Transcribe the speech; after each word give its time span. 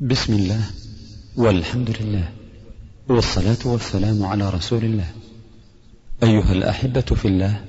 بسم 0.00 0.32
الله 0.32 0.60
والحمد 1.36 1.90
لله 2.00 2.28
والصلاة 3.08 3.58
والسلام 3.64 4.22
على 4.22 4.50
رسول 4.50 4.84
الله. 4.84 5.06
أيها 6.22 6.52
الأحبة 6.52 7.00
في 7.00 7.28
الله 7.28 7.64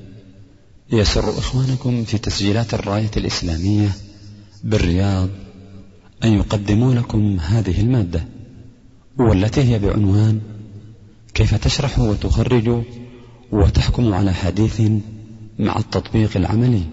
يسر 0.92 1.30
إخوانكم 1.30 2.04
في 2.04 2.18
تسجيلات 2.18 2.74
الراية 2.74 3.12
الإسلامية 3.18 3.90
بالرياض 4.64 5.30
أن 6.24 6.34
يقدموا 6.34 6.94
لكم 6.94 7.40
هذه 7.40 7.82
المادة 7.82 8.26
والتي 9.18 9.62
هي 9.62 9.80
بعنوان 9.80 10.42
كيف 11.34 11.56
تشرح 11.56 12.00
وتخرج 12.00 12.84
وتحكم 13.52 14.14
على 14.14 14.34
حديث 14.34 14.82
مع 15.60 15.78
التطبيق 15.78 16.38
العملي؟ 16.38 16.84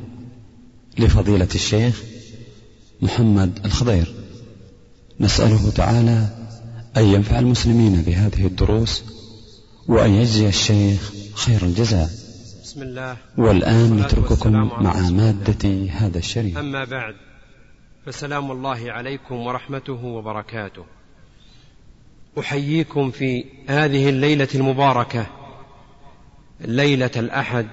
لفضيلة 0.98 1.48
الشيخ 1.54 2.02
محمد 3.02 3.58
الخضير. 3.64 4.21
نسأله 5.20 5.70
تعالى 5.70 6.28
أن 6.96 7.04
ينفع 7.04 7.38
المسلمين 7.38 8.02
بهذه 8.02 8.46
الدروس 8.46 9.04
وأن 9.88 10.10
يجزي 10.10 10.48
الشيخ 10.48 11.12
خير 11.34 11.62
الجزاء. 11.62 12.10
بسم 12.62 12.82
الله. 12.82 13.16
والآن 13.38 13.96
نترككم 13.96 14.52
مع 14.82 15.10
مادة 15.10 15.90
هذا 15.90 16.18
الشريف. 16.18 16.58
أما 16.58 16.84
بعد 16.84 17.14
فسلام 18.06 18.50
الله 18.52 18.92
عليكم 18.92 19.34
ورحمته 19.34 20.04
وبركاته. 20.04 20.84
أحييكم 22.38 23.10
في 23.10 23.44
هذه 23.66 24.08
الليلة 24.08 24.48
المباركة 24.54 25.26
ليلة 26.60 27.10
الأحد 27.16 27.68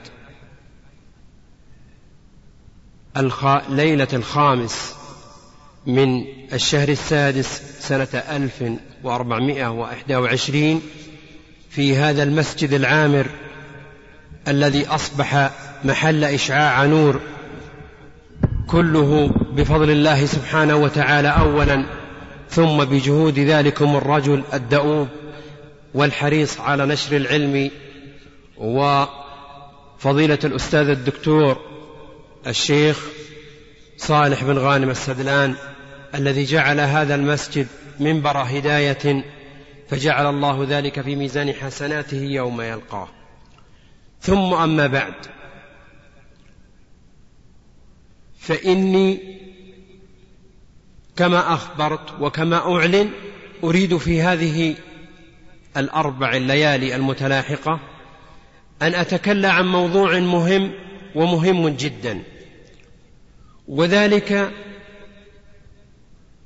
الخ... 3.18 3.46
ليلة 3.70 4.08
الخامس. 4.14 4.99
من 5.96 6.26
الشهر 6.54 6.90
السادس 6.90 7.62
سنة 7.80 8.08
ألف 8.14 8.64
وأربعمائة 9.04 9.68
وإحدى 9.68 10.16
وعشرين 10.16 10.82
في 11.70 11.96
هذا 11.96 12.24
المسجد 12.24 12.74
العامر 12.74 13.26
الذي 14.48 14.88
أصبح 14.88 15.52
محل 15.84 16.24
إشعاع 16.24 16.86
نور 16.86 17.20
كله 18.68 19.32
بفضل 19.52 19.90
الله 19.90 20.26
سبحانه 20.26 20.76
وتعالى 20.76 21.28
أولا 21.28 21.86
ثم 22.50 22.78
بجهود 22.86 23.40
ذلكم 23.40 23.96
الرجل 23.96 24.44
الدؤوب 24.54 25.08
والحريص 25.94 26.60
على 26.60 26.86
نشر 26.86 27.18
العلم 27.18 27.72
وفضيلة 28.58 30.40
الأستاذ 30.44 30.90
الدكتور 30.90 31.58
الشيخ 32.48 33.00
صالح 33.98 34.44
بن 34.44 34.58
غانم 34.58 34.90
السدلان. 34.90 35.56
الذي 36.16 36.44
جعل 36.44 36.80
هذا 36.80 37.16
المسجد 37.16 37.68
منبر 38.00 38.38
هداية 38.38 39.24
فجعل 39.90 40.30
الله 40.30 40.66
ذلك 40.70 41.02
في 41.02 41.16
ميزان 41.16 41.54
حسناته 41.54 42.18
يوم 42.18 42.62
يلقاه. 42.62 43.08
ثم 44.22 44.54
أما 44.54 44.88
بعد 44.88 45.14
فإني 48.40 49.40
كما 51.16 51.54
أخبرت 51.54 52.22
وكما 52.22 52.76
أعلن 52.76 53.10
أريد 53.64 53.98
في 53.98 54.22
هذه 54.22 54.76
الأربع 55.78 56.34
الليالي 56.34 56.96
المتلاحقة 56.96 57.80
أن 58.82 58.96
أتكلم 58.96 59.52
عن 59.52 59.68
موضوع 59.68 60.20
مهم 60.20 60.72
ومهم 61.16 61.70
جدا 61.70 62.24
وذلك 63.68 64.52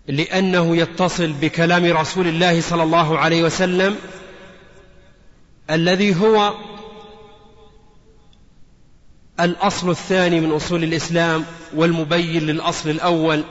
لأنه 0.07 0.77
يتصل 0.77 1.31
بكلام 1.31 1.85
رسول 1.85 2.27
الله 2.27 2.61
صلى 2.61 2.83
الله 2.83 3.17
عليه 3.17 3.43
وسلم 3.43 3.95
الذي 5.69 6.15
هو 6.15 6.53
الأصل 9.39 9.89
الثاني 9.89 10.39
من 10.39 10.51
أصول 10.51 10.83
الإسلام 10.83 11.45
والمبين 11.75 12.43
للأصل 12.43 12.89
الأول. 12.89 13.43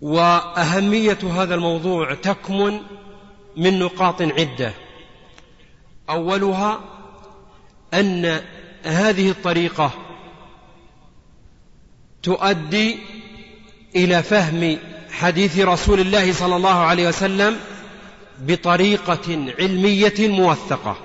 وأهمية 0.00 1.18
هذا 1.22 1.54
الموضوع 1.54 2.14
تكمن 2.14 2.80
من 3.56 3.78
نقاط 3.78 4.22
عدة. 4.22 4.72
أولها 6.10 6.80
أن 7.94 8.40
هذه 8.84 9.30
الطريقة 9.30 9.90
تؤدي 12.22 12.98
إلى 13.96 14.22
فهم 14.22 14.78
حديث 15.10 15.58
رسول 15.58 16.00
الله 16.00 16.32
صلى 16.32 16.56
الله 16.56 16.74
عليه 16.74 17.08
وسلم 17.08 17.56
بطريقة 18.40 19.52
علمية 19.58 20.14
موثقة. 20.18 20.96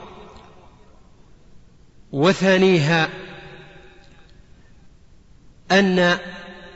وثانيها 2.11 3.09
أن 5.71 6.17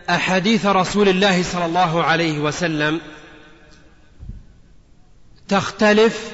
أحاديث 0.09 0.65
رسول 0.65 1.09
الله 1.09 1.43
صلى 1.43 1.65
الله 1.65 2.03
عليه 2.03 2.39
وسلم 2.39 3.01
تختلف 5.47 6.31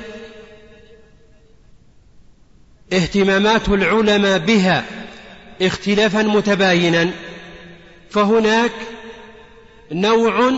اهتمامات 2.94 3.70
العلماء 3.70 4.38
بها 4.38 4.86
اختلافا 5.62 6.22
متباينا. 6.24 7.12
فهناك 8.10 8.72
نوع 9.92 10.52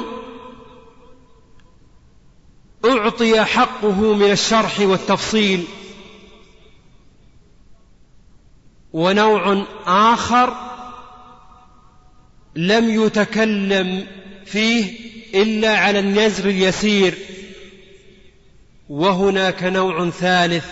أعطي 2.86 3.44
حقه 3.44 4.14
من 4.14 4.32
الشرح 4.32 4.80
والتفصيل 4.80 5.66
ونوع 8.94 9.66
آخر 9.86 10.54
لم 12.56 13.04
يتكلم 13.06 14.08
فيه 14.46 15.00
إلا 15.36 15.78
على 15.78 16.00
النزر 16.00 16.50
اليسير 16.50 17.18
وهناك 18.90 19.64
نوع 19.64 20.10
ثالث 20.10 20.66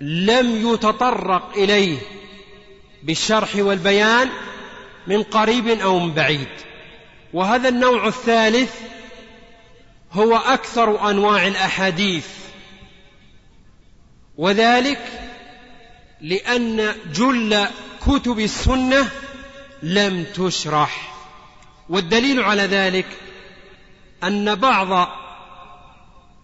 لم 0.00 0.72
يتطرق 0.72 1.56
إليه 1.56 1.98
بالشرح 3.02 3.56
والبيان 3.56 4.28
من 5.06 5.22
قريب 5.22 5.68
أو 5.68 5.98
من 5.98 6.14
بعيد. 6.14 6.48
وهذا 7.34 7.68
النوع 7.68 8.06
الثالث 8.06 8.74
هو 10.12 10.36
أكثر 10.36 11.10
أنواع 11.10 11.46
الأحاديث. 11.46 12.26
وذلك 14.36 15.00
لأن 16.20 16.94
جل 17.14 17.66
كتب 18.06 18.38
السنة 18.38 19.10
لم 19.82 20.24
تشرح. 20.34 21.14
والدليل 21.88 22.40
على 22.40 22.62
ذلك 22.62 23.06
أن 24.24 24.54
بعض 24.54 25.08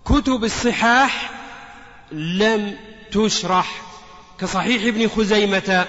كتب 0.05 0.45
الصحاح 0.45 1.31
لم 2.13 2.77
تشرح 3.13 3.83
كصحيح 4.41 4.83
ابن 4.83 5.09
خزيمة 5.09 5.87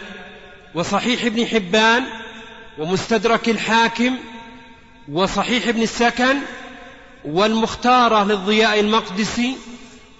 وصحيح 0.75 1.23
ابن 1.23 1.45
حبان 1.45 2.03
ومستدرك 2.77 3.49
الحاكم 3.49 4.17
وصحيح 5.11 5.67
ابن 5.67 5.81
السكن 5.81 6.37
والمختارة 7.25 8.23
للضياء 8.23 8.79
المقدسي 8.79 9.55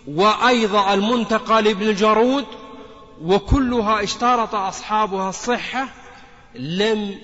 وأيضا 0.07 0.93
المنتقى 0.93 1.61
لابن 1.61 1.89
الجارود 1.89 2.45
وكلها 3.21 4.03
اشترط 4.03 4.55
أصحابها 4.55 5.29
الصحة 5.29 5.87
لم 6.55 7.15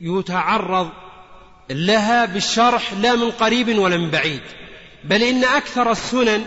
يتعرض 0.00 0.88
لها 1.70 2.24
بالشرح 2.24 2.92
لا 2.92 3.16
من 3.16 3.30
قريب 3.30 3.78
ولا 3.78 3.96
من 3.96 4.10
بعيد 4.10 4.42
بل 5.04 5.22
إن 5.22 5.44
أكثر 5.44 5.90
السنن 5.90 6.44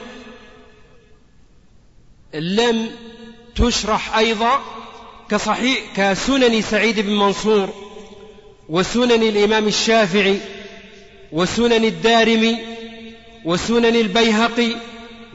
لم 2.33 2.89
تشرح 3.55 4.17
أيضا 4.17 4.59
كصحيح 5.29 5.79
كسنن 5.95 6.61
سعيد 6.61 6.99
بن 6.99 7.15
منصور 7.15 7.92
وسنن 8.69 9.23
الإمام 9.23 9.67
الشافعي 9.67 10.39
وسنن 11.31 11.83
الدارمي 11.85 12.57
وسنن 13.45 13.95
البيهقي 13.95 14.75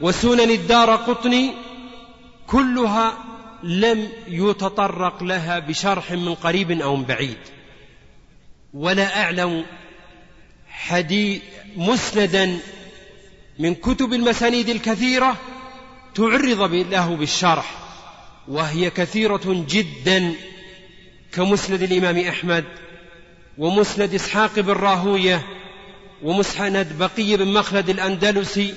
وسنن 0.01 0.51
الدار 0.51 0.95
قطني 0.95 1.51
كلها 2.47 3.17
لم 3.63 4.09
يتطرق 4.27 5.23
لها 5.23 5.59
بشرح 5.59 6.11
من 6.11 6.35
قريب 6.35 6.71
أو 6.71 6.95
من 6.95 7.03
بعيد. 7.03 7.37
ولا 8.73 9.23
أعلم 9.23 9.65
حديث 10.69 11.41
مسندا 11.77 12.59
من 13.59 13.75
كتب 13.75 14.13
المسانيد 14.13 14.69
الكثيرة 14.69 15.37
تعرض 16.15 16.73
له 16.73 17.15
بالشرح 17.15 17.71
وهي 18.47 18.89
كثيرة 18.89 19.65
جدا 19.69 20.33
كمسند 21.31 21.81
الإمام 21.83 22.17
أحمد. 22.17 22.65
ومسند 23.59 24.13
إسحاق 24.13 24.59
بن 24.59 24.73
راهوية 24.73 25.45
ومسند 26.23 26.97
بقي 26.99 27.37
بن 27.37 27.47
مخلد 27.47 27.89
الأندلسي 27.89 28.73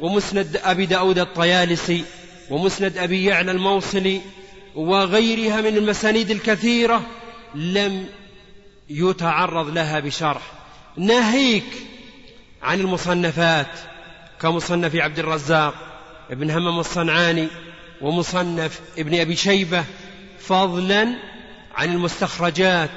ومسند 0.00 0.60
أبي 0.64 0.86
داود 0.86 1.18
الطيالسي 1.18 2.04
ومسند 2.50 2.98
أبي 2.98 3.24
يعلى 3.24 3.50
الموصلي 3.50 4.20
وغيرها 4.74 5.60
من 5.60 5.76
المسانيد 5.76 6.30
الكثيرة 6.30 7.06
لم 7.54 8.06
يتعرض 8.90 9.68
لها 9.68 10.00
بشرح. 10.00 10.42
ناهيك 10.96 11.64
عن 12.62 12.80
المصنفات 12.80 13.70
كمصنف 14.40 14.96
عبد 14.96 15.18
الرزاق 15.18 15.74
ابن 16.30 16.50
همم 16.50 16.80
الصنعاني 16.80 17.48
ومصنف 18.00 18.80
ابن 18.98 19.20
أبي 19.20 19.36
شيبة 19.36 19.84
فضلا 20.40 21.14
عن 21.74 21.92
المستخرجات 21.92 22.90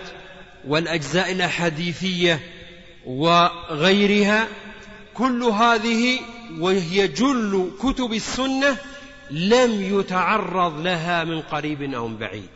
والأجزاء 0.68 1.31
الأحاديثية 1.31 2.40
وغيرها 3.06 4.48
كل 5.14 5.44
هذه 5.44 6.19
وهي 6.60 7.08
جل 7.08 7.72
كتب 7.80 8.14
السنة 8.14 8.78
لم 9.31 10.00
يتعرض 10.00 10.80
لها 10.81 11.24
من 11.24 11.42
قريب 11.42 11.94
أو 11.94 12.08
من 12.08 12.18
بعيد. 12.18 12.50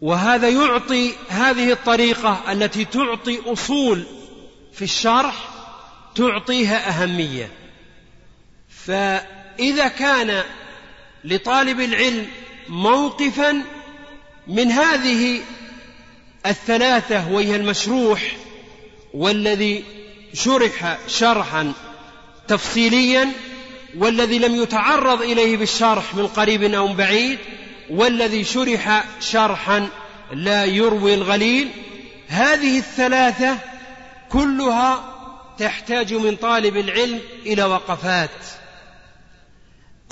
وهذا 0.00 0.48
يعطي 0.48 1.12
هذه 1.28 1.72
الطريقة 1.72 2.52
التي 2.52 2.84
تعطي 2.84 3.52
أصول 3.52 4.04
في 4.72 4.82
الشرح 4.82 5.48
تعطيها 6.14 6.88
أهمية. 6.88 7.50
فإذا 8.68 9.88
كان 9.88 10.42
لطالب 11.24 11.80
العلم 11.80 12.26
موقفا 12.68 13.62
من 14.46 14.70
هذه 14.70 15.40
الثلاثة 16.46 17.28
وهي 17.32 17.56
المشروح 17.56 18.36
والذي 19.14 19.84
شرح 20.34 20.98
شرحا 21.08 21.72
تفصيليا 22.48 23.32
والذي 23.98 24.38
لم 24.38 24.62
يتعرض 24.62 25.22
إليه 25.22 25.56
بالشرح 25.56 26.14
من 26.14 26.26
قريب 26.26 26.62
أو 26.62 26.88
من 26.88 26.96
بعيد 26.96 27.38
والذي 27.90 28.44
شرح 28.44 29.04
شرحا 29.20 29.88
لا 30.32 30.64
يروي 30.64 31.14
الغليل. 31.14 31.68
هذه 32.28 32.78
الثلاثة 32.78 33.58
كلها 34.28 35.14
تحتاج 35.58 36.14
من 36.14 36.36
طالب 36.36 36.76
العلم 36.76 37.20
إلى 37.46 37.64
وقفات. 37.64 38.30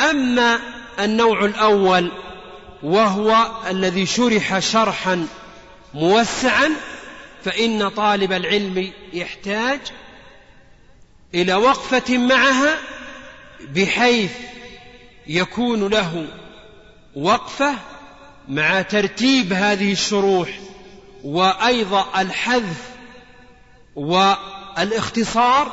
أما 0.00 0.60
النوع 0.98 1.44
الأول 1.44 2.12
وهو 2.82 3.50
الذي 3.70 4.06
شرح 4.06 4.58
شرحا 4.58 5.26
موسعا 5.94 6.70
فإن 7.44 7.88
طالب 7.88 8.32
العلم 8.32 8.92
يحتاج 9.12 9.80
إلى 11.34 11.54
وقفة 11.54 12.18
معها 12.18 12.78
بحيث 13.74 14.32
يكون 15.26 15.88
له 15.88 16.26
وقفة 17.16 17.74
مع 18.48 18.82
ترتيب 18.82 19.52
هذه 19.52 19.92
الشروح 19.92 20.48
وأيضا 21.24 22.06
الحذف 22.20 22.90
والإختصار 23.96 25.72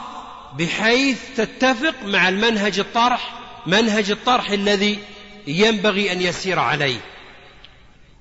بحيث 0.57 1.19
تتفق 1.37 1.95
مع 2.05 2.29
المنهج 2.29 2.79
الطرح 2.79 3.33
منهج 3.65 4.11
الطرح 4.11 4.49
الذي 4.49 4.99
ينبغي 5.47 6.11
أن 6.11 6.21
يسير 6.21 6.59
عليه. 6.59 6.99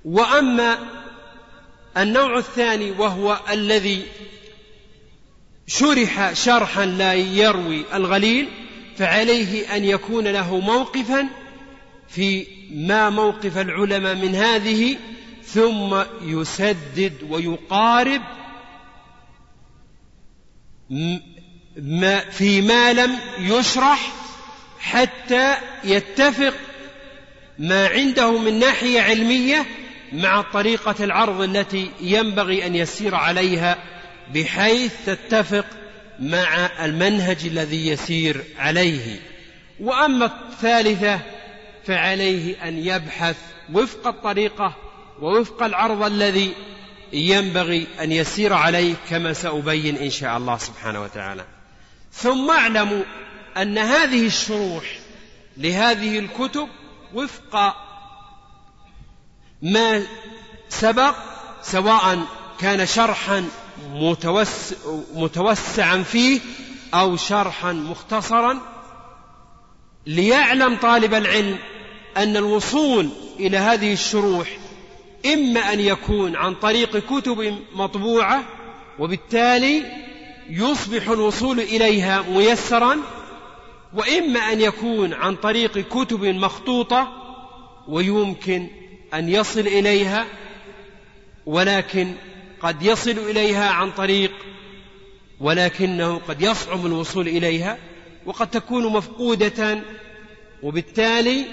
وأما 0.04 0.78
النوع 1.96 2.38
الثاني 2.38 2.90
وهو 2.90 3.40
الذي 3.50 4.06
شرح 5.66 6.32
شرحا 6.32 6.86
لا 6.86 7.14
يروي 7.14 7.84
الغليل 7.94 8.48
فعليه 8.98 9.76
أن 9.76 9.84
يكون 9.84 10.28
له 10.28 10.60
موقفا 10.60 11.28
في 12.08 12.46
ما 12.70 13.10
موقف 13.10 13.58
العلماء 13.58 14.14
من 14.14 14.34
هذه 14.34 14.96
ثم 15.44 16.02
يسدد 16.22 17.12
ويقارب 17.30 18.22
ما 21.76 22.30
فيما 22.30 22.92
لم 22.92 23.18
يشرح 23.38 24.12
حتى 24.78 25.56
يتفق 25.84 26.54
ما 27.58 27.86
عنده 27.86 28.38
من 28.38 28.58
ناحية 28.58 29.00
علمية 29.00 29.66
مع 30.12 30.42
طريقة 30.42 31.04
العرض 31.04 31.40
التي 31.40 31.90
ينبغي 32.00 32.66
أن 32.66 32.74
يسير 32.74 33.14
عليها 33.14 33.78
بحيث 34.34 34.92
تتفق 35.06 35.66
مع 36.20 36.70
المنهج 36.84 37.46
الذي 37.46 37.88
يسير 37.88 38.44
عليه. 38.58 39.20
وأما 39.80 40.24
الثالثة 40.24 41.20
فعليه 41.86 42.68
أن 42.68 42.78
يبحث 42.78 43.36
وفق 43.72 44.06
الطريقة 44.06 44.76
ووفق 45.20 45.62
العرض 45.62 46.02
الذي 46.02 46.52
ينبغي 47.12 47.86
أن 48.00 48.12
يسير 48.12 48.52
عليه 48.52 48.94
كما 49.10 49.32
سأبين 49.32 49.96
إن 49.96 50.10
شاء 50.10 50.36
الله 50.36 50.58
سبحانه 50.58 51.02
وتعالى. 51.02 51.44
ثم 52.12 52.50
اعلموا 52.50 53.02
أن 53.56 53.78
هذه 53.78 54.26
الشروح 54.26 54.84
لهذه 55.56 56.18
الكتب 56.18 56.68
وفق 57.16 57.76
ما 59.62 60.02
سبق 60.68 61.14
سواء 61.62 62.18
كان 62.58 62.86
شرحا 62.86 63.48
متوسعا 65.14 66.02
فيه 66.02 66.40
أو 66.94 67.16
شرحا 67.16 67.72
مختصرا. 67.72 68.60
ليعلم 70.06 70.76
طالب 70.76 71.14
العلم 71.14 71.58
أن 72.16 72.36
الوصول 72.36 73.08
إلى 73.40 73.56
هذه 73.56 73.92
الشروح 73.92 74.58
إما 75.26 75.72
أن 75.72 75.80
يكون 75.80 76.36
عن 76.36 76.54
طريق 76.54 76.96
كتب 76.96 77.58
مطبوعة 77.74 78.44
وبالتالي 78.98 79.84
يصبح 80.50 81.08
الوصول 81.08 81.60
إليها 81.60 82.22
ميسرا 82.22 82.96
وإما 83.96 84.40
أن 84.40 84.60
يكون 84.60 85.14
عن 85.14 85.36
طريق 85.36 85.78
كتب 85.78 86.24
مخطوطة 86.24 87.12
ويمكن 87.88 88.68
أن 89.14 89.28
يصل 89.28 89.60
إليها 89.60 90.26
ولكن 91.46 92.12
قد 92.60 92.82
يصل 92.82 93.10
إليها 93.10 93.70
عن 93.70 93.90
طريق 93.90 94.32
ولكنه 95.40 96.16
قد 96.28 96.42
يصعب 96.42 96.86
الوصول 96.86 97.28
إليها 97.28 97.78
وقد 98.26 98.50
تكون 98.50 98.92
مفقودة 98.92 99.78
وبالتالي 100.62 101.44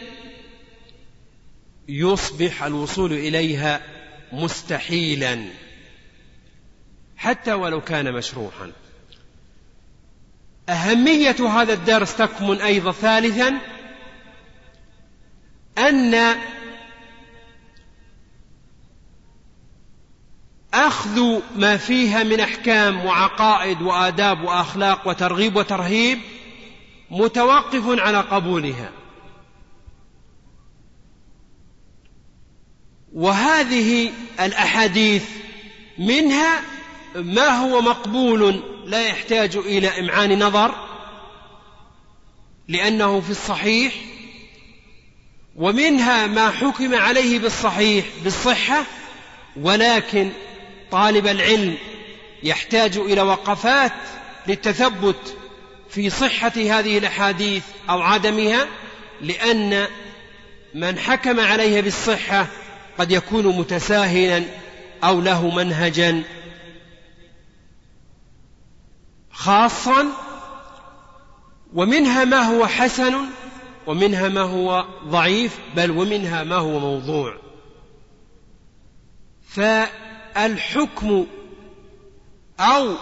يصبح 1.87 2.63
الوصول 2.63 3.13
إليها 3.13 3.81
مستحيلا 4.31 5.45
حتى 7.17 7.53
ولو 7.53 7.81
كان 7.81 8.13
مشروحا. 8.13 8.71
أهمية 10.69 11.35
هذا 11.49 11.73
الدرس 11.73 12.15
تكمن 12.15 12.61
أيضا 12.61 12.91
ثالثا 12.91 13.57
أن 15.77 16.35
أخذ 20.73 21.41
ما 21.55 21.77
فيها 21.77 22.23
من 22.23 22.39
أحكام 22.39 23.05
وعقائد 23.05 23.81
وآداب 23.81 24.43
وأخلاق 24.43 25.07
وترغيب 25.07 25.55
وترهيب 25.55 26.19
متوقف 27.11 27.99
على 27.99 28.19
قبولها. 28.21 28.91
وهذه 33.13 34.11
الأحاديث 34.39 35.29
منها 35.97 36.72
ما 37.15 37.47
هو 37.47 37.81
مقبول 37.81 38.63
لا 38.85 39.07
يحتاج 39.07 39.57
إلى 39.57 39.99
إمعان 39.99 40.43
نظر 40.43 40.75
لأنه 42.67 43.21
في 43.21 43.29
الصحيح 43.29 43.93
ومنها 45.55 46.27
ما 46.27 46.49
حكم 46.51 46.95
عليه 46.95 47.39
بالصحيح 47.39 48.05
بالصحة 48.23 48.83
ولكن 49.55 50.29
طالب 50.91 51.27
العلم 51.27 51.77
يحتاج 52.43 52.97
إلى 52.97 53.21
وقفات 53.21 53.93
للتثبت 54.47 55.37
في 55.89 56.09
صحة 56.09 56.51
هذه 56.55 56.97
الأحاديث 56.97 57.63
أو 57.89 58.01
عدمها 58.01 58.67
لأن 59.21 59.87
من 60.73 60.99
حكم 60.99 61.39
عليها 61.39 61.81
بالصحة 61.81 62.47
قد 62.97 63.11
يكون 63.11 63.47
متساهلا 63.47 64.43
أو 65.03 65.21
له 65.21 65.55
منهجا. 65.55 66.23
خاصا 69.33 70.07
ومنها 71.73 72.25
ما 72.25 72.41
هو 72.41 72.67
حسن 72.67 73.15
ومنها 73.87 74.29
ما 74.29 74.41
هو 74.41 74.85
ضعيف 75.07 75.59
بل 75.75 75.91
ومنها 75.91 76.43
ما 76.43 76.55
هو 76.55 76.79
موضوع. 76.79 77.37
فالحكم 79.49 81.27
أو 82.59 82.95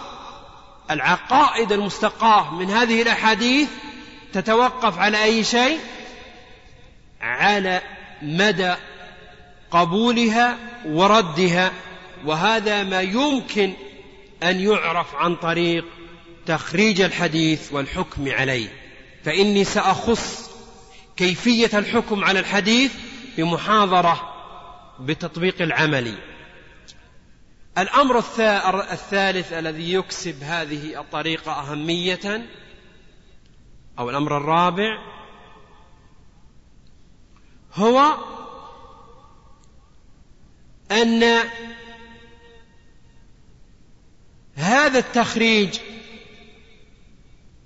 العقائد 0.90 1.72
المستقاة 1.72 2.54
من 2.54 2.70
هذه 2.70 3.02
الأحاديث 3.02 3.68
تتوقف 4.32 4.98
على 4.98 5.24
أي 5.24 5.44
شيء؟ 5.44 5.78
على 7.20 7.80
مدى 8.22 8.74
قبولها 9.70 10.56
وردها 10.86 11.72
وهذا 12.24 12.82
ما 12.82 13.00
يمكن 13.00 13.72
أن 14.42 14.60
يعرف 14.60 15.14
عن 15.14 15.36
طريق 15.36 15.84
تخريج 16.46 17.00
الحديث 17.00 17.72
والحكم 17.72 18.30
عليه. 18.30 18.68
فإني 19.24 19.64
سأخص 19.64 20.50
كيفية 21.16 21.78
الحكم 21.78 22.24
على 22.24 22.38
الحديث 22.38 22.92
بمحاضرة 23.38 24.32
بتطبيق 25.00 25.62
العملي 25.62 26.14
الأمر 27.78 28.18
الثالث 28.92 29.52
الذي 29.52 29.92
يكسب 29.92 30.42
هذه 30.42 31.00
الطريقة 31.00 31.52
أهمية 31.52 32.46
أو 33.98 34.10
الأمر 34.10 34.36
الرابع 34.36 34.98
هو 37.74 38.16
أن 40.92 41.22
هذا 44.54 44.98
التخريج 44.98 45.78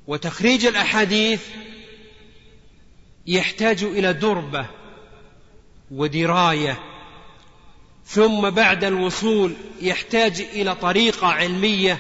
وتخريج 0.07 0.67
الأحاديث 0.67 1.43
يحتاج 3.27 3.85
إلى 3.85 4.13
دربة 4.13 4.67
ودراية 5.91 6.81
ثم 8.07 8.51
بعد 8.51 8.85
الوصول 8.85 9.55
يحتاج 9.83 10.41
إلى 10.41 10.75
طريقة 10.75 11.27
علمية 11.27 11.99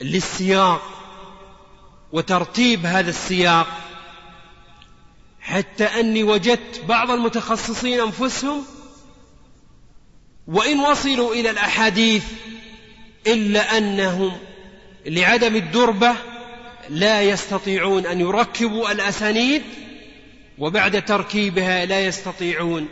للسياق 0.00 0.82
وترتيب 2.12 2.86
هذا 2.86 3.10
السياق. 3.10 3.66
حتى 5.40 5.84
أني 5.84 6.22
وجدت 6.22 6.84
بعض 6.88 7.10
المتخصصين 7.10 8.00
أنفسهم 8.00 8.64
وإن 10.46 10.80
وصلوا 10.80 11.34
إلى 11.34 11.50
الأحاديث 11.50 12.24
إلا 13.26 13.78
أنهم 13.78 14.38
لعدم 15.06 15.56
الدربة 15.56 16.16
لا 16.90 17.22
يستطيعون 17.22 18.06
أن 18.06 18.20
يركبوا 18.20 18.92
الأسانيد 18.92 19.62
وبعد 20.58 21.04
تركيبها 21.04 21.84
لا 21.84 22.00
يستطيعون 22.00 22.88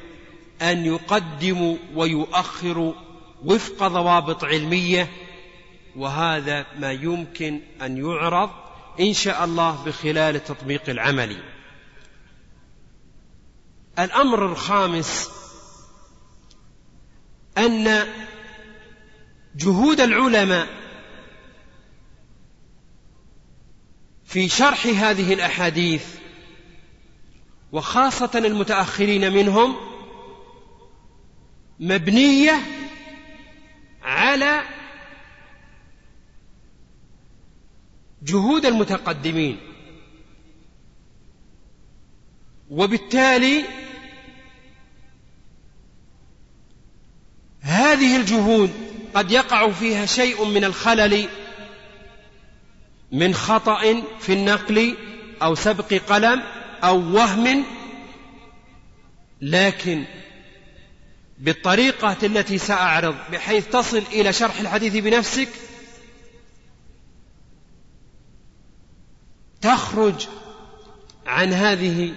أن 0.62 0.84
يقدموا 0.84 1.76
ويؤخروا 1.94 2.94
وفق 3.44 3.86
ضوابط 3.86 4.44
علمية 4.44 5.08
وهذا 5.96 6.66
ما 6.78 6.92
يمكن 6.92 7.60
أن 7.82 7.96
يعرض 7.96 8.50
إن 9.00 9.12
شاء 9.12 9.44
الله 9.44 9.84
بخلال 9.84 10.36
التطبيق 10.36 10.88
العملي 10.88 11.42
الأمر 13.98 14.46
الخامس 14.46 15.30
أن 17.58 18.06
جهود 19.56 20.00
العلماء 20.00 20.77
في 24.28 24.48
شرح 24.48 24.86
هذه 24.86 25.32
الأحاديث 25.32 26.04
وخاصة 27.72 28.30
المتأخرين 28.34 29.32
منهم 29.32 29.76
مبنية 31.80 32.62
على 34.02 34.62
جهود 38.22 38.66
المتقدمين. 38.66 39.58
وبالتالي 42.70 43.64
هذه 47.60 48.16
الجهود 48.16 48.70
قد 49.14 49.30
يقع 49.30 49.70
فيها 49.70 50.06
شيء 50.06 50.44
من 50.44 50.64
الخلل 50.64 51.28
من 53.12 53.34
خطأ 53.34 54.02
في 54.20 54.32
النقل 54.32 54.96
أو 55.42 55.54
سبق 55.54 55.94
قلم 55.94 56.42
أو 56.84 57.16
وهم 57.16 57.64
لكن 59.40 60.04
بالطريقة 61.38 62.16
التي 62.22 62.58
سأعرض 62.58 63.14
بحيث 63.32 63.68
تصل 63.68 64.02
إلى 64.12 64.32
شرح 64.32 64.60
الحديث 64.60 64.96
بنفسك 64.96 65.48
تخرج 69.60 70.26
عن 71.26 71.52
هذه 71.52 72.14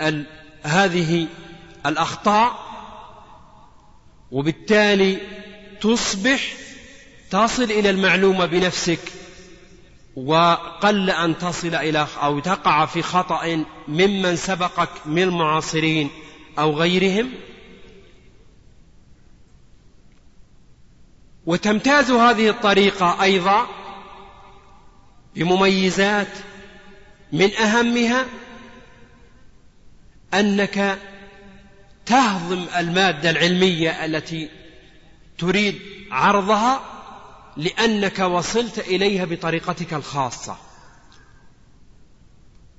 ال 0.00 0.26
هذه 0.62 1.26
الأخطاء 1.86 2.64
وبالتالي 4.32 5.18
تصبح 5.80 6.54
تصل 7.30 7.62
إلى 7.64 7.90
المعلومة 7.90 8.46
بنفسك. 8.46 8.98
وقل 10.16 11.10
أن 11.10 11.38
تصل 11.38 11.74
إلى 11.74 12.06
أو 12.22 12.38
تقع 12.38 12.86
في 12.86 13.02
خطأ 13.02 13.64
ممن 13.88 14.36
سبقك 14.36 15.06
من 15.06 15.22
المعاصرين 15.22 16.10
أو 16.58 16.72
غيرهم؟ 16.72 17.30
وتمتاز 21.46 22.10
هذه 22.10 22.48
الطريقة 22.48 23.22
أيضا 23.22 23.66
بمميزات 25.36 26.38
من 27.32 27.54
أهمها 27.54 28.26
أنك 30.34 30.98
تهضم 32.06 32.66
المادة 32.78 33.30
العلمية 33.30 34.04
التي 34.04 34.50
تريد 35.38 35.78
عرضها 36.10 36.93
لأنك 37.56 38.18
وصلت 38.18 38.78
إليها 38.78 39.24
بطريقتك 39.24 39.94
الخاصة. 39.94 40.56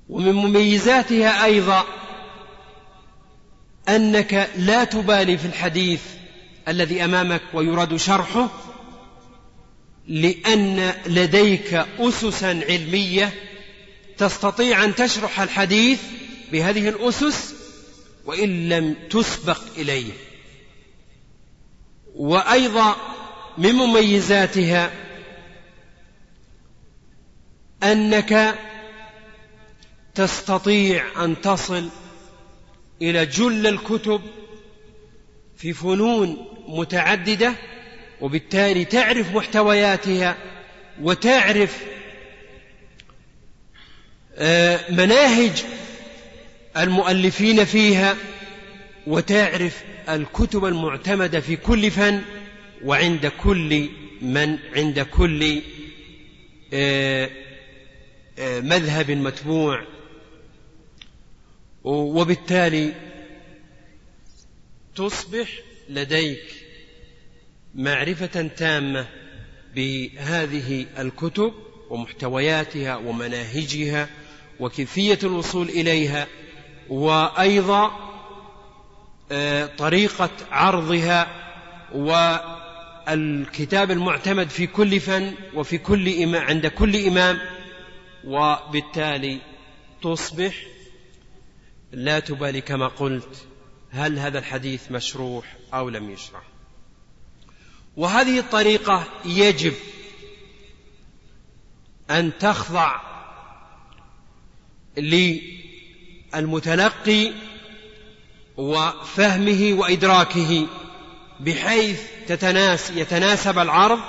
ومن 0.10 0.34
مميزاتها 0.34 1.46
أيضا 1.46 1.84
أنك 3.90 4.50
لا 4.58 4.84
تبالي 4.84 5.38
في 5.38 5.46
الحديث 5.46 6.02
الذي 6.68 7.06
أمامك 7.06 7.42
ويراد 7.54 7.96
شرحه 7.96 8.50
لأن 10.08 10.94
لديك 11.06 11.74
أسسا 12.00 12.46
علمية 12.70 13.34
تستطيع 14.18 14.84
أن 14.84 14.96
تشرح 14.96 15.42
الحديث 15.42 16.02
بهذه 16.52 16.90
الأسس 16.90 17.54
وإن 18.26 18.70
لم 18.70 18.96
تسبق 19.10 19.62
إليه. 19.78 20.12
وأيضا 22.16 22.96
من 23.58 23.72
مميزاتها 23.72 24.92
أنك 27.84 28.56
تستطيع 30.16 31.24
أن 31.24 31.42
تصل 31.42 31.90
إلى 33.02 33.26
جل 33.26 33.68
الكتب 33.68 34.22
في 35.58 35.74
فنون 35.74 36.48
متعددة 36.68 37.54
وبالتالي 38.22 38.86
تعرف 38.86 39.36
محتوياتها 39.36 40.38
وتعرف 41.02 41.84
آه، 44.38 44.80
مناهج 44.92 45.66
المؤلفين 46.78 47.66
فيها 47.66 48.16
وتعرف 49.08 49.84
الكتب 50.10 50.66
المعتمدة 50.66 51.40
في 51.40 51.56
كل 51.56 51.92
فن. 51.92 52.22
وعند 52.84 53.28
كل 53.28 53.90
من 54.22 54.60
عند 54.76 55.00
كل 55.00 55.62
آه، 56.74 57.30
آه، 58.40 58.60
مذهب 58.60 59.12
متبوع. 59.12 59.86
وبالتالي 61.84 62.94
تصبح 64.96 65.48
لديك 65.90 66.66
معرفة 67.76 68.48
تامة 68.58 69.08
بهذه 69.76 70.86
الكتب 71.00 71.54
ومحتوياتها 71.90 72.96
ومناهجها 72.96 74.10
وكيفية 74.60 75.20
الوصول 75.24 75.70
إليها 75.70 76.28
وأيضا 76.90 77.92
آه، 79.32 79.66
طريقة 79.66 80.30
عرضها 80.52 81.28
والكتاب 83.08 83.92
المعتمد 83.92 84.50
في 84.50 84.68
كل 84.68 85.00
فن 85.00 85.34
وفي 85.54 85.78
كل 85.78 86.24
إمام 86.24 86.44
عند 86.44 86.68
كل 86.68 87.08
إمام 87.08 87.40
وبالتالي 88.24 89.40
تصبح 90.02 90.56
لا 91.92 92.20
تبالي 92.20 92.62
كما 92.62 92.88
قلت 92.88 93.48
هل 93.92 94.20
هذا 94.20 94.40
الحديث 94.40 94.92
مشروح 94.92 95.58
أو 95.74 95.90
لم 95.90 96.10
يشرح. 96.12 96.44
وهذه 97.98 98.40
الطريقة 98.40 99.04
يجب 99.26 99.74
أن 102.10 102.32
تخضع 102.40 103.02
للمتلقي 106.34 107.34
وفهمه 108.58 109.74
وإدراكه. 109.80 110.68
بحيث 111.40 112.02
تتناس 112.28 112.90
يتناسب 112.90 113.60
العرض 113.60 114.00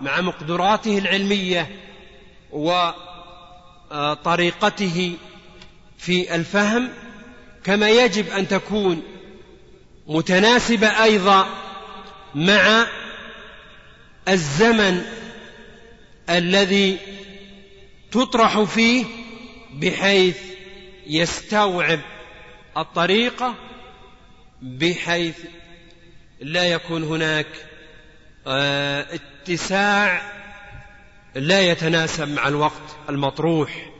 مع 0.00 0.20
مقدراته 0.20 0.98
العلمية 0.98 1.68
وطريقته 3.90 5.16
في 5.98 6.34
الفهم 6.34 6.88
كما 7.64 7.90
يجب 7.90 8.28
أن 8.30 8.48
تكون 8.48 9.02
متناسبة 10.06 11.02
أيضا 11.02 11.46
مع 12.34 12.86
الزمن 14.28 15.02
الذي 16.30 16.98
تطرح 18.10 18.60
فيه 18.60 19.04
بحيث 19.74 20.36
يستوعب 21.06 22.00
الطريقة 22.76 23.54
بحيث 24.62 25.36
لا 26.40 26.64
يكون 26.64 27.04
هناك 27.04 27.46
آه، 28.46 29.06
اتساع 29.14 30.32
لا 31.34 31.60
يتناسب 31.60 32.28
مع 32.28 32.48
الوقت 32.48 32.96
المطروح 33.08 33.90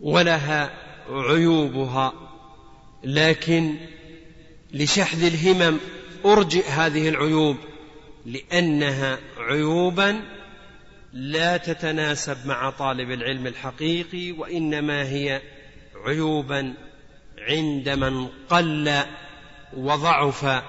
ولها 0.00 0.70
عيوبها. 1.08 2.12
لكن 3.04 3.74
لشحذ 4.72 5.24
الهمم 5.24 5.78
أرجئ 6.24 6.68
هذه 6.68 7.08
العيوب 7.08 7.56
لأنها 8.26 9.18
عيوبا 9.38 10.22
لا 11.12 11.56
تتناسب 11.56 12.46
مع 12.46 12.70
طالب 12.70 13.10
العلم 13.10 13.46
الحقيقي 13.46 14.32
وإنما 14.32 15.02
هي 15.02 15.42
عيوبا 16.06 16.74
عند 17.38 17.88
من 17.88 18.28
قل 18.48 19.04
وضعف 19.76 20.62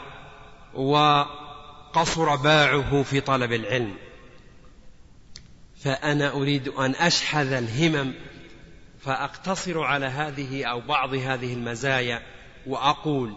وقصر 0.74 2.36
باعه 2.36 3.04
في 3.04 3.22
طلب 3.22 3.54
العلم. 3.54 3.96
فأنا 5.84 6.32
أريد 6.32 6.68
أن 6.68 6.96
أشحذ 6.96 7.54
الهمم 7.54 8.14
فأقتصر 9.02 9.82
على 9.82 10.06
هذه 10.06 10.66
أو 10.66 10.82
بعض 10.82 11.14
هذه 11.14 11.54
المزايا 11.54 12.22
وأقول 12.68 13.36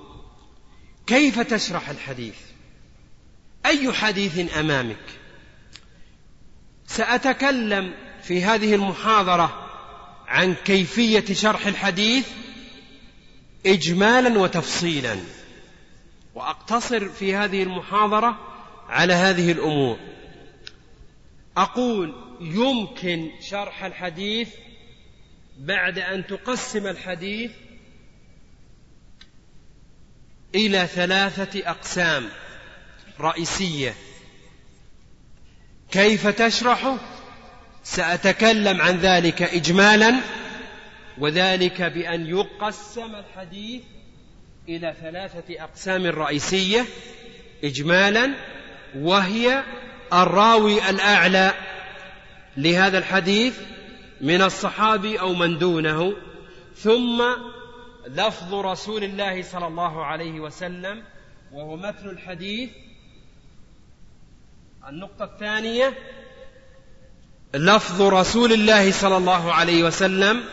كيف 1.07 1.41
تشرح 1.41 1.89
الحديث؟ 1.89 2.37
أي 3.67 3.93
حديث 3.93 4.57
أمامك؟ 4.59 5.05
سأتكلم 6.87 7.95
في 8.23 8.45
هذه 8.45 8.75
المحاضرة 8.75 9.69
عن 10.27 10.55
كيفية 10.55 11.35
شرح 11.35 11.67
الحديث 11.67 12.29
اجمالا 13.67 14.39
وتفصيلا. 14.39 15.19
وأقتصر 16.38 17.09
في 17.09 17.35
هذه 17.35 17.62
المحاضرة 17.62 18.38
على 18.88 19.14
هذه 19.14 19.52
الأمور. 19.52 19.99
أقول 21.57 22.14
يمكن 22.40 23.30
شرح 23.40 23.85
الحديث 23.85 24.49
بعد 25.59 25.99
أن 25.99 26.26
تقسم 26.26 26.87
الحديث 26.87 27.50
إلى 30.54 30.87
ثلاثة 30.87 31.71
أقسام 31.71 32.28
رئيسية. 33.21 33.95
كيف 35.90 36.26
تشرحه 36.26 36.99
سأتكلم 37.83 38.80
عن 38.80 38.97
ذلك 38.97 39.43
اجمالا 39.43 40.21
وذلك 41.19 41.82
بأن 41.82 42.26
يقسم 42.26 43.15
الحديث 43.15 43.82
إلى 44.69 44.95
ثلاثة 45.00 45.65
أقسام 45.65 46.07
رئيسية 46.07 46.85
اجمالا 47.65 48.35
وهي 48.97 49.65
الراوي 50.13 50.91
الأعلى 50.91 51.54
لهذا 52.57 52.99
الحديث 52.99 53.59
من 54.21 54.43
الصحابي 54.43 55.21
أو 55.21 55.35
من 55.35 55.59
دونه 55.59 56.17
ثم 56.76 57.23
لفظ 58.07 58.54
رسول 58.54 59.04
الله 59.04 59.43
صلى 59.43 59.67
الله 59.67 60.04
عليه 60.04 60.41
وسلم 60.41 61.02
وهو 61.52 61.76
متن 61.76 62.09
الحديث. 62.09 62.71
النقطة 64.89 65.25
الثانية 65.25 65.95
لفظ 67.54 68.02
رسول 68.02 68.52
الله 68.52 68.93
صلى 68.93 69.17
الله 69.17 69.52
عليه 69.52 69.83
وسلم 69.85 70.45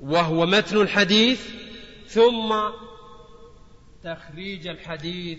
وهو 0.00 0.46
متن 0.46 0.80
الحديث 0.80 1.40
ثم 2.08 2.54
تخريج 4.04 4.66
الحديث 4.66 5.38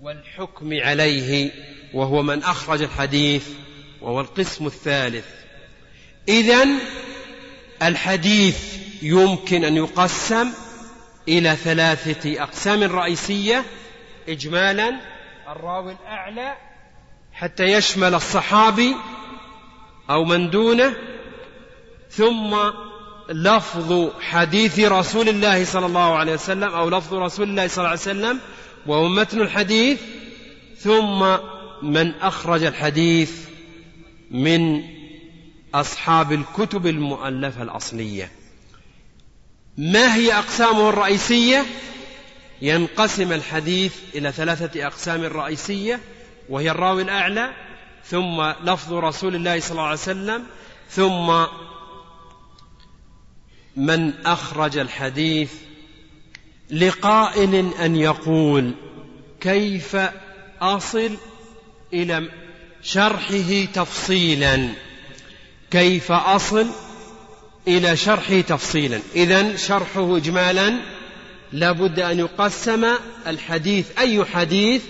والحكم 0.00 0.80
عليه 0.80 1.50
وهو 1.94 2.22
من 2.22 2.42
أخرج 2.42 2.82
الحديث 2.82 3.48
وهو 4.00 4.20
القسم 4.20 4.66
الثالث. 4.66 5.26
اذا 6.28 6.68
الحديث 7.82 8.78
يمكن 9.02 9.64
أن 9.64 9.76
يقسم 9.76 10.52
إلى 11.28 11.56
ثلاثة 11.56 12.42
أقسام 12.42 12.82
رئيسية. 12.82 13.64
اجمالا 14.28 15.00
الراوي 15.48 15.92
الأعلى 15.92 16.56
حتى 17.32 17.64
يشمل 17.64 18.14
الصحابي 18.14 18.96
أو 20.10 20.24
من 20.24 20.50
دونه 20.50 20.96
ثم 22.10 22.54
لفظ 23.32 24.10
حديث 24.20 24.78
رسول 24.78 25.28
الله 25.28 25.64
صلى 25.64 25.86
الله 25.86 26.16
عليه 26.16 26.32
وسلم 26.32 26.64
أو 26.74 26.88
لفظ 26.88 27.14
رسول 27.14 27.48
الله 27.48 27.66
صلى 27.66 27.78
الله 27.78 27.88
عليه 27.88 28.00
وسلم 28.00 28.40
وهو 28.86 29.08
متن 29.08 29.40
الحديث 29.40 30.00
ثم 30.78 31.36
من 31.82 32.14
أخرج 32.14 32.62
الحديث 32.62 33.32
من 34.30 34.82
أصحاب 35.74 36.32
الكتب 36.32 36.86
المؤلفة 36.86 37.62
الأصلية. 37.62 38.30
ما 39.78 40.14
هي 40.14 40.32
أقسامه 40.32 40.88
الرئيسية؟ 40.88 41.64
ينقسم 42.62 43.32
الحديث 43.32 43.94
إلى 44.14 44.32
ثلاثة 44.32 44.86
أقسام 44.86 45.22
رئيسية 45.24 46.00
وهي 46.48 46.70
الراوي 46.70 47.02
الأعلى 47.02 47.52
ثم 48.04 48.42
لفظ 48.42 48.92
رسول 48.92 49.34
الله 49.34 49.60
صلى 49.60 49.70
الله 49.70 49.82
عليه 49.82 49.92
وسلم 49.92 50.44
ثم 50.90 51.44
من 53.76 54.12
أخرج 54.26 54.78
الحديث 54.78 55.52
لقائل 56.70 57.70
أن 57.80 57.96
يقول 57.96 58.72
كيف 59.40 59.96
أصل 60.60 61.16
إلى 61.92 62.28
شرحه 62.82 63.64
تفصيلا؟ 63.74 64.68
كيف 65.70 66.12
أصل 66.12 66.66
إلى 67.68 67.96
شرحه 67.96 68.40
تفصيلا؟ 68.40 69.00
اذا 69.14 69.56
شرحه 69.56 70.16
اجمالا 70.16 70.80
لا 71.52 71.72
بد 71.72 72.00
أن 72.00 72.18
يقسم 72.18 72.86
الحديث 73.26 73.86
أي 73.98 74.24
حديث 74.24 74.82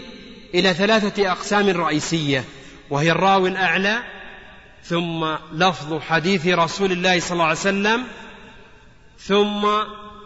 إلى 0.54 0.74
ثلاثة 0.74 1.32
أقسام 1.32 1.68
رئيسية 1.68 2.44
وهي 2.90 3.10
الراوي 3.10 3.48
الأعلى 3.48 4.02
ثم 4.84 5.34
لفظ 5.52 6.00
حديث 6.00 6.46
رسول 6.46 6.92
الله 6.92 7.20
صلى 7.20 7.32
الله 7.32 7.44
عليه 7.44 7.58
وسلم 7.58 8.04
ثم 9.26 9.66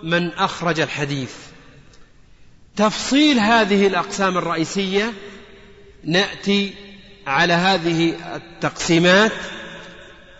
من 0.02 0.32
أخرج 0.32 0.80
الحديث. 0.80 1.34
تفصيل 2.76 3.38
هذه 3.38 3.86
الأقسام 3.86 4.38
الرئيسية 4.38 5.12
نأتي 6.04 6.74
على 7.26 7.52
هذه 7.52 8.14
التقسيمات. 8.36 9.32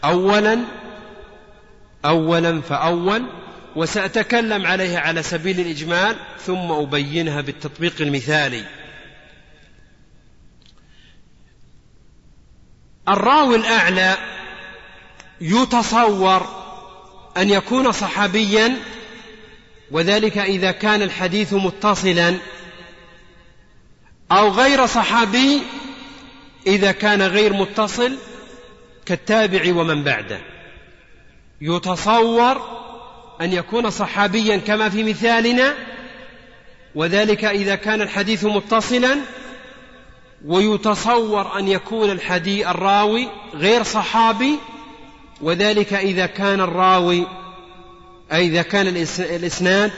اولا 0.05 0.59
اولا 2.05 2.61
فأول 2.61 3.27
وسأتكلم 3.77 4.67
عليها 4.67 5.01
على 5.01 5.23
سبيل 5.23 5.61
الإجمال 5.61 6.17
ثم 6.47 6.73
أبينها 6.73 7.41
بالتطبيق 7.41 7.95
المثالي. 8.01 8.65
الراوي 13.09 13.57
الأعلى 13.57 14.17
يتصور 15.41 16.66
أن 17.37 17.51
يكون 17.51 17.93
صحابيا 17.93 18.77
وذلك 19.91 20.39
إذا 20.39 20.71
كان 20.71 21.03
الحديث 21.03 21.53
متصلا 21.53 22.37
أو 24.33 24.49
غير 24.49 24.87
صحابي 24.87 25.63
إذا 26.67 26.93
كان 26.93 27.23
غير 27.23 27.53
متصل 27.53 28.17
كالتابع 29.07 29.75
ومن 29.75 30.05
بعده. 30.05 30.41
يتصور 31.61 32.63
أن 33.41 33.53
يكون 33.53 33.91
صحابيا 33.91 34.57
كما 34.57 34.89
في 34.89 35.05
مثالنا 35.05 35.75
وذلك 36.95 37.45
إذا 37.45 37.75
كان 37.75 38.03
الحديث 38.03 38.45
متصلا 38.45 39.19
ويتصور 40.47 41.59
أن 41.59 41.69
يكون 41.69 42.11
الحديث 42.11 42.67
الراوي 42.67 43.29
غير 43.55 43.83
صحابي 43.83 44.59
وذلك 45.41 45.93
إذا 45.93 46.27
كان 46.27 46.61
الراوي 46.61 47.27
أي 48.33 48.47
إذا 48.47 48.63
كان 48.63 48.87
الإسناد 49.19 49.93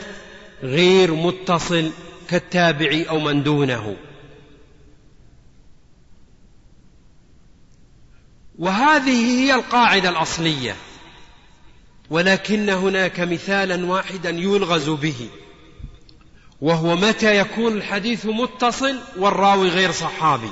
غير 0.62 1.14
متصل 1.14 1.90
كالتابعي 2.28 3.04
أو 3.04 3.20
من 3.20 3.42
دونه. 3.42 3.96
وهذه 8.58 9.40
هي 9.40 9.54
القاعدة 9.54 10.08
الأصلية 10.08 10.76
ولكن 12.10 12.70
هناك 12.70 13.20
مثالا 13.20 13.86
واحدا 13.86 14.30
يلغز 14.30 14.88
به 14.88 15.28
وهو 16.60 16.96
متى 16.96 17.38
يكون 17.38 17.72
الحديث 17.72 18.26
متصل 18.26 18.98
والراوي 19.16 19.68
غير 19.68 19.92
صحابي 19.92 20.50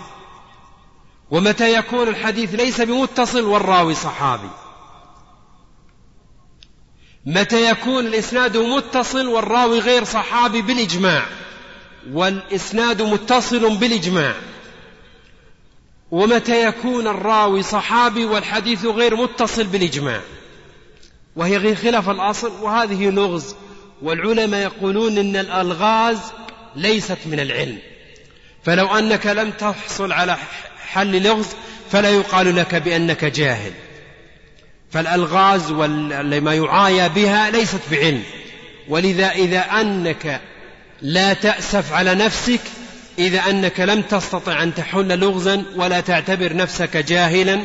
ومتى 1.31 1.75
يكون 1.75 2.09
الحديث 2.09 2.55
ليس 2.55 2.81
بمتصل 2.81 3.45
والراوي 3.45 3.95
صحابي. 3.95 4.66
متى 7.27 7.71
يكون 7.71 8.07
الإسناد 8.07 8.57
متصل 8.57 9.27
والراوي 9.27 9.79
غير 9.79 10.05
صحابي 10.05 10.63
بالإجماع؟ 10.63 11.23
والإسناد 12.13 13.03
متصل 13.03 13.77
بالإجماع. 13.77 14.35
ومتى 16.11 16.67
يكون 16.67 17.07
الراوي 17.07 17.63
صحابي 17.63 18.25
والحديث 18.25 18.85
غير 18.85 19.17
متصل 19.17 19.65
بالإجماع؟ 19.65 20.21
وهي 21.37 21.57
غير 21.57 21.75
خلاف 21.75 22.09
الأصل 22.09 22.53
وهذه 22.63 23.11
لغز. 23.11 23.55
والعلماء 24.03 24.63
يقولون 24.63 25.19
إن 25.19 25.37
الألغاز 25.37 26.19
ليست 26.77 27.19
من 27.27 27.41
العلم. 27.41 27.79
فلو 28.65 28.87
أنك 28.87 29.27
لم 29.27 29.51
تحصل 29.51 30.13
على 30.13 30.37
حل 30.89 31.23
لغز 31.23 31.47
فلا 31.93 32.11
يقال 32.11 32.57
لك 32.57 32.75
بأنك 32.75 33.25
جاهل. 33.25 33.73
فالألغاز 34.97 35.71
وما 35.71 36.55
يعايى 36.55 37.09
بها 37.09 37.51
ليست 37.51 37.81
بعلم. 37.91 38.23
ولذا 38.89 39.31
إذا 39.31 39.61
أنك 39.61 40.41
لا 41.03 41.33
تأسف 41.33 41.93
على 41.93 42.15
نفسك 42.15 42.61
إذا 43.19 43.41
أنك 43.51 43.81
لم 43.81 44.03
تستطع 44.03 44.63
أن 44.63 44.75
تحل 44.75 45.19
لغزا 45.19 45.65
ولا 45.77 46.01
تعتبر 46.01 46.57
نفسك 46.57 46.97
جاهلا 46.97 47.61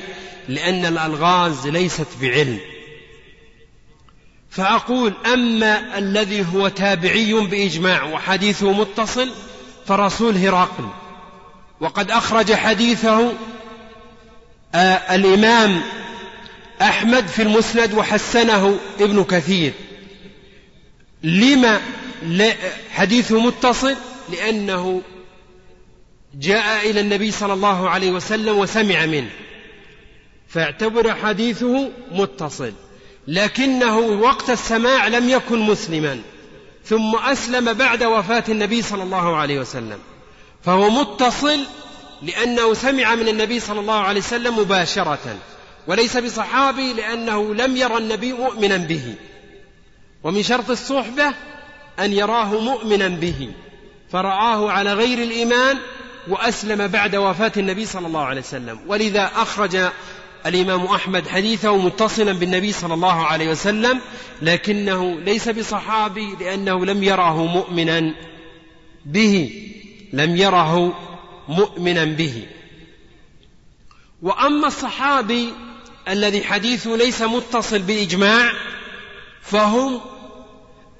لأن 0.48 0.86
الألغاز 0.86 1.68
ليست 1.68 2.08
بعلم. 2.22 2.60
فأقول 4.50 5.14
أما 5.34 5.98
الذي 5.98 6.46
هو 6.54 6.68
تابعي 6.68 7.34
بإجماع 7.34 8.04
وحديثه 8.04 8.72
متصل 8.72 9.30
فرسول 9.88 10.38
هرقل. 10.38 10.90
وقد 11.82 12.12
أخرج 12.12 12.54
حديثه 12.54 13.34
آه 14.76 15.16
الإمام 15.16 15.82
أحمد 16.82 17.28
في 17.28 17.42
المسند 17.42 17.94
وحسنه 17.94 18.80
ابن 19.00 19.24
كثير. 19.24 19.74
لما 21.24 21.82
حديثه 22.92 23.40
متصل؟ 23.40 23.96
لأنه 24.32 25.02
جاء 26.34 26.90
إلى 26.90 27.00
النبي 27.00 27.32
صلى 27.32 27.54
الله 27.54 27.90
عليه 27.90 28.12
وسلم 28.12 28.58
وسمع 28.58 29.06
منه. 29.06 29.30
فاعتبر 30.48 31.16
حديثه 31.16 31.92
متصل. 32.12 32.74
لكنه 33.28 33.98
وقت 33.98 34.50
السماع 34.50 35.08
لم 35.08 35.30
يكن 35.30 35.60
مسلما. 35.60 36.20
ثم 36.86 37.16
أسلم 37.16 37.74
بعد 37.74 38.04
وفاة 38.04 38.44
النبي 38.50 38.82
صلى 38.82 39.04
الله 39.04 39.36
عليه 39.36 39.60
وسلم. 39.60 40.00
فهو 40.64 40.90
متصل 40.90 41.60
لأنه 42.22 42.74
سمع 42.74 43.16
من 43.16 43.28
النبي 43.28 43.60
صلى 43.60 43.80
الله 43.80 44.00
عليه 44.00 44.22
وسلم 44.22 44.60
مباشرة. 44.60 45.38
وليس 45.88 46.18
بصحابي 46.18 46.94
لأنه 46.94 47.56
لم 47.56 47.78
يرى 47.78 47.98
النبي 47.98 48.34
مؤمنا 48.34 48.78
به. 48.78 49.16
ومن 50.24 50.44
شرط 50.44 50.70
الصحبة 50.70 51.34
أن 52.00 52.14
يراه 52.14 52.60
مؤمنا 52.60 53.08
به. 53.08 53.52
فرآه 54.12 54.72
على 54.72 54.94
غير 54.94 55.24
الإيمان 55.24 55.78
وأسلم 56.28 56.88
بعد 56.88 57.16
وفاة 57.16 57.52
النبي 57.58 57.86
صلى 57.86 58.08
الله 58.08 58.24
عليه 58.24 58.42
وسلم. 58.42 58.80
ولذا 58.88 59.32
أخرج 59.36 59.78
الإمام 60.46 60.86
أحمد 60.86 61.28
حديثه 61.28 61.78
متصلا 61.78 62.32
بالنبي 62.32 62.72
صلى 62.72 62.94
الله 62.94 63.26
عليه 63.26 63.50
وسلم 63.50 64.02
لكنه 64.42 65.20
ليس 65.20 65.50
بصحابي 65.50 66.36
لأنه 66.40 66.86
لم 66.86 67.04
يره 67.04 67.46
مؤمنا 67.46 68.14
به. 69.06 69.64
لم 70.14 70.36
يره 70.36 70.94
مؤمنا 71.48 72.06
به. 72.06 72.46
وأما 74.22 74.68
الصحابي 74.68 75.54
الذي 76.08 76.44
حديثه 76.44 76.96
ليس 76.96 77.22
متصل 77.22 77.80
بالإجماع 77.80 78.54
فهم 79.42 80.02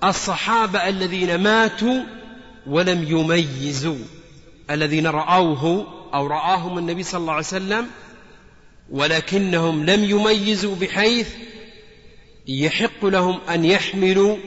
الصحابة 0.04 0.90
الذين 0.90 1.36
ماتوا 1.44 2.04
ولم 2.68 3.04
يميزوا 3.08 3.98
الذين 4.70 5.08
رأوه 5.08 5.88
أو 6.14 6.28
رآهم 6.28 6.78
النبي 6.78 7.04
صلى 7.04 7.22
الله 7.22 7.34
عليه 7.34 7.46
وسلم 7.46 7.88
ولكنهم 8.92 9.86
لم 9.86 10.04
يميزوا 10.04 10.76
بحيث 10.76 11.28
يحق 12.48 13.06
لهم 13.06 13.40
أن 13.50 13.66
يحملوا 13.66 14.38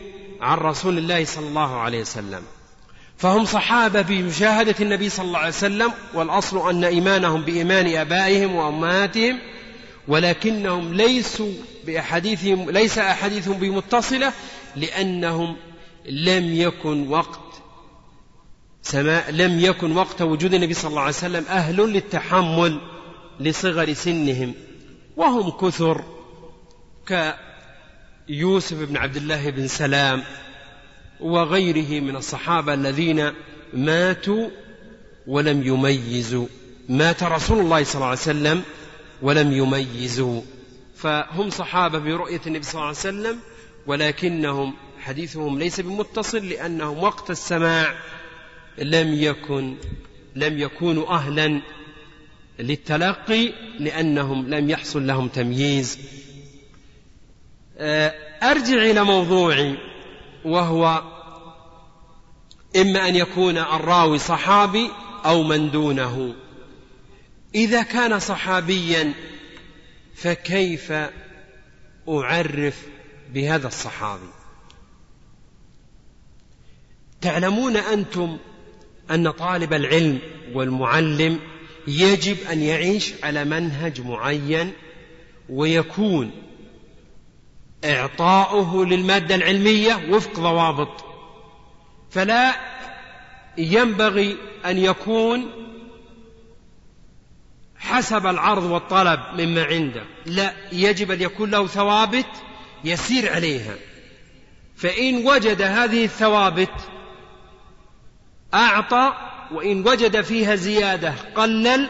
عن 0.41 0.59
رسول 0.59 0.99
الله 0.99 1.25
صلى 1.25 1.49
الله 1.49 1.81
عليه 1.81 2.01
وسلم. 2.01 2.43
فهم 3.19 3.45
صحابة 3.45 4.03
بمشاهدة 4.03 4.75
النبي 4.81 5.09
صلى 5.09 5.27
الله 5.27 5.39
عليه 5.39 5.49
وسلم 5.49 5.93
والأصل 6.15 6.71
أن 6.71 6.85
إيمانهم 6.85 7.43
بإيمان 7.43 7.97
آبائهم 7.97 8.55
وأمهاتهم 8.55 9.39
ولكنهم 10.09 10.95
ليسوا 10.95 11.53
بأحاديثهم 11.87 12.71
ليس 12.71 12.99
أحاديثهم 12.99 13.59
بمتصلة 13.59 14.33
لأنهم 14.77 15.57
لم 16.07 16.55
يكن 16.55 17.09
وقت 17.09 17.41
سماء 18.83 19.31
لم 19.31 19.61
يكن 19.61 19.97
وقت 19.97 20.23
وجود 20.23 20.55
النبي 20.55 20.75
صلى 20.75 20.91
الله 20.91 21.01
عليه 21.01 21.11
وسلم 21.11 21.45
أهل 21.49 21.77
للتحمل 21.77 22.81
لصغر 23.41 23.93
سنهم 23.93 24.55
وهم 25.17 25.51
كثر 25.51 26.05
كيوسف 28.27 28.77
بن 28.77 28.97
عبد 28.97 29.17
الله 29.17 29.51
بن 29.51 29.67
سلام 29.67 30.23
وغيره 31.21 32.01
من 32.01 32.17
الصحابة 32.17 32.75
الذين 32.75 33.33
ماتوا 33.73 34.49
ولم 35.27 35.63
يميزوا. 35.63 36.47
مات 36.89 37.23
رسول 37.23 37.59
الله 37.59 37.85
صلى 37.85 37.95
الله 37.95 38.07
عليه 38.07 38.19
وسلم 38.19 38.63
ولم 39.25 39.53
يميزوا. 39.53 40.41
فهم 40.97 41.51
صحابة 41.51 41.99
برؤية 41.99 42.41
النبي 42.47 42.63
صلى 42.63 42.75
الله 42.75 42.87
عليه 42.87 42.99
وسلم 42.99 43.39
ولكنهم 43.87 44.75
حديثهم 45.01 45.59
ليس 45.59 45.81
بمتصل 45.81 46.49
لأنهم 46.49 47.03
وقت 47.03 47.31
السماع 47.31 47.95
لم 48.79 49.15
يكن 49.15 49.77
لم 50.37 50.59
يكونوا 50.59 51.09
أهلا 51.11 51.61
للتلقي 52.59 53.53
لأنهم 53.79 54.49
لم 54.49 54.71
يحصل 54.71 55.07
لهم 55.07 55.29
تمييز. 55.29 55.99
آه، 57.79 58.15
أرجع 58.43 58.77
إلى 58.77 59.05
موضوعي 59.05 59.79
وهو 60.45 61.03
إما 62.77 63.09
أن 63.09 63.17
يكون 63.17 63.59
الراوي 63.59 64.19
صحابي 64.19 64.91
أو 65.25 65.43
من 65.43 65.71
دونه. 65.71 66.35
إذا 67.55 67.83
كان 67.83 68.19
صحابيا 68.19 69.13
فكيف 70.15 70.93
أعرف 72.09 72.87
بهذا 73.35 73.67
الصحابي؟ 73.67 74.29
تعلمون 77.21 77.77
أنتم 77.77 78.39
أن 79.11 79.31
طالب 79.31 79.73
العلم 79.73 80.19
والمعلم 80.53 81.41
يجب 81.87 82.37
أن 82.51 82.63
يعيش 82.63 83.13
على 83.23 83.45
منهج 83.45 84.01
معين 84.01 84.73
ويكون 85.49 86.31
إعطاؤه 87.85 88.87
للمادة 88.87 89.35
العلمية 89.35 90.11
وفق 90.11 90.41
ضوابط 90.41 91.05
فلا 92.11 92.55
ينبغي 93.59 94.37
أن 94.67 94.79
يكون 94.79 95.51
حسب 97.85 98.27
العرض 98.27 98.63
والطلب 98.65 99.21
مما 99.35 99.65
عنده. 99.65 100.03
لا 100.27 100.53
يجب 100.73 101.11
أن 101.11 101.23
يكون 101.23 101.51
له 101.51 101.67
ثوابت 101.67 102.27
يسير 102.85 103.33
عليها. 103.33 103.75
فإن 104.77 105.27
وجد 105.27 105.63
هذه 105.63 106.05
الثوابت 106.05 106.73
أعطى 108.55 109.13
وإن 109.53 109.89
وجد 109.89 110.21
فيها 110.21 110.55
زيادة 110.55 111.15
قلل 111.35 111.89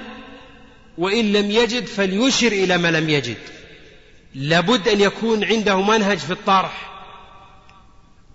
وإن 0.99 1.33
لم 1.33 1.51
يجد 1.51 1.87
فليشر 1.87 2.53
إلى 2.53 2.79
ما 2.79 2.91
لم 2.91 3.11
يجد. 3.11 3.39
لابد 4.35 4.89
أن 4.89 5.01
يكون 5.01 5.45
عنده 5.45 5.83
منهج 5.83 6.19
في 6.19 6.31
الطرح. 6.31 6.91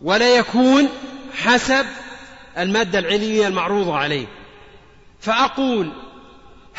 ولا 0.01 0.37
يكون 0.37 0.89
حسب 1.33 1.85
المادة 2.57 2.99
العلمية 2.99 3.47
المعروضة 3.47 3.97
عليه. 3.97 4.25
فأقول 5.21 5.91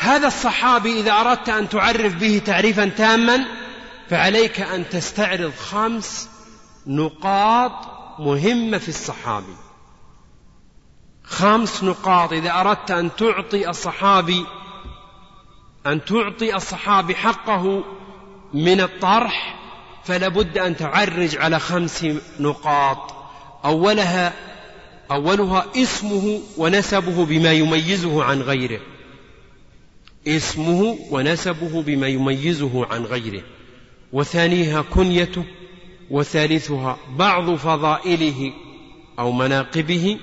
هذا 0.01 0.27
الصحابي 0.27 0.99
إذا 0.99 1.11
أردت 1.11 1.49
أن 1.49 1.69
تعرف 1.69 2.15
به 2.15 2.41
تعريفا 2.45 2.85
تاما 2.85 3.45
فعليك 4.09 4.61
أن 4.61 4.89
تستعرض 4.89 5.53
خمس 5.55 6.29
نقاط 6.87 7.71
مهمة 8.19 8.77
في 8.77 8.89
الصحابي. 8.89 9.55
خمس 11.23 11.83
نقاط. 11.83 12.33
إذا 12.33 12.51
أردت 12.51 12.91
أن 12.91 13.15
تعطي 13.15 13.69
الصحابي 13.69 14.45
أن 15.87 16.05
تعطي 16.05 16.55
الصحابي 16.55 17.15
حقه 17.15 17.83
من 18.53 18.81
الطرح 18.81 19.55
فلا 20.03 20.27
بد 20.27 20.57
أن 20.57 20.77
تعرج 20.77 21.37
على 21.37 21.59
خمس 21.59 22.05
نقاط. 22.39 23.15
أولها 23.65 24.33
أولها 25.11 25.65
اسمه 25.75 26.41
ونسبه 26.57 27.25
بما 27.25 27.51
يميزه 27.51 28.23
عن 28.23 28.41
غيره. 28.41 28.79
اسمه 30.27 30.97
ونسبه 31.11 31.81
بما 31.81 32.07
يميزه 32.07 32.85
عن 32.91 33.03
غيره 33.03 33.41
وثانيها 34.13 34.81
كنيته 34.81 35.43
وثالثها 36.11 36.97
بعض 37.17 37.55
فضائله 37.55 38.53
أو 39.19 39.31
مناقبه 39.31 40.17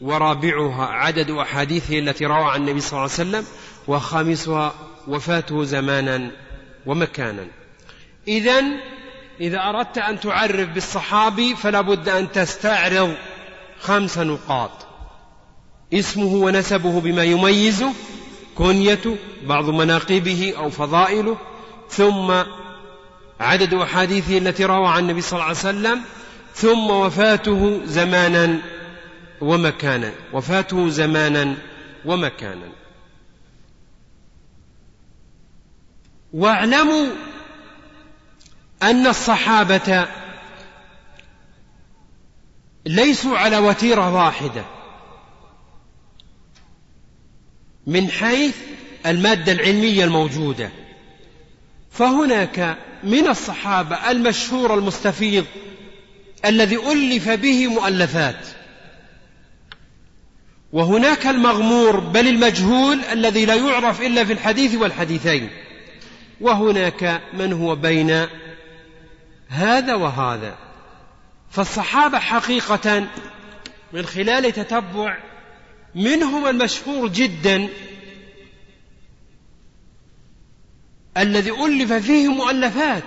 ورابعها 0.00 0.84
عدد 0.84 1.30
أحاديثه 1.30 1.98
التي 1.98 2.26
روى 2.26 2.44
عن 2.44 2.60
النبي 2.60 2.80
صلى 2.80 2.90
الله 2.90 3.02
عليه 3.02 3.12
وسلم 3.12 3.44
وخامسها 3.88 4.74
وفاته 5.08 5.64
زمانا 5.64 6.30
ومكانا. 6.86 7.46
إذا 8.28 8.62
إذا 9.40 9.58
أردت 9.58 9.98
أن 9.98 10.20
تعرف 10.20 10.68
بالصحابي 10.68 11.54
فلا 11.54 11.80
بد 11.80 12.08
أن 12.08 12.32
تستعرض 12.32 13.14
خمس 13.80 14.18
نقاط. 14.18 14.70
اسمه 15.94 16.34
ونسبه 16.34 17.00
بما 17.00 17.24
يميزه 17.24 17.92
كنيته 18.54 19.16
بعض 19.46 19.70
مناقبه 19.70 20.54
أو 20.56 20.70
فضائله 20.70 21.36
ثم 21.88 22.32
عدد 23.40 23.74
أحاديثه 23.74 24.38
التي 24.38 24.64
روى 24.64 24.88
عن 24.88 25.02
النبي 25.02 25.20
صلى 25.20 25.32
الله 25.32 25.44
عليه 25.44 25.58
وسلم 25.58 26.02
ثم 26.54 26.90
وفاته 26.90 27.80
زمانا 27.84 28.58
ومكانا. 29.40 30.12
وفاته 30.32 30.88
زمانا 30.88 31.54
ومكانا. 32.04 32.68
واعلموا 36.32 37.06
أن 38.82 39.06
الصحابة 39.06 40.08
ليسوا 42.86 43.38
على 43.38 43.58
وتيرة 43.58 44.14
واحدة 44.14 44.64
من 47.86 48.08
حيث 48.08 48.56
المادة 49.06 49.52
العلمية 49.52 50.04
الموجودة. 50.04 50.70
فهناك 51.90 52.76
من 53.04 53.28
الصحابة 53.28 54.10
المشهور 54.10 54.74
المستفيض 54.74 55.44
الذي 56.44 56.76
ألف 56.76 57.28
به 57.28 57.66
مؤلفات. 57.66 58.46
وهناك 60.72 61.26
المغمور 61.26 62.00
بل 62.00 62.28
المجهول 62.28 63.00
الذي 63.12 63.44
لا 63.44 63.54
يعرف 63.54 64.02
إلا 64.02 64.24
في 64.24 64.32
الحديث 64.32 64.74
والحديثين. 64.74 65.50
وهناك 66.40 67.22
من 67.34 67.52
هو 67.52 67.76
بين 67.76 68.26
هذا 69.48 69.94
وهذا. 69.94 70.56
فالصحابة 71.50 72.18
حقيقة 72.18 73.06
من 73.92 74.06
خلال 74.06 74.52
تتبع 74.52 75.18
منهم 75.94 76.46
المشهور 76.46 77.08
جدا 77.08 77.68
الذي 81.16 81.50
ألف 81.50 81.92
فيه 81.92 82.28
مؤلفات 82.28 83.04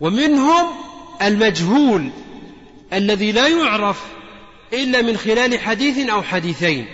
ومنهم 0.00 0.66
المجهول 1.22 2.10
الذي 2.92 3.32
لا 3.32 3.48
يعرف 3.48 4.02
إلا 4.72 5.02
من 5.02 5.16
خلال 5.16 5.58
حديث 5.58 6.08
أو 6.08 6.22
حديثين 6.22 6.86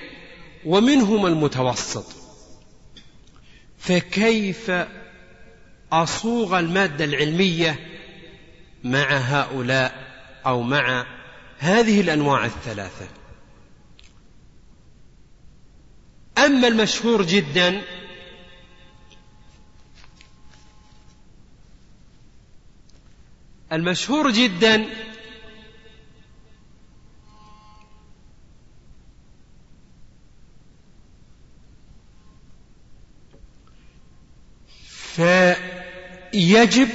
ومنهم 0.64 1.26
المتوسط. 1.26 2.06
فكيف 3.78 4.72
أصوغ 5.92 6.58
المادة 6.58 7.04
العلمية 7.04 7.78
مع 8.84 9.16
هؤلاء 9.16 9.94
أو 10.46 10.62
مع 10.62 11.06
هذه 11.58 12.00
الأنواع 12.00 12.44
الثلاثة؟ 12.44 13.08
أما 16.38 16.68
المشهور 16.68 17.22
جدا 17.22 17.82
المشهور 23.72 24.30
جدا 24.30 24.86
فيجب 36.32 36.88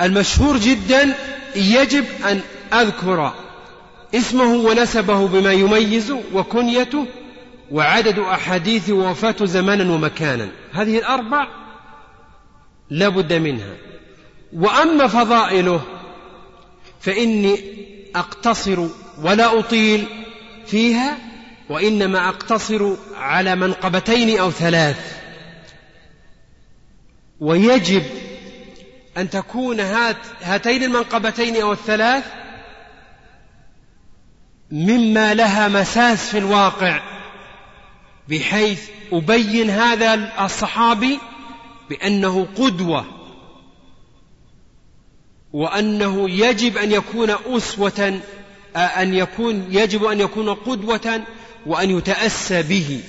المشهور 0.00 0.58
جدا 0.58 1.14
يجب 1.56 2.04
أن 2.24 2.40
أذكر 2.72 3.34
اسمه 4.14 4.54
ونسبه 4.54 5.26
بما 5.28 5.52
يميزه 5.52 6.20
وكنيته 6.34 7.06
وعدد 7.70 8.18
أحاديث 8.18 8.90
ووفاته 8.90 9.46
زمانا 9.46 9.92
ومكانا. 9.92 10.48
هذه 10.72 10.98
الأربع 10.98 11.48
لا 12.90 13.08
بد 13.08 13.32
منها. 13.32 13.76
وأما 14.52 15.06
فضائله 15.06 15.80
فإني 17.00 17.58
أقتصر 18.16 18.86
ولا 19.22 19.58
أطيل 19.58 20.06
فيها 20.66 21.18
وإنما 21.68 22.28
أقتصر 22.28 22.96
على 23.16 23.56
منقبتين 23.56 24.38
أو 24.38 24.50
ثلاث. 24.50 25.16
ويجب 27.40 28.02
أن 29.16 29.30
تكون 29.30 29.80
هات 29.80 30.16
هاتين 30.42 30.82
المنقبتين 30.82 31.62
أو 31.62 31.72
الثلاث 31.72 32.24
مما 34.70 35.34
لها 35.34 35.68
مساس 35.68 36.30
في 36.30 36.38
الواقع. 36.38 37.15
بحيث 38.28 38.80
أبين 39.12 39.70
هذا 39.70 40.44
الصحابي 40.44 41.18
بأنه 41.90 42.46
قدوة 42.56 43.04
وأنه 45.52 46.30
يجب 46.30 46.76
أن 46.76 46.92
يكون 46.92 47.30
أسوة 47.30 48.20
أن 48.76 49.14
يكون 49.14 49.66
يجب 49.70 50.04
أن 50.04 50.20
يكون 50.20 50.54
قدوة 50.54 51.22
وأن 51.66 51.98
يتأسى 51.98 52.62
به. 52.62 53.00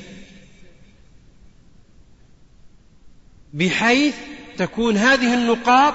بحيث 3.53 4.15
تكون 4.57 4.97
هذه 4.97 5.33
النقاط 5.33 5.93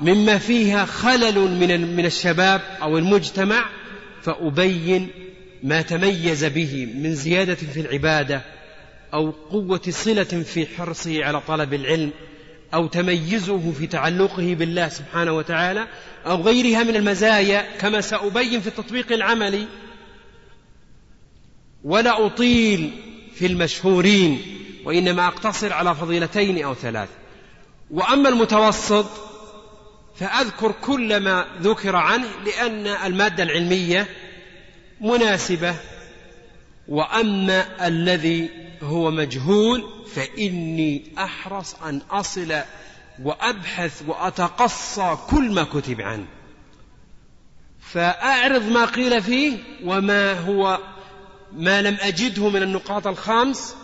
مما 0.00 0.38
فيها 0.38 0.84
خلل 0.84 1.38
من 1.38 1.96
من 1.96 2.06
الشباب 2.06 2.60
أو 2.82 2.98
المجتمع 2.98 3.64
فأبين 4.22 5.08
ما 5.62 5.82
تميز 5.82 6.44
به 6.44 6.88
من 6.94 7.14
زيادة 7.14 7.54
في 7.54 7.80
العبادة 7.80 8.42
أو 9.14 9.30
قوة 9.30 9.80
صلة 9.88 10.24
في 10.24 10.66
حرصه 10.66 11.24
على 11.24 11.40
طلب 11.40 11.74
العلم 11.74 12.10
أو 12.74 12.86
تميزه 12.86 13.72
في 13.72 13.86
تعلقه 13.86 14.54
بالله 14.54 14.88
سبحانه 14.88 15.32
وتعالى 15.32 15.88
أو 16.26 16.42
غيرها 16.42 16.82
من 16.82 16.96
المزايا 16.96 17.76
كما 17.78 18.00
سأبين 18.00 18.60
في 18.60 18.66
التطبيق 18.66 19.12
العملي 19.12 19.66
ولا 21.84 22.26
أطيل 22.26 22.90
في 23.34 23.46
المشهورين 23.46 24.42
وإنما 24.84 25.26
أقتصر 25.26 25.72
على 25.72 25.94
فضيلتين 25.94 26.64
أو 26.64 26.74
ثلاث. 26.74 27.08
وأما 27.90 28.28
المتوسط 28.28 29.06
فأذكر 30.16 30.72
كل 30.82 31.16
ما 31.16 31.46
ذكر 31.60 31.96
عنه 31.96 32.28
لأن 32.46 32.86
المادة 32.86 33.42
العلمية 33.42 34.06
مناسبة. 35.00 35.74
وأما 36.88 37.86
الذي 37.86 38.50
هو 38.82 39.10
مجهول 39.10 39.84
فإني 40.14 41.02
أحرص 41.18 41.74
أن 41.74 42.00
أصل 42.10 42.60
وأبحث 43.22 44.02
وأتقصى 44.06 45.16
كل 45.30 45.52
ما 45.52 45.62
كتب 45.62 46.00
عنه. 46.00 46.26
فأعرض 47.80 48.68
ما 48.68 48.84
قيل 48.84 49.22
فيه 49.22 49.56
وما 49.84 50.32
هو 50.32 50.78
ما 51.52 51.82
لم 51.82 51.96
أجده 52.00 52.48
من 52.48 52.62
النقاط 52.62 53.06
الخمس 53.06 53.74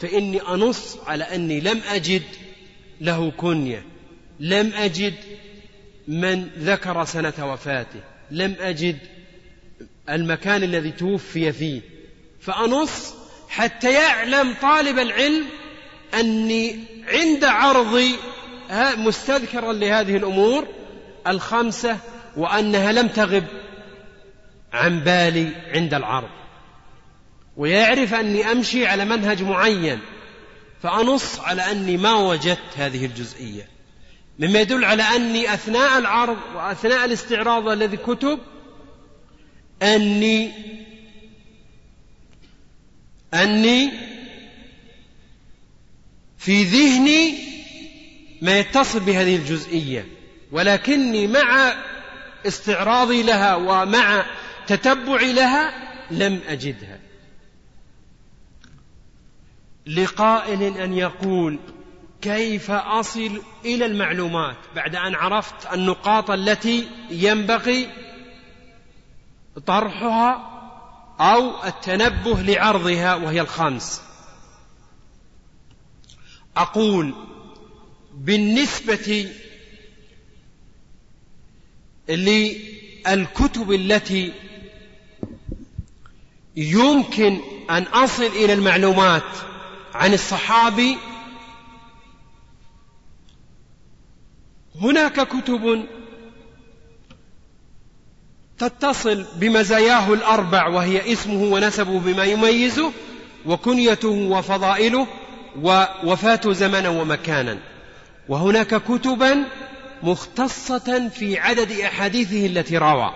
فإني 0.00 0.40
أنص 0.40 0.96
على 1.06 1.24
أني 1.24 1.60
لم 1.60 1.80
أجد 1.88 2.22
له 3.00 3.30
كنية. 3.30 3.84
لم 4.40 4.72
أجد 4.72 5.14
من 6.08 6.48
ذكر 6.58 7.04
سنة 7.04 7.52
وفاته. 7.52 8.00
لم 8.30 8.56
أجد 8.60 8.98
المكان 10.08 10.62
الذي 10.62 10.90
توفي 10.90 11.52
فيه. 11.52 11.80
فأنص 12.40 13.21
حتى 13.52 13.92
يعلم 13.92 14.54
طالب 14.62 14.98
العلم 14.98 15.46
أني 16.14 16.78
عند 17.08 17.44
عرضي 17.44 18.16
مستذكرا 18.96 19.72
لهذه 19.72 20.16
الأمور 20.16 20.66
الخمسة 21.26 21.98
وأنها 22.36 22.92
لم 22.92 23.08
تغب 23.08 23.44
عن 24.72 25.00
بالي 25.00 25.48
عند 25.74 25.94
العرض. 25.94 26.28
ويعرف 27.56 28.14
أني 28.14 28.52
أمشي 28.52 28.86
على 28.86 29.04
منهج 29.04 29.42
معين 29.42 30.00
فأنص 30.82 31.40
على 31.40 31.62
أني 31.62 31.96
ما 31.96 32.14
وجدت 32.14 32.76
هذه 32.76 33.06
الجزئية. 33.06 33.68
مما 34.38 34.60
يدل 34.60 34.84
على 34.84 35.02
أني 35.02 35.54
أثناء 35.54 35.98
العرض 35.98 36.38
وأثناء 36.54 37.04
الاستعراض 37.04 37.68
الذي 37.68 37.96
كتب 37.96 38.38
أني 39.82 40.52
أني 43.34 43.90
في 46.38 46.62
ذهني 46.62 47.34
ما 48.42 48.58
يتصل 48.58 49.00
بهذه 49.00 49.36
الجزئية 49.36 50.06
ولكني 50.52 51.26
مع 51.26 51.74
استعراضي 52.46 53.22
لها 53.22 53.54
ومع 53.54 54.26
تتبعي 54.66 55.32
لها 55.32 55.72
لم 56.10 56.40
أجدها. 56.48 57.00
لقائل 59.86 60.62
أن 60.62 60.92
يقول 60.92 61.58
كيف 62.22 62.70
أصل 62.70 63.42
إلى 63.64 63.86
المعلومات 63.86 64.56
بعد 64.74 64.96
أن 64.96 65.14
عرفت 65.14 65.72
النقاط 65.72 66.30
التي 66.30 66.88
ينبغي 67.10 67.88
طرحها 69.66 70.51
أو 71.20 71.64
التنبه 71.64 72.40
لعرضها 72.42 73.14
وهي 73.14 73.40
الخمس. 73.40 74.02
أقول 76.56 77.14
بالنسبة 78.14 79.32
للكتب 82.08 83.72
التي 83.72 84.32
يمكن 86.56 87.40
أن 87.70 87.82
أصل 87.82 88.22
إلى 88.22 88.52
المعلومات 88.52 89.22
عن 89.94 90.12
الصحابي 90.14 90.96
هناك 94.80 95.28
كتب 95.28 95.86
تتصل 98.62 99.26
بمزاياه 99.36 100.12
الأربع 100.12 100.66
وهي 100.68 101.12
اسمه 101.12 101.42
ونسبه 101.42 102.00
بما 102.00 102.24
يميزه 102.24 102.92
وكنيته 103.46 104.08
وفضائله 104.08 105.06
ووفاته 105.62 106.52
زمنا 106.52 106.88
ومكانا. 106.88 107.58
وهناك 108.28 108.74
كتبا 108.74 109.44
مختصة 110.02 111.08
في 111.08 111.38
عدد 111.38 111.72
أحاديثه 111.72 112.46
التي 112.46 112.78
روى. 112.78 113.14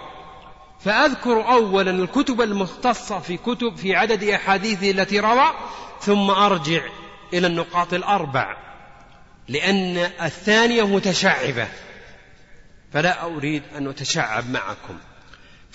فأذكر 0.80 1.52
أولا 1.52 1.90
الكتب 1.90 2.40
المختصة 2.40 3.18
في 3.18 3.36
كتب 3.36 3.76
في 3.76 3.96
عدد 3.96 4.24
أحاديثه 4.24 4.90
التي 4.90 5.20
روى 5.20 5.50
ثم 6.00 6.30
أرجع 6.30 6.80
إلى 7.32 7.46
النقاط 7.46 7.94
الأربع 7.94 8.56
لأن 9.48 9.96
الثانية 10.22 10.86
متشعبة. 10.86 11.68
فلا 12.92 13.24
أريد 13.24 13.62
أن 13.78 13.88
أتشعب 13.88 14.50
معكم. 14.50 14.98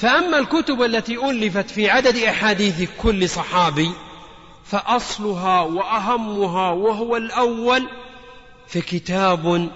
فأما 0.01 0.39
الكتب 0.39 0.81
التي 0.81 1.29
ألفت 1.29 1.69
في 1.69 1.89
عدد 1.89 2.17
أحاديث 2.17 2.89
كل 3.01 3.29
صحابي 3.29 3.91
فأصلها 4.65 5.61
وأهمها 5.61 6.69
وهو 6.71 7.17
الأول 7.17 7.87
في 8.67 8.81
كتاب 8.81 9.69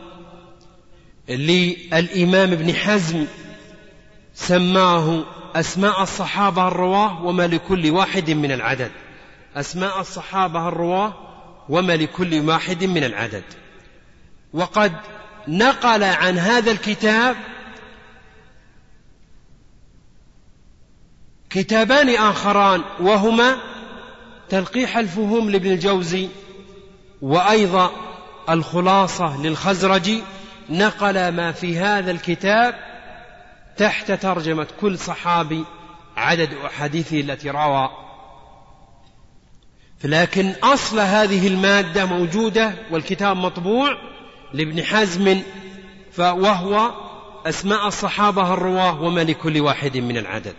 للإمام 1.29 2.51
ابن 2.51 2.73
حزم 2.73 3.25
سماه 4.33 5.23
أسماء 5.55 6.03
الصحابة 6.03 6.67
الرواة 6.67 7.25
وما 7.25 7.47
لكل 7.47 7.89
واحد 7.91 8.31
من 8.31 8.51
العدد. 8.51 8.91
أسماء 9.55 9.99
الصحابة 10.01 10.67
الرواة 10.67 11.13
وما 11.69 11.95
لكل 11.95 12.49
واحد 12.49 12.83
من 12.83 13.03
العدد. 13.03 13.43
وقد 14.53 14.93
نقل 15.47 16.03
عن 16.03 16.37
هذا 16.37 16.71
الكتاب 16.71 17.35
كتابان 21.55 22.09
آخران 22.09 22.81
وهما 22.99 23.57
تلقيح 24.49 24.97
الفهوم 24.97 25.49
لابن 25.49 25.71
الجوزي 25.71 26.29
وأيضا 27.21 27.91
الخلاصة 28.49 29.41
للخزرجي 29.41 30.23
نقل 30.69 31.29
ما 31.29 31.51
في 31.51 31.77
هذا 31.77 32.11
الكتاب 32.11 32.75
تحت 33.77 34.11
ترجمة 34.11 34.67
كل 34.81 34.99
صحابي 34.99 35.65
عدد 36.17 36.53
أحاديثه 36.65 37.19
التي 37.19 37.49
روى. 37.49 37.89
لكن 40.03 40.53
أصل 40.63 40.99
هذه 40.99 41.47
المادة 41.47 42.05
موجودة 42.05 42.73
والكتاب 42.91 43.37
مطبوع 43.37 43.97
لابن 44.53 44.83
حزم 44.83 45.41
وهو 46.19 46.91
أسماء 47.45 47.87
الصحابة 47.87 48.53
الرواة 48.53 49.01
وما 49.01 49.21
لكل 49.21 49.61
واحد 49.61 49.97
من 49.97 50.17
العدد. 50.17 50.55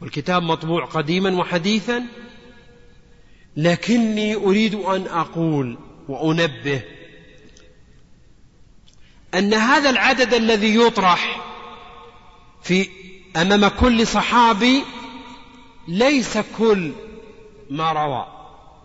والكتاب 0.00 0.42
مطبوع 0.42 0.84
قديما 0.84 1.36
وحديثا 1.36 2.04
لكني 3.56 4.34
أريد 4.34 4.74
أن 4.74 5.06
أقول 5.06 5.78
وأنبه 6.08 6.82
أن 9.34 9.54
هذا 9.54 9.90
العدد 9.90 10.34
الذي 10.34 10.74
يطرح 10.74 11.42
في 12.62 12.88
أمام 13.36 13.68
كل 13.68 14.06
صحابي 14.06 14.82
ليس 15.88 16.38
كل 16.58 16.92
ما 17.70 17.92
روى 17.92 18.26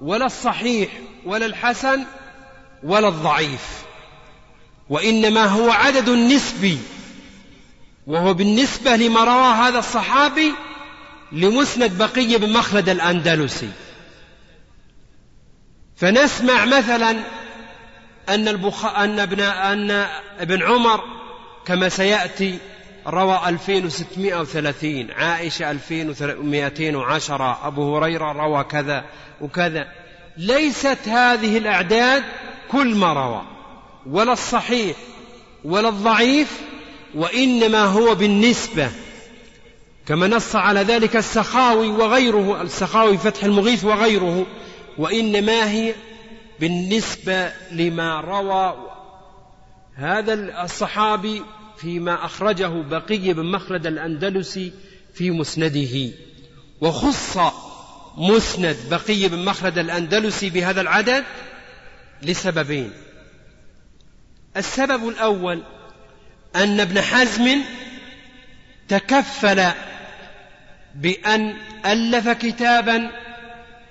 ولا 0.01 0.25
الصحيح 0.25 0.89
ولا 1.25 1.45
الحسن 1.45 2.03
ولا 2.83 3.07
الضعيف 3.07 3.83
وإنما 4.89 5.45
هو 5.45 5.71
عدد 5.71 6.09
نسبي 6.09 6.77
وهو 8.07 8.33
بالنسبة 8.33 8.95
لما 8.95 9.23
روى 9.23 9.53
هذا 9.53 9.79
الصحابي 9.79 10.53
لمسند 11.31 11.97
بقي 11.97 12.37
بن 12.37 12.53
مخلد 12.53 12.89
الأندلسي. 12.89 13.69
فنسمع 15.95 16.65
مثلا 16.65 17.11
أن 18.29 18.47
البخ... 18.47 18.85
أن 18.85 19.19
ابن 19.19 19.39
أن 19.39 19.91
ابن 20.39 20.63
عمر 20.63 21.03
كما 21.65 21.89
سيأتي 21.89 22.57
روى 23.07 23.41
2630 23.47 25.11
عائشة 25.11 25.71
2210 25.71 27.67
أبو 27.67 27.97
هريرة 27.97 28.31
روى 28.31 28.63
كذا 28.63 29.05
وكذا. 29.41 29.87
ليست 30.37 31.07
هذه 31.07 31.57
الأعداد 31.57 32.23
كل 32.71 32.95
ما 32.95 33.13
روى 33.13 33.41
ولا 34.05 34.33
الصحيح 34.33 34.97
ولا 35.63 35.89
الضعيف 35.89 36.61
وإنما 37.15 37.85
هو 37.85 38.15
بالنسبة 38.15 38.91
كما 40.07 40.27
نص 40.27 40.55
على 40.55 40.79
ذلك 40.79 41.15
السخاوي 41.15 41.87
وغيره 41.87 42.61
السخاوي 42.61 43.17
فتح 43.17 43.43
المغيث 43.43 43.83
وغيره 43.83 44.45
وإنما 44.97 45.71
هي 45.71 45.93
بالنسبة 46.59 47.51
لما 47.71 48.21
روى 48.21 48.87
هذا 49.95 50.63
الصحابي 50.63 51.41
فيما 51.77 52.25
أخرجه 52.25 52.67
بقي 52.67 53.33
بن 53.33 53.45
مخلد 53.45 53.87
الأندلسي 53.87 54.71
في 55.13 55.31
مسنده. 55.31 56.11
وخص 56.81 57.37
مسند 58.17 58.77
بقي 58.89 59.27
بن 59.27 59.45
مخلد 59.45 59.77
الأندلسي 59.77 60.49
بهذا 60.49 60.81
العدد 60.81 61.23
لسببين. 62.23 62.91
السبب 64.57 65.09
الأول 65.09 65.63
أن 66.55 66.79
ابن 66.79 67.01
حزم 67.01 67.61
تكفل 68.91 69.71
بأن 70.95 71.55
ألف 71.85 72.29
كتابا 72.29 73.11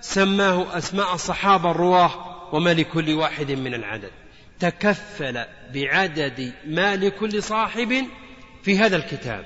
سماه 0.00 0.78
أسماء 0.78 1.14
الصحابة 1.14 1.70
الرواة 1.70 2.14
وما 2.54 2.74
لكل 2.74 3.14
واحد 3.14 3.50
من 3.50 3.74
العدد. 3.74 4.10
تكفل 4.58 5.44
بعدد 5.74 6.52
ما 6.66 6.96
لكل 6.96 7.42
صاحب 7.42 8.06
في 8.62 8.78
هذا 8.78 8.96
الكتاب. 8.96 9.44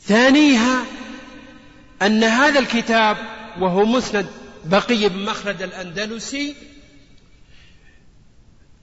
ثانيها 0.00 0.84
أن 2.02 2.24
هذا 2.24 2.58
الكتاب 2.58 3.16
وهو 3.60 3.84
مسند 3.84 4.26
بقي 4.64 5.08
بن 5.08 5.24
مخلد 5.24 5.62
الأندلسي 5.62 6.54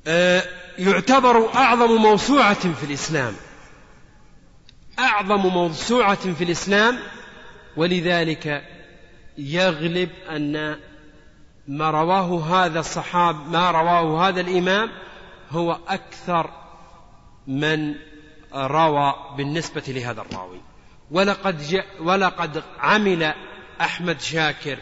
آه، 0.08 0.44
يعتبر 0.80 1.56
أعظم 1.56 1.96
موسوعة 1.96 2.74
في 2.74 2.84
الإسلام. 2.84 3.34
أعظم 5.00 5.48
موسوعة 5.48 6.34
في 6.34 6.44
الإسلام 6.44 7.00
ولذلك 7.78 8.64
يغلب 9.38 10.10
أن 10.30 10.80
ما 11.68 11.92
رواه 11.92 12.40
هذا 12.42 12.80
الصحاب 12.80 13.50
ما 13.50 13.72
رواه 13.72 14.30
هذا 14.30 14.42
الإمام 14.42 14.92
هو 15.52 15.80
أكثر 15.88 16.50
من 17.48 17.96
روى 18.54 19.14
بالنسبة 19.38 19.84
لهذا 19.88 20.22
الراوي. 20.22 20.62
ولقد, 21.12 21.62
جاء 21.62 21.86
ولقد 22.00 22.64
عمل 22.80 23.34
أحمد 23.82 24.22
شاكر 24.22 24.78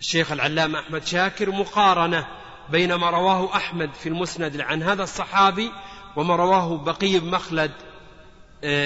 الشيخ 0.00 0.32
العلامة 0.32 0.80
أحمد 0.80 1.06
شاكر 1.06 1.50
مقارنة 1.50 2.26
بين 2.70 2.94
ما 2.94 3.10
رواه 3.10 3.56
أحمد 3.56 3.94
في 3.94 4.08
المسند 4.08 4.60
عن 4.60 4.82
هذا 4.82 5.02
الصحابي 5.02 5.70
وما 6.16 6.36
رواه 6.36 6.76
بقي 6.76 7.18
بن 7.18 7.30
مخلد 7.30 7.72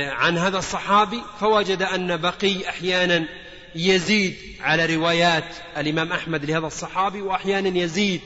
عن 0.09 0.39
هذا 0.39 0.59
الصحابي 0.59 1.23
فوجد 1.41 1.83
أن 1.83 2.17
بقي 2.17 2.69
أحيانا 2.69 3.27
يزيد 3.75 4.37
على 4.61 4.97
روايات 4.97 5.57
الإمام 5.77 6.13
أحمد 6.13 6.45
لهذا 6.45 6.67
الصحابي 6.67 7.23
وأحيانا 7.23 7.79
يزيد 7.79 8.21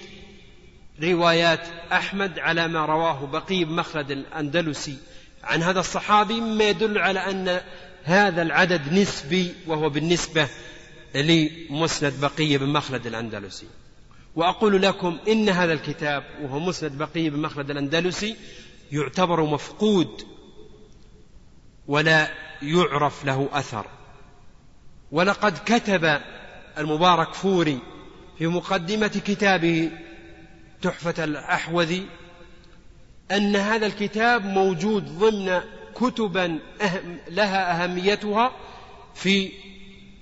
روايات 1.02 1.60
أحمد 1.92 2.38
على 2.38 2.68
ما 2.68 2.86
رواه 2.86 3.26
بقي 3.26 3.64
بن 3.64 3.72
مخلد 3.72 4.10
الأندلسي. 4.10 4.96
عن 5.44 5.62
هذا 5.62 5.80
الصحابي 5.80 6.40
مما 6.40 6.64
يدل 6.64 6.98
على 6.98 7.20
أن 7.20 7.60
هذا 8.04 8.42
العدد 8.42 8.92
نسبي 8.92 9.52
وهو 9.66 9.88
بالنسبة 9.88 10.48
لمسند 11.14 12.12
بقي 12.20 12.58
بن 12.58 12.66
مخلد 12.66 13.06
الأندلسي. 13.06 13.66
وأقول 14.36 14.82
لكم 14.82 15.18
إن 15.28 15.48
هذا 15.48 15.72
الكتاب 15.72 16.24
وهو 16.42 16.58
مسند 16.58 16.98
بقي 16.98 17.30
بن 17.30 17.38
مخلد 17.38 17.70
الأندلسي 17.70 18.36
يعتبر 18.92 19.44
مفقود 19.44 20.22
ولا 21.86 22.28
يعرف 22.62 23.24
له 23.24 23.48
أثر. 23.52 23.86
ولقد 25.12 25.58
كتب 25.66 26.20
المبارك 26.78 27.34
فوري 27.34 27.78
في 28.38 28.46
مقدمة 28.46 29.08
كتابه 29.08 29.90
تحفة 30.82 31.24
الأحوذي 31.24 32.06
أن 33.30 33.56
هذا 33.56 33.86
الكتاب 33.86 34.44
موجود 34.44 35.18
ضمن 35.18 35.60
كتبا 35.94 36.58
أهم 36.80 37.18
لها 37.28 37.84
أهميتها 37.84 38.52
في 39.14 39.52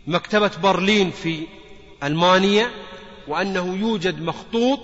مكتبة 0.06 0.50
برلين 0.62 1.10
في 1.10 1.46
ألمانيا 2.02 2.70
وأنه 3.28 3.76
يوجد 3.76 4.20
مخطوط 4.22 4.80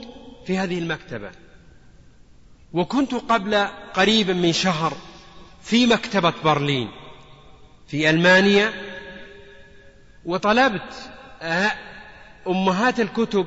في 0.46 0.58
هذه 0.58 0.78
المكتبة. 0.78 1.30
وكنت 2.72 3.14
قبل 3.14 3.66
قريب 3.94 4.30
من 4.30 4.52
شهر 4.52 4.92
في 5.64 5.86
مكتبة 5.86 6.32
برلين 6.44 6.90
في 7.88 8.10
ألمانيا 8.10 8.72
وطلبت 10.24 11.10
أمهات 12.46 13.00
الكتب 13.00 13.46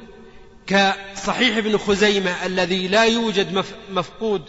كصحيح 0.67 1.57
ابن 1.57 1.77
خزيمة 1.77 2.45
الذي 2.45 2.87
لا 2.87 3.03
يوجد 3.05 3.63
مفقود 3.91 4.41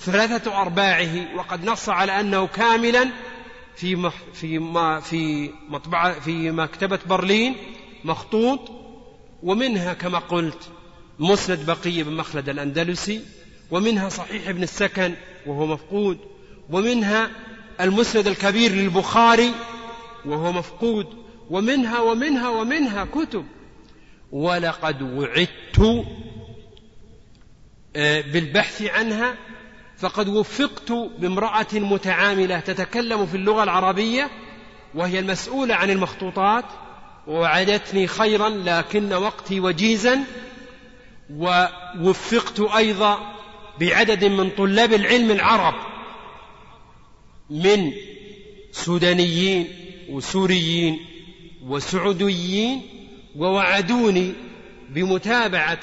ثلاثة 0.00 0.60
أرباعه 0.60 1.36
وقد 1.36 1.64
نص 1.64 1.88
على 1.88 2.20
أنه 2.20 2.46
كاملا 2.46 3.08
في 3.76 4.10
في 4.34 4.58
ما 4.58 5.00
في 5.00 5.50
مطبعة 5.68 6.20
في 6.20 6.50
مكتبة 6.50 6.98
برلين 7.06 7.56
مخطوط 8.04 8.60
ومنها 9.42 9.94
كما 9.94 10.18
قلت 10.18 10.68
مسند 11.18 11.66
بقية 11.66 12.02
بن 12.02 12.12
مخلد 12.12 12.48
الأندلسي 12.48 13.20
ومنها 13.70 14.08
صحيح 14.08 14.48
ابن 14.48 14.62
السكن 14.62 15.14
وهو 15.46 15.66
مفقود. 15.66 16.35
ومنها 16.70 17.30
المسند 17.80 18.26
الكبير 18.26 18.72
للبخاري 18.72 19.52
وهو 20.24 20.52
مفقود. 20.52 21.06
ومنها 21.50 22.00
ومنها 22.00 22.48
ومنها 22.48 23.04
كتب. 23.04 23.46
ولقد 24.32 25.02
وعدت 25.02 26.06
آه، 27.96 28.20
بالبحث 28.20 28.82
عنها 28.82 29.34
فقد 29.98 30.28
وفقت 30.28 30.92
بامرأة 30.92 31.66
متعاملة 31.74 32.60
تتكلم 32.60 33.26
في 33.26 33.36
اللغة 33.36 33.62
العربية 33.62 34.30
وهي 34.94 35.18
المسؤولة 35.18 35.74
عن 35.74 35.90
المخطوطات 35.90 36.64
ووعدتني 37.26 38.06
خيرا 38.06 38.48
لكن 38.48 39.12
وقتي 39.12 39.60
وجيزا. 39.60 40.20
ووفقت 41.30 42.60
أيضا 42.60 43.34
بعدد 43.80 44.24
من 44.24 44.50
طلاب 44.50 44.92
العلم 44.92 45.30
العرب. 45.30 45.95
من 47.50 47.92
سودانيين 48.72 49.68
وسوريين 50.08 51.00
وسعوديين 51.62 52.82
ووعدوني 53.36 54.32
بمتابعة 54.88 55.80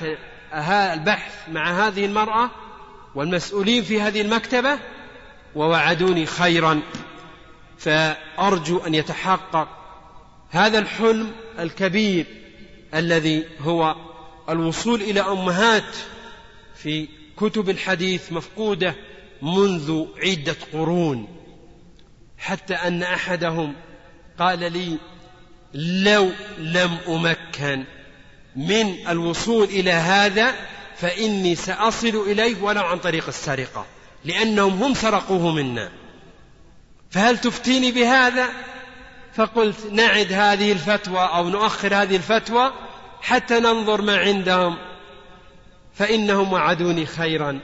البحث 0.93 1.49
مع 1.49 1.87
هذه 1.87 2.05
المرأة 2.05 2.49
والمسؤولين 3.15 3.83
في 3.83 4.01
هذه 4.01 4.21
المكتبة 4.21 4.79
ووعدوني 5.55 6.25
خيرا. 6.25 6.81
فأرجو 7.77 8.77
أن 8.77 8.95
يتحقق 8.95 9.67
هذا 10.49 10.79
الحلم 10.79 11.31
الكبير 11.59 12.25
الذي 12.93 13.43
هو 13.59 13.95
الوصول 14.49 15.01
إلى 15.01 15.21
أمهات 15.21 15.95
في 16.75 17.07
كتب 17.37 17.69
الحديث 17.69 18.31
مفقودة 18.31 18.95
منذ 19.41 20.05
عدة 20.17 20.55
قرون. 20.73 21.42
حتى 22.43 22.73
أن 22.73 23.03
أحدهم 23.03 23.73
قال 24.39 24.59
لي 24.73 24.97
لو 25.73 26.31
لم 26.57 26.97
أمكن 27.07 27.83
من 28.55 29.07
الوصول 29.09 29.63
إلى 29.63 29.91
هذا 29.91 30.53
فإني 30.95 31.55
سأصل 31.55 32.23
إليه 32.27 32.61
ولو 32.61 32.81
عن 32.81 32.99
طريق 32.99 33.27
السرقة 33.27 33.85
لأنهم 34.25 34.83
هم 34.83 34.93
سرقوه 34.93 35.51
منا. 35.51 35.91
فهل 37.11 37.37
تفتيني 37.37 37.91
بهذا؟ 37.91 38.49
فقلت 39.33 39.85
نعد 39.91 40.33
هذه 40.33 40.71
الفتوى 40.71 41.19
أو 41.19 41.49
نؤخر 41.49 41.95
هذه 41.95 42.15
الفتوى 42.15 42.73
حتى 43.21 43.59
ننظر 43.59 44.01
ما 44.01 44.17
عندهم 44.17 44.77
فإنهم 45.93 46.53
وعدوني 46.53 47.05
خيرا. 47.05 47.59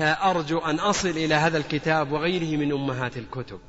فأرجو 0.00 0.58
أن 0.58 0.78
أصل 0.78 1.08
إلى 1.08 1.34
هذا 1.34 1.58
الكتاب 1.58 2.12
وغيره 2.12 2.56
من 2.56 2.72
أمهات 2.72 3.16
الكتب. 3.16 3.60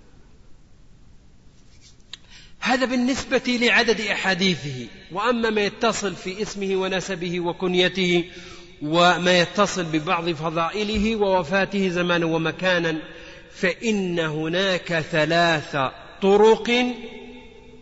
هذا 2.59 2.85
بالنسبة 2.85 3.57
لعدد 3.61 4.01
أحاديثه 4.01 4.87
وأما 5.11 5.49
ما 5.49 5.61
يتصل 5.61 6.15
في 6.15 6.41
اسمه 6.41 6.75
ونسبه 6.75 7.39
وكنيته 7.39 8.29
وما 8.81 9.39
يتصل 9.39 9.83
ببعض 9.83 10.29
فضائله 10.29 11.15
ووفاته 11.15 11.89
زمانا 11.89 12.25
ومكانا 12.25 12.97
فإن 13.55 14.19
هناك 14.19 14.99
ثلاث 14.99 15.77
طرق 16.21 16.95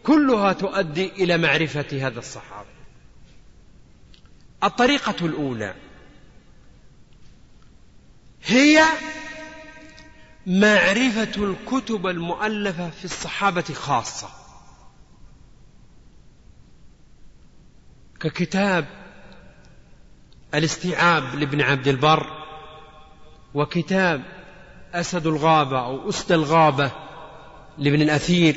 كلها 0.04 0.54
تؤدي 0.54 1.06
إلى 1.06 1.38
معرفة 1.38 2.08
هذا 2.08 2.20
الصحابي. 2.20 2.70
الطريقة 4.64 5.26
الأولى 5.26 5.74
هي 8.46 8.84
معرفة 10.48 11.32
الكتب 11.38 12.08
المؤلفة 12.08 12.90
في 12.90 13.06
الصحابة 13.06 13.62
خاصة. 13.62 14.30
ككتاب 18.20 18.86
الاستيعاب 20.54 21.36
لابن 21.36 21.62
عبد 21.62 21.88
البر 21.88 22.28
وكتاب 23.54 24.24
أسد 24.94 25.28
الغابة 25.28 25.80
أو 25.86 26.10
أسد 26.10 26.32
الغابة 26.32 26.92
لابن 27.78 28.02
الأثير 28.02 28.56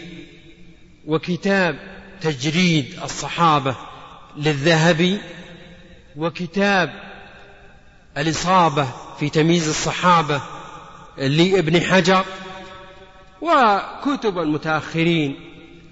وكتاب 1.07 1.79
تجريد 2.21 2.99
الصحابة 3.03 3.77
للذهبي 4.37 5.19
وكتاب 6.17 7.12
الإصابة 8.19 8.89
في 9.19 9.31
تمييز 9.31 9.69
الصحابة 9.69 10.43
لابن 11.19 11.81
حجر 11.81 12.25
وكتب 13.41 14.39
المتأخرين 14.39 15.37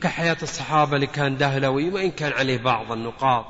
كحياة 0.03 0.37
الصحابة 0.43 0.99
لكان 0.99 1.37
دهلوي 1.37 1.91
وإن 1.91 2.11
كان 2.11 2.33
عليه 2.33 2.59
بعض 2.59 2.93
النقاط 2.93 3.47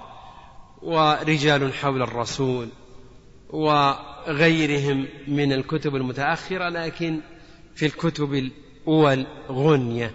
ورجال 0.83 1.75
حول 1.75 2.03
الرسول 2.03 2.69
وغيرهم 3.51 5.07
من 5.29 5.53
الكتب 5.53 5.97
المتأخرة 5.97 6.69
لكن 6.69 7.21
في 7.75 7.87
الكتب 7.87 8.35
الأول 8.35 9.27
غنية 9.51 10.15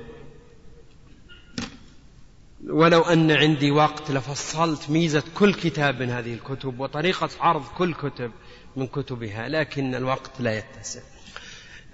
ولو 2.69 3.01
أن 3.01 3.31
عندي 3.31 3.71
وقت 3.71 4.11
لفصلت 4.11 4.89
ميزة 4.89 5.23
كل 5.35 5.53
كتاب 5.53 6.01
من 6.01 6.09
هذه 6.09 6.33
الكتب 6.33 6.79
وطريقة 6.79 7.29
عرض 7.39 7.63
كل 7.77 7.93
كتب. 7.93 8.31
من 8.75 8.87
كتبها 8.87 9.49
لكن 9.49 9.95
الوقت 9.95 10.31
لا 10.39 10.57
يتسع. 10.57 10.99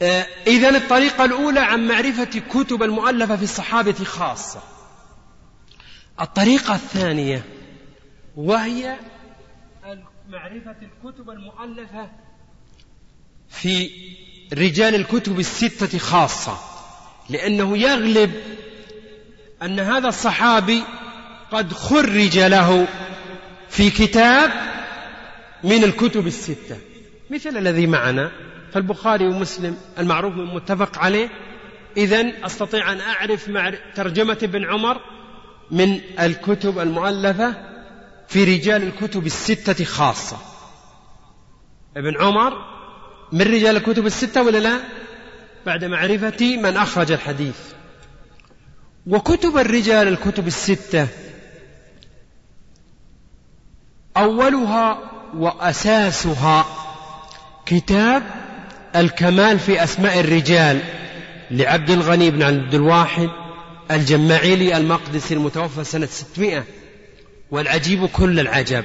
آه، 0.02 0.26
إذا 0.48 0.70
الطريقة 0.70 1.26
الأولى 1.26 1.60
عن 1.60 1.88
معرفة 1.88 2.42
كتب 2.50 2.84
المؤلفة 2.84 3.36
في 3.36 3.44
الصحابة 3.44 4.04
خاصة. 4.04 4.62
الطريقة 6.22 6.76
الثانية 6.76 7.44
وهي 8.36 8.98
معرفة 10.30 10.76
الكتب 10.82 11.30
المؤلفة 11.30 12.10
في 13.50 13.92
رجال 14.54 14.96
الكتب 14.96 15.40
الستة 15.40 15.98
خاصة 15.98 16.58
لأنه 17.30 17.78
يغلب 17.78 18.32
أن 19.62 19.80
هذا 19.80 20.08
الصحابي 20.08 20.84
قد 21.52 21.74
خرج 21.74 22.38
له 22.40 22.88
في 23.70 23.90
كتاب 23.90 24.71
من 25.64 25.84
الكتب 25.84 26.28
الستة. 26.28 26.78
مثل 27.30 27.58
الذي 27.58 27.88
معنا 27.88 28.32
فالبخاري 28.74 29.28
ومسلم 29.28 29.78
المعروف 30.00 30.34
متفق 30.34 30.98
عليه. 31.00 31.30
إذا 31.98 32.46
أستطيع 32.46 32.92
أن 32.92 33.02
أعرف 33.02 33.52
ترجمة 33.96 34.38
ابن 34.44 34.66
عمر 34.66 35.02
من 35.72 36.02
الكتب 36.20 36.80
المؤلفة 36.80 37.56
في 38.28 38.44
رجال 38.44 38.84
الكتب 38.84 39.26
الستة 39.26 39.86
خاصة. 39.86 40.38
ابن 41.98 42.18
عمر 42.22 42.54
من 43.32 43.42
رجال 43.42 43.78
الكتب 43.78 44.06
الستة 44.06 44.44
ولا 44.44 44.58
لا؟ 44.58 44.80
بعد 45.66 45.86
معرفة 45.86 46.58
من 46.58 46.78
أخرج 46.78 47.12
الحديث. 47.12 47.60
وكتب 49.08 49.58
الرجال 49.58 50.08
الكتب 50.08 50.48
الستة 50.48 51.08
أولها 54.18 55.12
وأساسها 55.38 56.66
كتاب 57.66 58.24
الكمال 58.96 59.60
في 59.60 59.84
أسماء 59.84 60.20
الرجال 60.20 60.82
لعبد 61.52 61.90
الغني 61.90 62.32
بن 62.32 62.44
عبد 62.44 62.74
الواحد 62.74 63.30
الجماعيلي 63.92 64.78
المقدسي 64.78 65.34
المتوفى 65.34 65.84
سنة 65.84 66.06
600 66.06 66.64
والعجيب 67.52 68.06
كل 68.06 68.40
العجب 68.40 68.84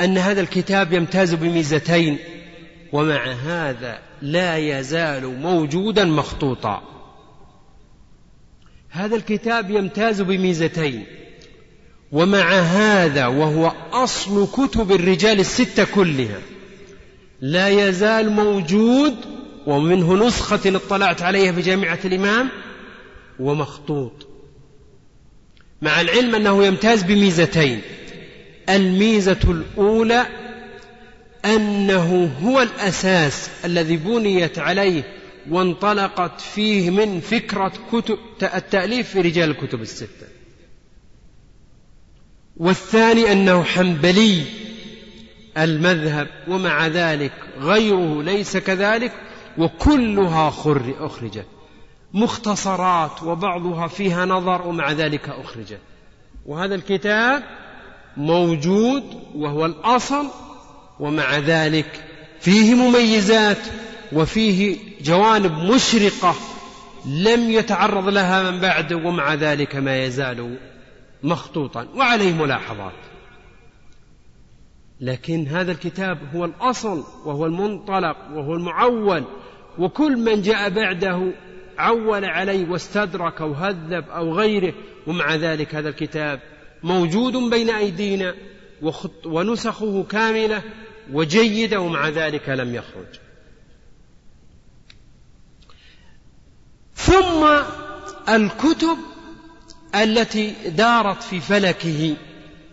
أن 0.00 0.18
هذا 0.18 0.40
الكتاب 0.40 0.92
يمتاز 0.92 1.34
بميزتين 1.34 2.18
ومع 2.92 3.26
هذا 3.26 3.98
لا 4.22 4.56
يزال 4.56 5.40
موجودا 5.40 6.04
مخطوطا. 6.04 6.82
هذا 8.90 9.16
الكتاب 9.16 9.70
يمتاز 9.70 10.20
بميزتين 10.20 11.06
ومع 12.16 12.52
هذا 12.58 13.26
وهو 13.26 13.72
أصل 13.92 14.48
كتب 14.52 14.92
الرجال 14.92 15.40
الستة 15.40 15.84
كلها 15.84 16.40
لا 17.40 17.68
يزال 17.68 18.30
موجود 18.30 19.14
ومنه 19.66 20.26
نسخة 20.26 20.76
اطلعت 20.76 21.22
عليها 21.22 21.52
في 21.52 21.60
جامعة 21.60 21.98
الإمام 22.04 22.48
ومخطوط. 23.40 24.26
مع 25.82 26.00
العلم 26.00 26.34
أنه 26.34 26.64
يمتاز 26.66 27.02
بميزتين. 27.02 27.80
الميزة 28.68 29.38
الأولى 29.44 30.26
أنه 31.44 32.30
هو 32.42 32.62
الأساس 32.62 33.50
الذي 33.64 33.96
بنيت 33.96 34.58
عليه 34.58 35.02
وانطلقت 35.50 36.40
فيه 36.40 36.90
من 36.90 37.20
فكرة 37.20 37.72
كتب 37.92 38.18
التأليف 38.42 39.08
في 39.08 39.20
رجال 39.20 39.50
الكتب 39.50 39.82
الستة. 39.82 40.35
والثاني 42.56 43.32
أنه 43.32 43.62
حنبلي 43.62 44.42
المذهب 45.58 46.28
ومع 46.48 46.86
ذلك 46.86 47.32
غيره 47.60 48.22
ليس 48.22 48.56
كذلك 48.56 49.12
وكلها 49.58 50.48
أخرجت. 51.00 51.46
مختصرات 52.14 53.22
وبعضها 53.22 53.86
فيها 53.86 54.26
نظر 54.26 54.66
ومع 54.66 54.92
ذلك 54.92 55.28
أخرجت. 55.28 55.80
وهذا 56.46 56.74
الكتاب 56.74 57.42
موجود 58.16 59.04
وهو 59.34 59.66
الأصل 59.66 60.26
ومع 61.00 61.38
ذلك 61.38 62.04
فيه 62.40 62.74
مميزات 62.74 63.58
وفيه 64.12 64.76
جوانب 65.00 65.52
مشرقة 65.52 66.34
لم 67.06 67.50
يتعرض 67.50 68.08
لها 68.08 68.50
من 68.50 68.60
بعد 68.60 68.92
ومع 68.92 69.34
ذلك 69.34 69.76
ما 69.76 70.04
يزال 70.04 70.56
مخطوطا 71.26 71.88
وعليه 71.96 72.32
ملاحظات. 72.32 72.92
لكن 75.00 75.46
هذا 75.46 75.72
الكتاب 75.72 76.18
هو 76.34 76.44
الأصل 76.44 77.04
وهو 77.24 77.46
المنطلق 77.46 78.16
وهو 78.34 78.54
المعول 78.54 79.24
وكل 79.78 80.16
من 80.16 80.42
جاء 80.42 80.70
بعده 80.70 81.32
عول 81.78 82.24
عليه 82.24 82.70
واستدرك 82.70 83.40
أو 83.40 83.52
هذب 83.52 84.10
أو 84.10 84.34
غيره 84.34 84.74
ومع 85.06 85.34
ذلك 85.34 85.74
هذا 85.74 85.88
الكتاب 85.88 86.40
موجود 86.82 87.36
بين 87.36 87.70
أيدينا 87.70 88.34
ونسخه 89.26 90.02
كاملة 90.02 90.62
وجيدة 91.12 91.80
ومع 91.80 92.08
ذلك 92.08 92.48
لم 92.48 92.74
يخرج. 92.74 93.20
ثم 96.94 97.46
الكتب 98.28 98.96
التي 99.96 100.54
دارت 100.66 101.22
في 101.22 101.40
فلكه 101.40 102.16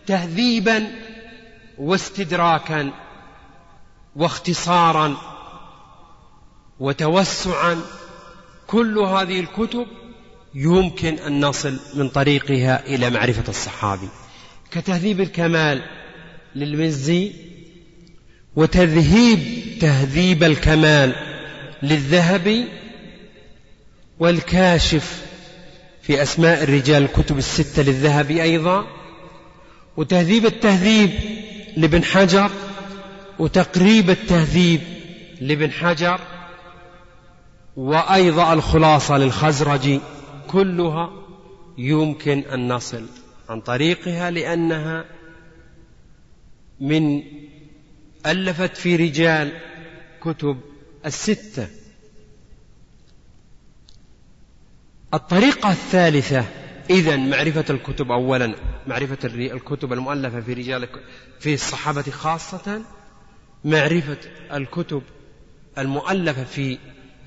تهذيبا 0.06 0.86
واستدراكا 1.78 2.90
واختصارا 4.16 5.16
وتوسعا 6.80 7.80
كل 8.66 8.98
هذه 8.98 9.40
الكتب 9.40 9.86
يمكن 10.54 11.18
أن 11.18 11.44
نصل 11.44 11.78
من 11.94 12.08
طريقها 12.08 12.86
إلى 12.86 13.10
معرفة 13.10 13.44
الصحابي. 13.48 14.08
كتهذيب 14.70 15.20
الكمال 15.20 15.82
للمزي 16.54 17.32
وتذهيب 18.56 19.40
تهذيب 19.80 20.42
الكمال 20.42 21.14
للذهبي 21.82 22.68
والكاشف 24.18 25.24
في 26.06 26.22
أسماء 26.22 26.62
الرجال 26.62 27.02
الكتب 27.02 27.38
الستة 27.38 27.82
للذهبي 27.82 28.42
أيضا 28.42 28.86
وتهذيب 29.96 30.46
التهذيب 30.46 31.10
لابن 31.76 32.04
حجر 32.04 32.50
وتقريب 33.38 34.10
التهذيب 34.10 34.80
لابن 35.40 35.70
حجر 35.72 36.20
وأيضا 37.76 38.52
الخلاصة 38.52 39.18
للخزرجي 39.18 40.00
كلها 40.48 41.10
يمكن 41.78 42.38
أن 42.38 42.72
نصل 42.72 43.06
عن 43.48 43.60
طريقها 43.60 44.30
لأنها 44.30 45.04
من 46.80 47.22
ألفت 48.26 48.76
في 48.76 48.96
رجال 48.96 49.52
كتب 50.22 50.60
الستة. 51.06 51.68
الطريقة 55.14 55.70
الثالثة. 55.70 56.44
إذا 56.90 57.16
معرفة 57.16 57.64
الكتب 57.70 58.10
أولا 58.10 58.54
معرفة 58.86 59.18
الكتب 59.24 59.92
المؤلفة 59.92 60.40
في 60.40 60.52
رجال 60.52 60.88
في 61.40 61.54
الصحابة 61.54 62.02
خاصة. 62.02 62.82
معرفة 63.64 64.18
الكتب 64.52 65.02
المؤلفة 65.78 66.44
في 66.44 66.78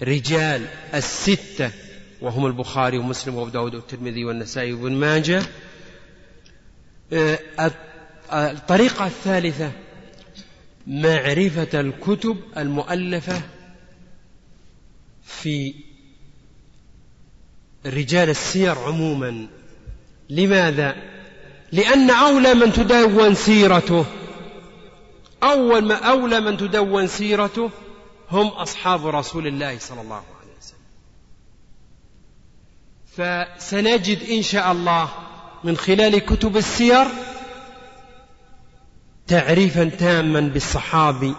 رجال 0.04 0.66
الستة 0.94 1.72
وهم 2.22 2.46
البخاري 2.46 2.98
ومسلم 2.98 3.36
وأبو 3.36 3.50
داود 3.50 3.76
والترمذي 3.76 4.26
والنسائي 4.26 4.74
وابن 4.74 4.92
ماجه. 4.92 5.42
آه، 7.14 7.40
الطريقة 8.34 9.06
الثالثة 9.06 9.72
معرفة 10.88 11.80
الكتب 11.80 12.38
المؤلفة 12.58 13.42
في 15.24 15.74
رجال 17.88 18.30
السير 18.30 18.80
عموما. 18.80 19.48
لماذا؟ 20.30 20.96
لأن 21.72 22.10
أولى 22.10 22.54
من 22.54 22.74
تدون 22.74 23.36
سيرته. 23.36 24.06
أول 25.44 25.86
ما 25.86 25.96
أولى 25.96 26.40
من 26.40 26.58
تدون 26.58 27.08
سيرته 27.08 27.70
هم 28.32 28.48
أصحاب 28.48 29.08
رسول 29.08 29.48
الله 29.48 29.80
صلى 29.80 30.02
الله 30.02 30.16
عليه 30.16 30.54
وسلم. 30.60 30.88
فسنجد 33.18 34.30
إن 34.30 34.42
شاء 34.42 34.72
الله 34.72 35.10
من 35.64 35.78
خلال 35.78 36.20
كتب 36.20 36.58
السير 36.58 37.06
تعريفا 39.28 39.84
تاما 39.84 40.40
بالصحابي 40.40 41.34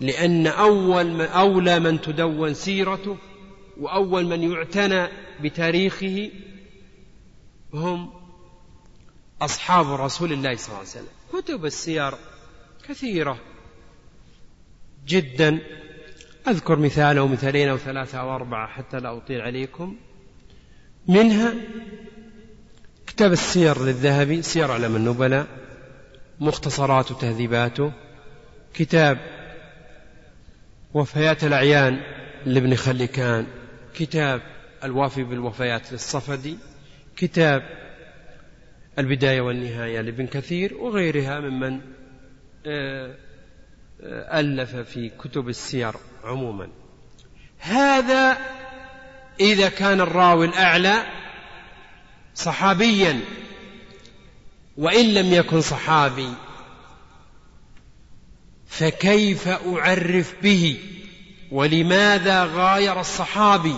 لأن 0.00 0.46
أول 0.46 1.12
ما 1.12 1.26
أولى 1.26 1.80
من 1.80 2.00
تدون 2.00 2.54
سيرته 2.54 3.16
وأول 3.80 4.24
من 4.26 4.52
يعتنى 4.52 5.08
بتاريخه 5.42 6.30
هم 7.74 8.12
أصحاب 9.42 9.92
رسول 10.00 10.32
الله 10.32 10.56
صلى 10.56 10.66
الله 10.68 10.78
عليه 10.78 10.88
وسلم. 10.88 11.06
كتب 11.32 11.64
السير 11.64 12.14
كثيرة 12.88 13.38
جدا. 15.06 15.58
أذكر 16.48 16.78
مثال 16.78 17.18
أو 17.18 17.28
مثالين 17.28 17.68
أو 17.68 17.76
ثلاثة 17.76 18.20
أو 18.20 18.34
أربعة 18.34 18.68
حتى 18.68 18.96
لا 18.96 19.16
أطيل 19.16 19.40
عليكم. 19.40 19.96
منها 21.08 21.54
كتاب 23.06 23.32
السير 23.32 23.82
للذهبي 23.84 24.42
سير 24.42 24.70
علم 24.70 24.96
النبلاء 24.96 25.46
مختصرات 26.40 27.10
وتهذيباته 27.10 27.92
كتاب 28.74 29.18
وفيات 30.94 31.44
الأعيان 31.44 32.00
لابن 32.46 32.74
خليكان 32.74 33.46
كتاب 33.94 34.42
الوافي 34.84 35.22
بالوفيات 35.22 35.92
للصفدي 35.92 36.58
كتاب 37.16 37.62
البداية 38.98 39.40
والنهاية 39.40 40.00
لابن 40.00 40.26
كثير 40.26 40.74
وغيرها 40.74 41.40
ممن 41.40 41.80
آه، 42.66 43.14
آه، 44.02 44.40
ألف 44.40 44.76
في 44.76 45.08
كتب 45.08 45.48
السير 45.48 45.92
عموما. 46.24 46.68
هذا 47.58 48.38
إذا 49.40 49.68
كان 49.68 50.00
الراوي 50.00 50.46
الأعلى 50.46 51.06
صحابيا 52.34 53.20
وإن 54.76 55.14
لم 55.14 55.34
يكن 55.34 55.60
صحابي 55.60 56.32
فكيف 58.66 59.48
أعرف 59.48 60.34
به؟ 60.42 60.78
ولماذا 61.50 62.44
غاير 62.44 63.00
الصحابي؟ 63.00 63.76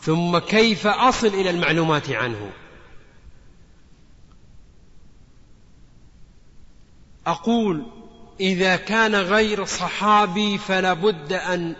ثم 0.00 0.38
كيف 0.38 0.86
أصل 0.86 1.26
إلى 1.26 1.50
المعلومات 1.50 2.10
عنه؟ 2.10 2.50
أقول 7.26 7.86
إذا 8.40 8.76
كان 8.76 9.14
غير 9.14 9.64
صحابي 9.64 10.58
فلا 10.58 10.92
بد 10.92 11.32
أن 11.32 11.76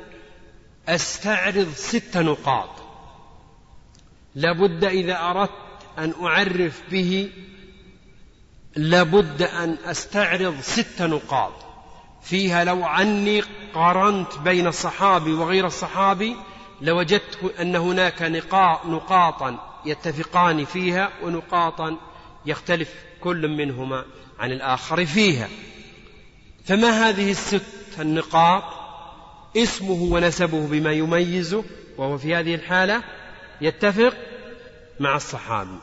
أستعرض 0.89 1.73
ست 1.73 2.17
نقاط. 2.17 2.71
لابد 4.35 4.85
إذا 4.85 5.19
أردت 5.19 5.51
أن 5.99 6.15
أعرف 6.23 6.83
به 6.91 7.33
لابد 8.77 9.43
أن 9.43 9.77
أستعرض 9.85 10.61
ست 10.61 11.03
نقاط. 11.03 11.66
فيها 12.23 12.65
لو 12.65 12.85
عني 12.85 13.43
قارنت 13.75 14.39
بين 14.39 14.67
الصحابي 14.67 15.33
وغير 15.33 15.67
الصحابي 15.67 16.37
لوجدت 16.81 17.55
أن 17.61 17.77
هناك 17.77 18.23
نقاطا 18.87 19.59
يتفقان 19.87 20.65
فيها 20.65 21.11
ونقاطا 21.23 21.97
يختلف 22.47 22.95
كل 23.21 23.49
منهما 23.49 24.05
عن 24.39 24.53
الآخر 24.53 25.07
فيها. 25.07 25.49
فما 26.65 27.09
هذه 27.09 27.31
الست 27.31 27.63
النقاط؟ 28.01 28.63
اسمه 29.57 30.03
ونسبه 30.03 30.67
بما 30.67 30.93
يميزه 30.93 31.65
وهو 31.99 32.19
في 32.19 32.35
هذه 32.35 32.55
الحالة 32.55 33.03
يتفق 33.61 34.15
مع 35.01 35.17
الصحابي. 35.17 35.79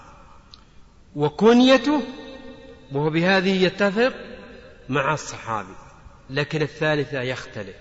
وكنيته 1.16 2.02
وهو 2.92 3.10
بهذه 3.10 3.64
يتفق 3.64 4.14
مع 4.90 5.14
الصحابي. 5.14 5.83
لكن 6.30 6.62
الثالثة 6.62 7.22
يختلف. 7.22 7.76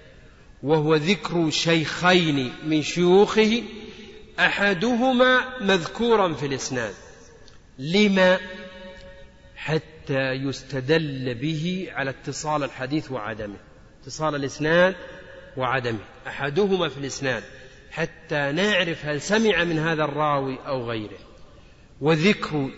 وهو 0.62 0.94
ذكر 0.94 1.50
شيخين 1.50 2.52
من 2.64 2.82
شيوخه 2.82 3.62
أحدهما 4.38 5.58
مذكورا 5.60 6.32
في 6.32 6.46
الإسناد. 6.46 6.94
لما؟ 7.78 8.38
حتى 9.56 10.32
يستدل 10.32 11.34
به 11.34 11.88
على 11.92 12.10
اتصال 12.10 12.64
الحديث 12.64 13.10
وعدمه. 13.10 13.56
اتصال 14.02 14.34
الإسناد 14.34 14.94
وعدمه. 15.56 15.98
أحدهما 16.26 16.88
في 16.88 16.98
الإسناد. 16.98 17.42
حتى 17.90 18.52
نعرف 18.52 19.06
هل 19.06 19.20
سمع 19.20 19.64
من 19.64 19.78
هذا 19.78 20.04
الراوي 20.04 20.58
أو 20.66 20.90
غيره. 20.90 21.18
وذكر 22.00 22.70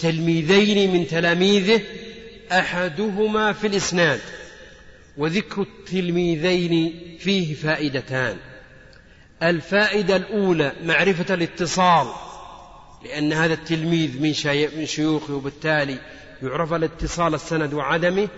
تلميذين 0.00 0.92
من 0.92 1.06
تلاميذه 1.06 1.82
أحدهما 2.52 3.52
في 3.52 3.66
الإسناد. 3.66 4.20
وذكر 5.16 5.62
التلميذين 5.62 6.94
فيه 7.18 7.54
فائدتان. 7.54 8.36
الفائدة 9.42 10.16
الأولى 10.16 10.72
معرفة 10.84 11.34
الاتصال 11.34 12.06
لأن 13.04 13.32
هذا 13.32 13.54
التلميذ 13.54 14.22
من, 14.22 14.86
شيوخه 14.86 15.34
وبالتالي 15.34 15.98
يعرف 16.42 16.72
الاتصال 16.72 17.34
السند 17.34 17.74
وعدمه. 17.74 18.28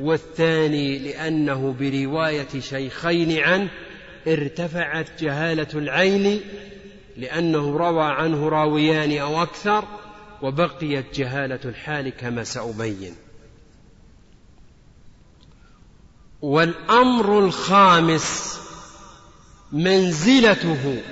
والثاني 0.00 0.98
لأنه 0.98 1.76
برواية 1.80 2.60
شيخين 2.60 3.38
عنه 3.38 3.68
ارتفعت 4.28 5.22
جهالة 5.22 5.68
العين 5.74 6.40
لأنه 7.16 7.76
روى 7.76 8.04
عنه 8.04 8.48
راويان 8.48 9.18
أو 9.18 9.42
أكثر 9.42 9.84
وبقيت 10.42 11.14
جهالة 11.14 11.60
الحال 11.64 12.08
كما 12.08 12.44
سأبين. 12.44 13.14
والأمر 16.42 17.38
الخامس 17.38 18.58
منزلته 19.72 21.02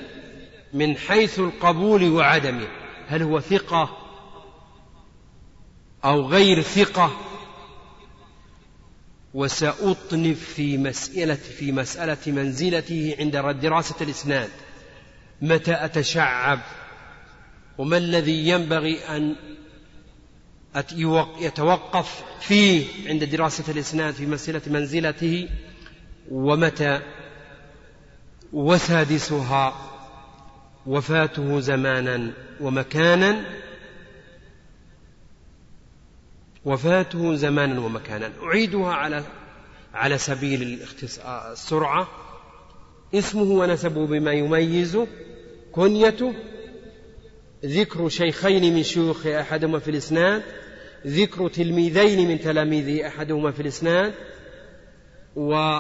من 0.73 0.97
حيث 0.97 1.39
القبول 1.39 2.11
وعدمه. 2.11 2.69
هل 3.09 3.23
هو 3.23 3.41
ثقة 3.41 3.97
أو 6.05 6.27
غير 6.29 6.63
ثقة؟ 6.63 7.11
وسأطنف 9.35 10.45
في 10.55 10.79
مسألة 10.79 11.35
في 11.35 11.73
مسألة 11.73 12.19
منزلته 12.27 13.17
عند 13.19 13.37
دراسة 13.61 13.95
الإسناد. 14.01 14.51
متى 15.43 15.85
أتشعب؟ 15.85 16.61
وما 17.79 17.97
الذي 17.97 18.49
ينبغي 18.49 18.99
أن 19.05 19.37
يتوقف 21.41 22.25
فيه 22.41 22.87
عند 23.09 23.25
دراسة 23.25 23.73
الإسناد 23.73 24.15
في 24.15 24.27
مسألة 24.27 24.63
منزلته 24.67 25.49
ومتى 26.31 27.01
وسادسها 28.53 29.93
وفاته 30.87 31.61
زمانا 31.61 32.33
ومكانا 32.61 33.45
وفاته 36.65 37.35
زمانا 37.35 37.81
ومكانا. 37.81 38.33
أعيدها 38.43 38.93
على 38.93 39.25
على 39.95 40.19
سبيل 40.19 40.81
السرعة. 41.53 42.09
اسمه 43.15 43.43
ونسبه 43.43 44.07
بما 44.07 44.33
يميزه 44.33 45.07
كنيته. 45.73 46.35
ذكر 47.65 48.09
شيخين 48.09 48.75
من 48.75 48.83
شيوخ 48.83 49.27
أحدهما 49.27 49.79
في 49.79 49.91
الإسناد. 49.91 50.43
ذكر 51.07 51.49
تلميذين 51.49 52.29
من 52.29 52.41
تلاميذه 52.41 53.07
أحدهما 53.07 53.51
في 53.51 53.63
الإسناد 53.63 54.15
و 55.37 55.79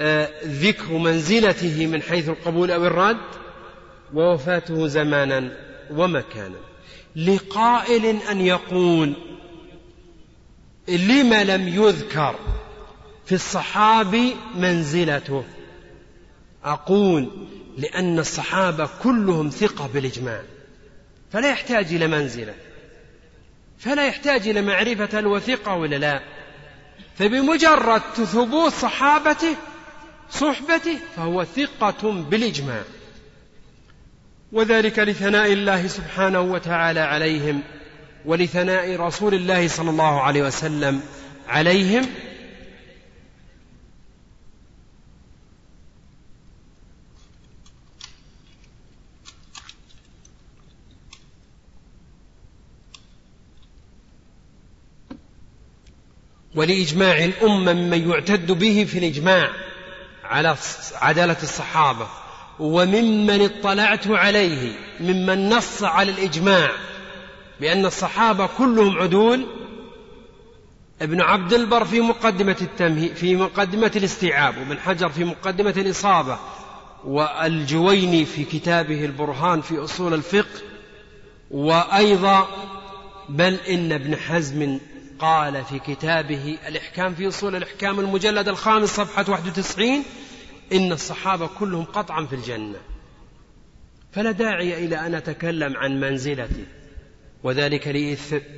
آه، 0.00 0.30
ذكر 0.44 0.92
منزلته 0.92 1.86
من 1.86 2.02
حيث 2.02 2.28
القبول 2.28 2.70
أو 2.70 2.86
الرد 2.86 3.26
ووفاته 4.14 4.86
زمانا 4.86 5.52
ومكانا. 5.90 6.58
لقائل 7.16 8.06
أن 8.30 8.40
يقول 8.40 9.14
لم 10.88 11.34
لم 11.34 11.68
يذكر 11.68 12.34
في 13.26 13.34
الصحابي 13.34 14.36
منزلته. 14.56 15.44
أقول 16.64 17.30
لأن 17.78 18.18
الصحابة 18.18 18.88
كلهم 19.02 19.50
ثقة 19.50 19.86
بالإجماع 19.94 20.42
فلا 21.30 21.50
يحتاج 21.50 21.94
إلى 21.94 22.06
منزلة. 22.06 22.54
فلا 23.78 24.06
يحتاج 24.06 24.48
إلى 24.48 24.62
معرفة 24.62 25.18
الوثقة 25.18 25.74
ولا 25.74 25.96
لا. 25.96 26.20
فبمجرد 27.18 28.02
ثبوت 28.14 28.72
صحابته 28.72 29.56
صحبته 30.30 30.98
فهو 31.16 31.44
ثقة 31.44 32.12
بالإجماع. 32.12 32.82
وذلك 34.52 34.98
لثناء 34.98 35.52
الله 35.52 35.86
سبحانه 35.86 36.40
وتعالى 36.40 37.00
عليهم 37.00 37.62
ولثناء 38.24 38.96
رسول 38.96 39.34
الله 39.34 39.68
صلى 39.68 39.90
الله 39.90 40.22
عليه 40.22 40.42
وسلم 40.42 41.00
عليهم 41.48 42.06
ولإجماع 56.58 57.24
الأمة 57.24 57.72
ممن 57.72 58.10
يعتد 58.10 58.52
به 58.52 58.84
في 58.84 58.98
الإجماع 58.98 59.50
على 60.24 60.56
عدالة 60.94 61.36
الصحابة 61.42 62.06
وممن 62.58 63.40
اطلعت 63.42 64.06
عليه 64.06 64.72
ممن 65.00 65.48
نص 65.50 65.82
على 65.82 66.12
الإجماع 66.12 66.70
بأن 67.60 67.86
الصحابة 67.86 68.48
كلهم 68.58 68.98
عدول. 68.98 69.46
ابن 71.02 71.20
عبد 71.20 71.52
البر 71.52 71.84
في 71.84 72.00
مقدمة 72.00 72.56
التمهيد 72.60 73.16
في 73.16 73.36
مقدمة 73.36 73.92
الاستيعاب 73.96 74.58
وابن 74.58 74.78
حجر 74.78 75.08
في 75.08 75.24
مقدمة 75.24 75.74
الإصابة 75.76 76.38
والجويني 77.04 78.24
في 78.24 78.44
كتابه 78.44 79.04
البرهان 79.04 79.60
في 79.60 79.78
أصول 79.84 80.14
الفقه 80.14 80.60
وأيضا 81.50 82.48
بل 83.28 83.54
إن 83.54 83.92
ابن 83.92 84.16
حزم 84.16 84.78
قال 85.18 85.64
في 85.64 85.78
كتابه 85.78 86.58
الإحكام 86.68 87.14
في 87.14 87.28
أصول 87.28 87.56
الإحكام 87.56 88.00
المجلد 88.00 88.48
الخامس 88.48 88.88
صفحة 88.88 89.24
91 89.28 90.04
إن 90.72 90.92
الصحابة 90.92 91.46
كلهم 91.58 91.84
قطعا 91.84 92.26
في 92.26 92.34
الجنة. 92.34 92.78
فلا 94.12 94.30
داعي 94.30 94.84
إلى 94.84 95.06
أن 95.06 95.14
أتكلم 95.14 95.76
عن 95.76 96.00
منزلته 96.00 96.66
وذلك 97.42 97.88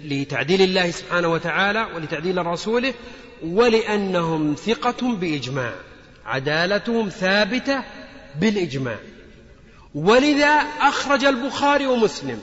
لتعديل 0.05 0.63
الله 0.63 0.91
سبحانه 0.91 1.29
وتعالى 1.29 1.89
ولتعديل 1.95 2.47
رسوله 2.47 2.95
ولأنهم 3.43 4.55
ثقة 4.55 5.15
بإجماع 5.15 5.73
عدالتهم 6.25 7.09
ثابتة 7.09 7.83
بالإجماع. 8.41 8.99
ولذا 9.95 10.55
أخرج 10.81 11.25
البخاري 11.25 11.87
ومسلم 11.87 12.41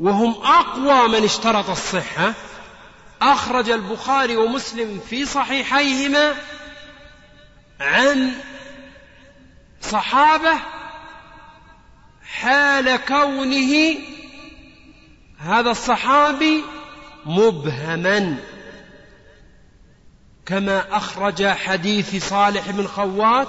وهم 0.00 0.34
أقوى 0.44 1.08
من 1.08 1.24
اشترط 1.24 1.70
الصحة 1.70 2.34
أخرج 3.22 3.70
البخاري 3.70 4.36
ومسلم 4.36 5.00
في 5.10 5.26
صحيحيهما 5.26 6.34
عن 7.80 8.32
صحابة 9.80 10.52
حال 12.24 12.96
كونه 12.96 13.98
هذا 15.38 15.70
الصحابي 15.70 16.62
مبهما. 17.26 18.36
كما 20.46 20.96
أخرج 20.96 21.46
حديث 21.46 22.28
صالح 22.28 22.70
بن 22.70 22.86
خوات 22.86 23.48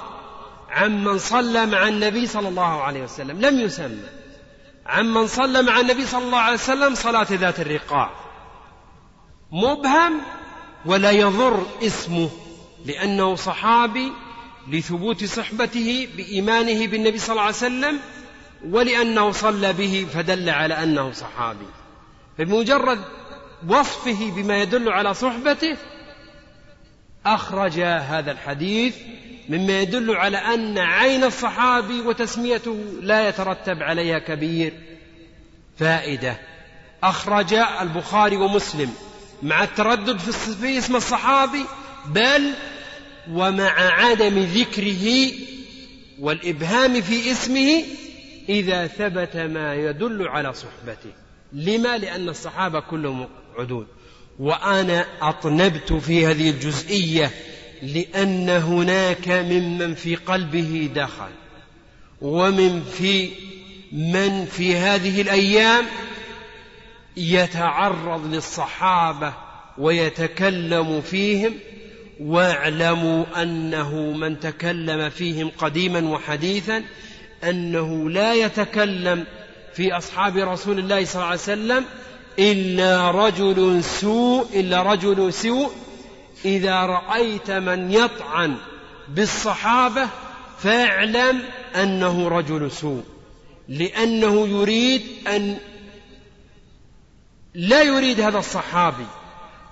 عمن 0.70 1.18
صلى 1.18 1.66
مع 1.66 1.88
النبي 1.88 2.28
صلى 2.28 2.48
الله 2.48 2.84
عليه 2.84 3.04
وسلم. 3.04 3.42
لم 3.42 3.60
يسمى. 3.60 4.08
عمن 4.86 5.28
صلى 5.28 5.62
مع 5.62 5.80
النبي 5.80 6.06
صلى 6.06 6.24
الله 6.24 6.40
عليه 6.40 6.54
وسلم 6.54 6.96
صلاة 6.96 7.28
ذات 7.32 7.60
الرقاع. 7.60 8.23
مبهم 9.54 10.22
ولا 10.86 11.12
يضر 11.12 11.66
اسمه 11.84 12.30
لأنه 12.86 13.36
صحابي 13.36 14.12
لثبوت 14.68 15.24
صحبته 15.24 16.08
بإيمانه 16.18 16.88
بالنبي 16.88 17.18
صلى 17.18 17.32
الله 17.32 17.42
عليه 17.42 17.56
وسلم 17.56 18.00
ولأنه 18.70 19.32
صلى 19.32 19.74
به 19.74 20.08
فدل 20.14 20.50
على 20.50 20.84
أنه 20.84 21.12
صحابي. 21.12 21.66
بمجرد 22.40 23.00
وصفه 23.68 24.32
بما 24.36 24.58
يدل 24.58 24.90
على 24.90 25.14
صحبته 25.14 25.78
أخرج 27.26 27.80
هذا 27.80 28.32
الحديث 28.32 28.96
مما 29.50 29.82
يدل 29.82 30.16
على 30.16 30.38
أن 30.38 30.78
عين 30.78 31.24
الصحابي 31.24 32.02
وتسميته 32.02 32.78
لا 33.02 33.28
يترتب 33.28 33.84
عليها 33.84 34.20
كبير. 34.20 34.74
فائدة 35.80 36.38
أخرج 37.04 37.54
البخاري 37.54 38.38
ومسلم. 38.38 38.94
مع 39.44 39.64
التردد 39.64 40.18
في 40.62 40.78
اسم 40.78 40.96
الصحابي 40.96 41.66
بل 42.06 42.54
ومع 43.32 43.74
عدم 43.80 44.40
ذكره 44.40 45.32
والإبهام 46.20 47.02
في 47.02 47.32
اسمه 47.32 47.84
إذا 48.50 48.88
ثبت 48.88 49.38
ما 49.38 49.76
يدل 49.76 50.28
على 50.28 50.54
صحبته. 50.54 51.12
لما؟ 51.54 51.98
لأن 51.98 52.30
الصحابة 52.30 52.80
كلهم 52.80 53.28
عدود 53.58 53.88
وأنا 54.40 55.06
أطنبت 55.22 55.94
في 55.94 56.26
هذه 56.26 56.50
الجزئية 56.50 57.32
لأن 57.84 58.50
هناك 58.50 59.28
ممن 59.30 59.96
في 59.96 60.16
قلبه 60.16 60.90
دخل 60.96 61.32
ومن 62.22 62.84
في 62.84 63.30
من 63.92 64.46
في 64.46 64.76
هذه 64.76 65.22
الأيام 65.22 65.86
يتعرض 67.18 68.34
للصحابة 68.34 69.34
ويتكلم 69.78 71.02
فيهم 71.02 71.54
واعلموا 72.20 73.26
أنه 73.42 73.96
من 73.96 74.40
تكلم 74.40 75.10
فيهم 75.10 75.52
قديما 75.58 76.10
وحديثا 76.10 76.84
أنه 77.44 78.10
لا 78.10 78.34
يتكلم 78.34 79.26
في 79.74 79.98
أصحاب 79.98 80.38
رسول 80.38 80.80
الله 80.80 81.06
صلى 81.06 81.16
الله 81.16 81.26
عليه 81.26 81.40
وسلم 81.40 81.86
إلا 82.40 83.12
رجل 83.12 83.84
سوء 83.84 84.48
إلا 84.54 84.84
رجل 84.84 85.34
سوء. 85.34 85.72
إذا 86.46 86.82
رأيت 86.86 87.52
من 87.52 87.92
يطعن 87.92 88.56
بالصحابة 89.10 90.08
فاعلم 90.60 91.40
أنه 91.76 92.28
رجل 92.28 92.72
سوء 92.72 93.04
لأنه 93.70 94.48
يريد 94.48 95.02
أن 95.28 95.58
لا 97.54 97.82
يريد 97.82 98.22
هذا 98.22 98.38
الصحابي 98.38 99.06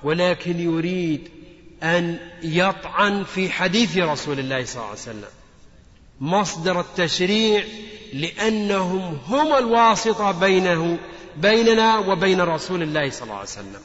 ولكن 0.04 0.60
يريد 0.60 1.30
أن 1.84 2.20
يطعن 2.44 3.24
في 3.24 3.50
حديث 3.50 3.98
رسول 3.98 4.40
الله 4.40 4.66
صلى 4.66 4.76
الله 4.76 4.86
عليه 4.86 5.00
وسلم. 5.00 5.30
مصدر 6.22 6.80
التشريع 6.80 7.64
لأنهم 8.14 9.20
هم 9.28 9.54
الواسطة 9.54 10.32
بينه 10.32 11.00
بيننا 11.38 11.98
وبين 11.98 12.42
رسول 12.42 12.84
الله 12.84 13.10
صلى 13.10 13.24
الله 13.24 13.36
عليه 13.36 13.44
وسلم. 13.44 13.82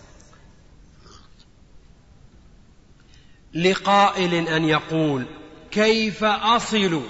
لقائل 3.55 4.35
أن 4.49 4.65
يقول 4.65 5.27
كيف 5.71 6.25
أصل 6.25 7.03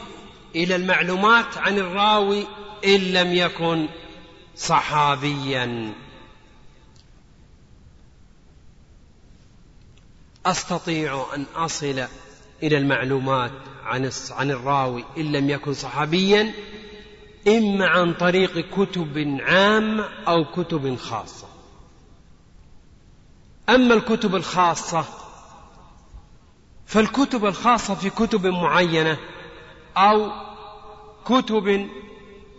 إلى 0.55 0.77
المعلومات 0.77 1.59
عن 1.59 1.79
الراوي 1.79 2.47
إن 2.85 3.01
لم 3.01 3.33
يكن 3.35 3.89
صحابيا؟ 4.57 5.95
أستطيع 10.47 11.27
أن 11.35 11.47
أصل 11.55 12.05
إلى 12.63 12.79
المعلومات 12.79 13.53
عن 13.85 14.11
عن 14.31 14.51
الراوي 14.51 15.05
إن 15.19 15.33
لم 15.33 15.51
يكن 15.51 15.75
صحابيا 15.75 16.53
إما 17.49 17.87
عن 17.87 18.15
طريق 18.15 18.59
كتب 18.59 19.39
عامة 19.41 20.05
أو 20.29 20.45
كتب 20.45 20.97
خاصة. 20.97 21.47
أما 23.69 23.95
الكتب 23.95 24.35
الخاصة 24.35 25.05
فالكتب 26.87 27.47
الخاصة 27.47 27.95
في 27.95 28.11
كتب 28.11 28.47
معينة 28.47 29.19
أو 29.97 30.31
كتب 31.25 31.89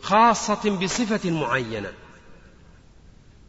خاصة 0.01 0.77
بصفة 0.83 1.31
معينة. 1.31 1.93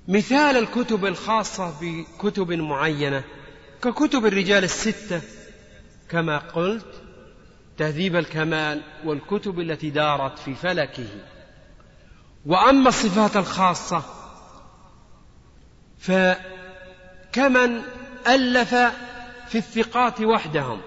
مثال 0.09 0.57
الكتب 0.57 1.05
الخاصة 1.05 1.75
بكتب 1.81 2.53
معينة 2.53 3.25
ككتب 3.83 4.27
الرجال 4.27 4.65
الستة 4.65 5.23
كما 6.09 6.39
قلت 6.39 7.03
تهذيب 7.77 8.17
الكمال 8.17 8.83
والكتب 9.05 9.61
التي 9.61 9.91
دارت 9.91 10.39
في 10.39 10.55
فلكه. 10.55 11.09
وأما 12.47 12.89
الصفات 12.89 13.37
الخاصة 13.37 14.03
فكمن 15.99 17.83
ألف 18.29 18.75
في 19.49 19.59
الثقات 19.59 20.21
وحدهم. 20.21 20.81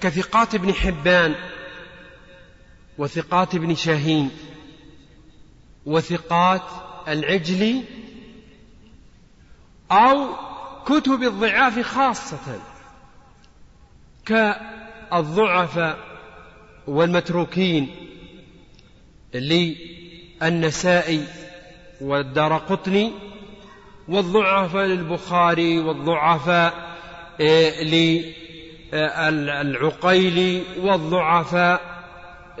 كثقات 0.00 0.54
ابن 0.54 0.72
حبان 0.72 1.34
وثقات 2.98 3.54
ابن 3.54 3.74
شاهين 3.74 4.30
وثقات 5.86 6.62
العجلي 7.08 7.84
أو 9.94 10.28
كتب 10.86 11.22
الضعاف 11.22 11.80
خاصة 11.80 12.60
كالضعفاء 14.26 15.98
والمتروكين 16.86 17.90
للنسائي 19.34 21.24
والدرقطني 22.00 23.12
والضعفاء 24.08 24.86
للبخاري 24.86 25.78
والضعفاء 25.78 26.94
آه، 27.40 27.80
للعقيلي 29.30 30.62
والضعفاء 30.78 31.80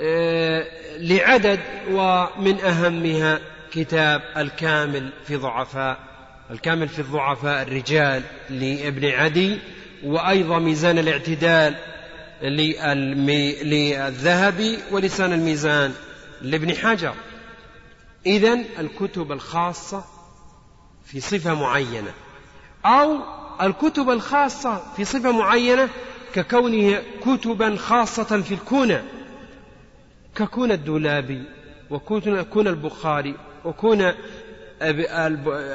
آه، 0.00 0.66
لعدد 0.98 1.60
ومن 1.90 2.60
أهمها 2.60 3.40
كتاب 3.72 4.22
الكامل 4.36 5.12
في 5.26 5.36
ضعفاء. 5.36 6.13
الكامل 6.50 6.88
في 6.88 6.98
الضعفاء 6.98 7.62
الرجال 7.62 8.22
لابن 8.50 9.04
عدي 9.04 9.58
وأيضا 10.04 10.58
ميزان 10.58 10.98
الاعتدال 10.98 11.74
للذهبي 13.62 14.78
ولسان 14.90 15.32
الميزان 15.32 15.94
لابن 16.42 16.74
حجر. 16.74 17.14
إذا 18.26 18.58
الكتب 18.78 19.32
الخاصة 19.32 20.04
في 21.04 21.20
صفة 21.20 21.54
معينة 21.54 22.10
أو 22.84 23.18
الكتب 23.62 24.10
الخاصة 24.10 24.82
في 24.96 25.04
صفة 25.04 25.32
معينة 25.32 25.88
ككونه 26.34 27.02
كتبا 27.20 27.76
خاصة 27.76 28.42
في 28.42 28.54
الكنى 28.54 28.98
ككون 30.34 30.72
الدولابي 30.72 31.42
وكون 31.90 32.68
البخاري 32.68 33.34
وكون 33.64 34.12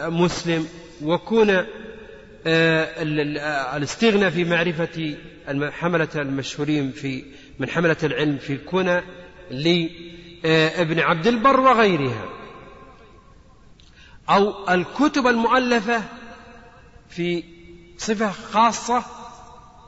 مسلم 0.10 0.68
وكون 1.02 1.50
آه، 2.48 3.04
الاستغنى 3.78 4.32
في 4.32 4.44
معرفة 4.44 5.16
حملة 5.72 6.08
المشهورين 6.16 6.92
في 6.92 7.24
من 7.60 7.70
حملة 7.70 7.98
العلم 8.04 8.38
في 8.38 8.54
الكنى 8.54 9.02
لابن 9.52 11.00
عبد 11.00 11.28
البر 11.28 11.60
وغيرها. 11.60 12.30
أو 14.30 14.70
الكتب 14.70 15.28
المؤلفة 15.28 16.04
في 17.10 17.44
صفة 17.98 18.32
خاصة 18.32 19.04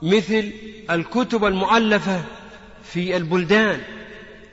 مثل 0.02 0.52
الكتب 0.90 1.46
المؤلفة 1.46 2.24
في 2.84 3.18
البلدان 3.18 3.82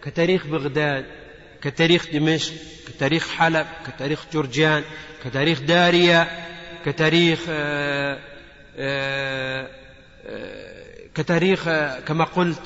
كتاريخ 0.02 0.46
بغداد. 0.46 1.17
كتاريخ 1.62 2.06
دمشق 2.12 2.54
كتاريخ 2.86 3.28
حلب 3.30 3.66
كتاريخ 3.86 4.24
جرجان 4.32 4.84
كتاريخ 5.24 5.60
داريا 5.60 6.28
كتاريخ 6.84 7.40
آآ 7.48 8.18
آآ 8.76 9.68
كتاريخ 11.14 11.64
كما 12.06 12.24
قلت 12.24 12.62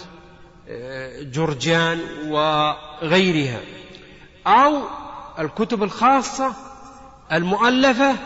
جرجان 1.20 2.00
وغيرها. 2.28 3.60
أو 4.46 4.82
الكتب 5.38 5.82
الخاصة 5.82 6.54
المؤلفة 7.32 8.16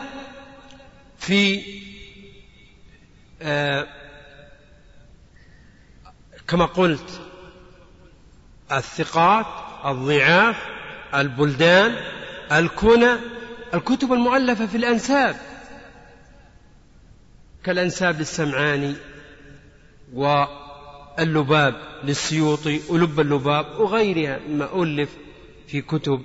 في 1.18 1.62
كما 6.48 6.66
قلت 6.66 7.20
الثقات 8.72 9.65
الضعاف 9.86 10.66
البلدان 11.14 11.96
الكنى 12.52 13.12
الكتب 13.74 14.12
المؤلفة 14.12 14.66
في 14.66 14.76
الأنساب. 14.76 15.36
كالأنساب 17.64 18.18
للسمعاني 18.18 18.94
واللباب 20.14 21.74
للسيوطي 22.04 22.80
ولب 22.88 23.20
اللباب 23.20 23.80
وغيرها 23.80 24.38
مما 24.48 24.82
ألف 24.82 25.16
في 25.66 25.80
كتب. 25.80 26.22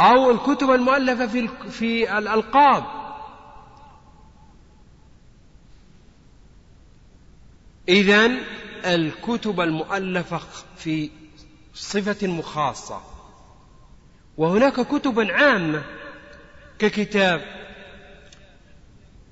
أو 0.00 0.30
الكتب 0.30 0.70
المؤلفة 0.70 1.26
في 1.26 1.48
في 1.70 2.18
الألقاب. 2.18 2.84
إذا 7.88 8.30
الكتب 8.84 9.60
المؤلفة 9.60 10.40
في 10.76 11.10
صفة 11.74 12.26
مخاصة. 12.26 13.02
وهناك 14.36 14.80
كتب 14.80 15.20
عامة 15.20 15.82
ككتاب 16.78 17.40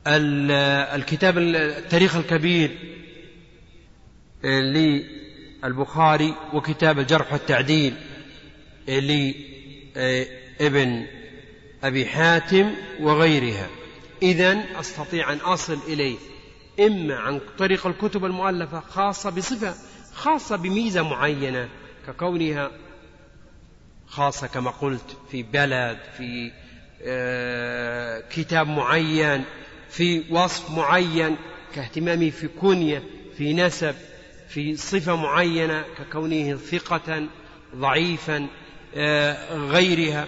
الكتاب 0.06 1.38
التاريخ 1.38 2.16
الكبير 2.16 2.70
للبخاري 4.44 6.34
وكتاب 6.52 6.98
الجرح 6.98 7.32
والتعديل 7.32 7.94
لابن 10.60 11.06
أبي 11.84 12.06
حاتم 12.06 12.74
وغيرها. 13.00 13.68
إذا 14.22 14.64
أستطيع 14.80 15.32
أن 15.32 15.38
أصل 15.38 15.78
إليه. 15.88 16.16
إما 16.80 17.16
عن 17.16 17.40
طريق 17.58 17.86
الكتب 17.86 18.24
المؤلفة 18.24 18.80
خاصة 18.80 19.30
بصفة 19.30 19.74
خاصة 20.14 20.56
بميزة 20.56 21.02
معينة. 21.02 21.68
ككونها 22.06 22.70
خاصة 24.06 24.46
كما 24.46 24.70
قلت 24.70 25.16
في 25.30 25.42
بلد 25.42 25.98
في 26.16 26.52
آه، 27.02 28.22
كتاب 28.30 28.66
معين 28.68 29.44
في 29.90 30.24
وصف 30.30 30.70
معين 30.70 31.36
كاهتمامه 31.74 32.30
في 32.30 32.48
كنية 32.48 33.02
في 33.36 33.52
نسب 33.52 33.94
في 34.48 34.76
صفة 34.76 35.16
معينة 35.16 35.84
ككونه 35.98 36.56
ثقة 36.56 37.26
ضعيفا 37.76 38.46
آه، 38.94 39.56
غيرها. 39.56 40.26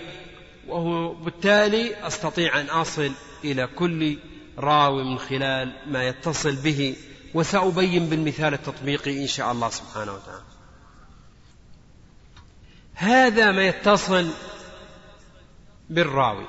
وبالتالي 0.69 2.07
أستطيع 2.07 2.61
أن 2.61 2.67
أصل 2.67 3.13
إلى 3.45 3.67
كل 3.67 4.19
راوي 4.59 5.05
من 5.05 5.19
خلال 5.19 5.73
ما 5.87 6.09
يتصل 6.09 6.57
به 6.57 6.97
وسأبين 7.35 8.07
بالمثال 8.07 8.55
التطبيقي 8.55 9.23
إن 9.23 9.27
شاء 9.27 9.53
الله 9.53 9.69
سبحانه 9.69 10.13
وتعالى. 10.13 10.44
هذا 12.95 13.53
ما 13.53 13.63
يتصل 13.63 14.31
بالراوي. 15.91 16.47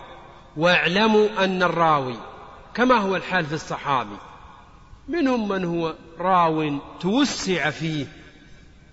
واعلموا 0.57 1.43
أن 1.43 1.63
الراوي 1.63 2.17
كما 2.73 2.95
هو 2.95 3.15
الحال 3.15 3.45
في 3.45 3.53
الصحابي 3.53 4.17
منهم 5.07 5.47
من 5.47 5.65
هو 5.65 5.95
راو 6.19 6.79
توسع 6.99 7.69
فيه 7.69 8.05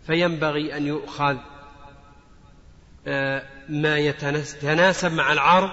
فينبغي 0.06 0.76
أن 0.76 0.86
يؤخذ 0.86 1.36
آه، 3.06 3.42
ما 3.68 3.98
يتناسب 3.98 5.12
مع 5.12 5.32
العرض 5.32 5.70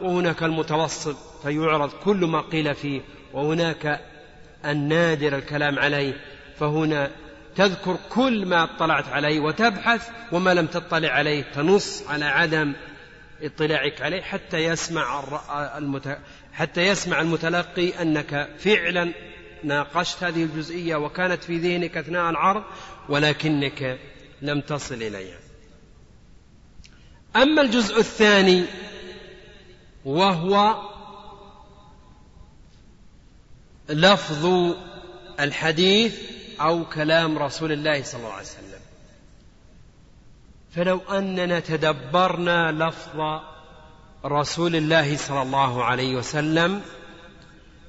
وهناك 0.00 0.42
المتوسط 0.42 1.16
فيعرض 1.42 1.90
كل 2.04 2.26
ما 2.26 2.40
قيل 2.40 2.74
فيه 2.74 3.00
وهناك 3.32 4.00
النادر 4.64 5.36
الكلام 5.36 5.78
عليه 5.78 6.20
فهنا 6.58 7.10
تذكر 7.56 7.98
كل 8.08 8.46
ما 8.46 8.64
اطلعت 8.64 9.08
عليه 9.08 9.40
وتبحث 9.40 10.08
وما 10.32 10.54
لم 10.54 10.66
تطلع 10.66 11.08
عليه 11.08 11.42
تنص 11.42 12.02
على 12.08 12.24
عدم 12.24 12.72
اطلاعك 13.42 14.02
عليه 14.02 14.22
حتى 14.22 14.56
يسمع 14.56 15.22
المت... 15.78 16.18
حتى 16.52 16.86
يسمع 16.86 17.20
المتلقي 17.20 18.02
أنك 18.02 18.48
فعلا 18.58 19.12
ناقشت 19.64 20.24
هذه 20.24 20.42
الجزئية 20.42 20.96
وكانت 20.96 21.44
في 21.44 21.58
ذهنك 21.58 21.96
أثناء 21.96 22.30
العرض 22.30 22.62
ولكنك 23.08 23.98
لم 24.42 24.60
تصل 24.60 24.94
إليها. 24.94 25.38
أما 27.36 27.62
الجزء 27.62 27.98
الثاني 27.98 28.64
وهو 30.04 30.74
لفظ 33.88 34.74
الحديث 35.40 36.39
أو 36.60 36.84
كلام 36.84 37.38
رسول 37.38 37.72
الله 37.72 38.02
صلى 38.02 38.20
الله 38.20 38.32
عليه 38.32 38.42
وسلم. 38.42 38.80
فلو 40.70 40.98
أننا 40.98 41.60
تدبرنا 41.60 42.72
لفظ 42.72 43.40
رسول 44.24 44.76
الله 44.76 45.16
صلى 45.16 45.42
الله 45.42 45.84
عليه 45.84 46.16
وسلم 46.16 46.82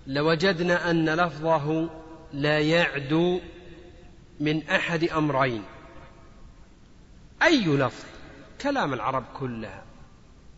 لوجدنا 0.07 0.91
أن 0.91 1.09
لفظه 1.09 1.89
لا 2.33 2.59
يعدو 2.59 3.39
من 4.39 4.69
أحد 4.69 5.03
أمرين. 5.03 5.63
أي 7.43 7.65
لفظ؟ 7.65 8.05
كلام 8.61 8.93
العرب 8.93 9.23
كلها 9.39 9.83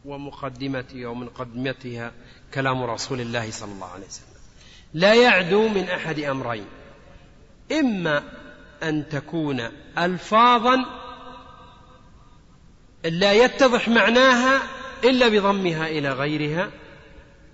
ومقدمتها 0.05 1.07
ومقدمتها 1.07 2.11
كلام 2.53 2.83
رسول 2.83 3.21
الله 3.21 3.51
صلى 3.51 3.71
الله 3.71 3.87
عليه 3.87 4.05
وسلم. 4.05 4.27
لا 4.93 5.13
يعدو 5.13 5.67
من 5.67 5.83
أحد 5.83 6.19
أمرين. 6.19 6.65
إما 7.71 8.23
أن 8.83 9.09
تكون 9.09 9.69
الفاظا 9.97 10.85
لا 13.05 13.33
يتضح 13.33 13.89
معناها 13.89 14.61
إلا 15.03 15.27
بضمها 15.27 15.87
إلى 15.87 16.09
غيرها 16.09 16.69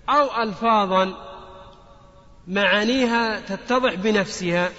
أو 0.08 0.42
الفاظا 0.42 1.30
معانيها 2.48 3.40
تتضح 3.40 3.94
بنفسها 3.94 4.70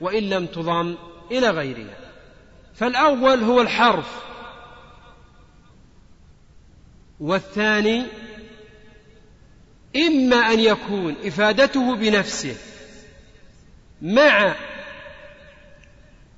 وإن 0.00 0.22
لم 0.22 0.46
تضم 0.46 0.96
إلى 1.30 1.50
غيرها. 1.50 1.96
فالأول 2.74 3.42
هو 3.42 3.60
الحرف 3.60 4.22
والثاني 7.20 8.06
إما 9.96 10.36
أن 10.36 10.60
يكون 10.60 11.14
إفادته 11.24 11.96
بنفسه. 11.96 12.56
مع 14.02 14.54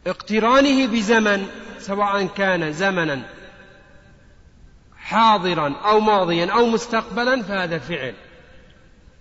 اقترانه 0.06 0.86
بزمن 0.86 1.46
سواء 1.78 2.26
كان 2.26 2.72
زمنا 2.72 3.22
حاضرا 4.96 5.74
أو 5.84 6.00
ماضيا 6.00 6.52
أو 6.52 6.66
مستقبلا 6.66 7.42
فهذا 7.42 7.78
فعل. 7.78 8.14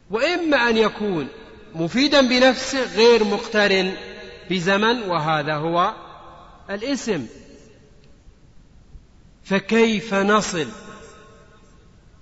وإما 0.09 0.69
أن 0.69 0.77
يكون 0.77 1.27
مفيدا 1.75 2.21
بنفسه 2.21 2.95
غير 2.95 3.23
مقترن 3.23 3.93
بزمن 4.49 5.01
وهذا 5.01 5.55
هو 5.55 5.93
الاسم. 6.69 7.27
فكيف 9.43 10.13
نصل 10.13 10.67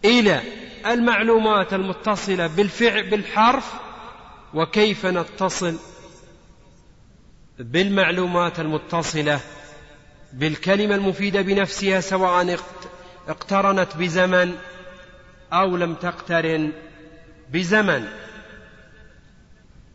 إلى 0.06 0.42
المعلومات 0.86 1.74
المتصلة 1.74 2.48
بالفعل 2.48 3.10
بالحرف؟ 3.10 3.74
وكيف 4.54 5.06
نتصل 5.06 5.78
بالمعلومات 7.60 8.60
المتصلة 8.60 9.40
بالكلمة 10.34 10.96
المفيدة 10.96 11.42
بنفسها 11.42 12.02
سواء 12.02 12.60
اقترنت 13.28 13.98
بزمن 13.98 14.56
أو 15.54 15.78
لم 15.78 15.96
تقترن 15.96 16.72
بزمن. 17.52 18.08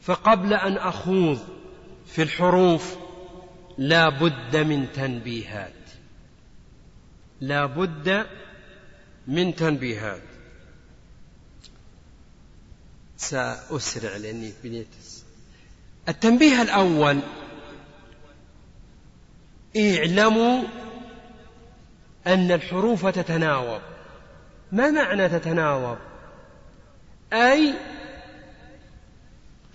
فقبل 0.02 0.54
أن 0.54 0.76
أخوض 0.76 1.38
في 2.06 2.22
الحروف 2.22 2.96
لا 3.78 4.08
بد 4.08 4.56
من 4.56 4.92
تنبيهات. 4.92 5.72
لا 7.40 7.66
بد 7.66 8.26
من 9.26 9.54
تنبيهات. 9.54 10.22
سأسرع 13.16 14.16
لأني 14.16 14.52
بنيت 14.64 14.86
التنبيه 16.08 16.62
الأول 16.62 17.20
اعلموا 19.76 20.62
أن 22.26 22.52
الحروف 22.52 23.06
تتناوب. 23.06 23.80
ما 24.72 24.90
معنى 24.90 25.28
تتناوب؟ 25.28 25.98
أي 27.32 27.74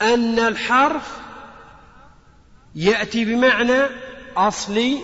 أن 0.02 0.40
الحرف 0.40 1.18
يأتي 2.76 3.26
بمعنى 3.26 3.82
أصلي 4.38 4.98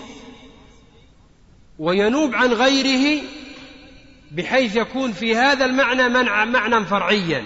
وينوب 1.80 2.36
عن 2.36 2.54
غيره 2.54 3.24
بحيث 4.32 4.76
يكون 4.76 5.12
في 5.12 5.36
هذا 5.36 5.66
المعنى 5.66 6.10
معنى 6.46 6.86
فرعيا. 6.86 7.46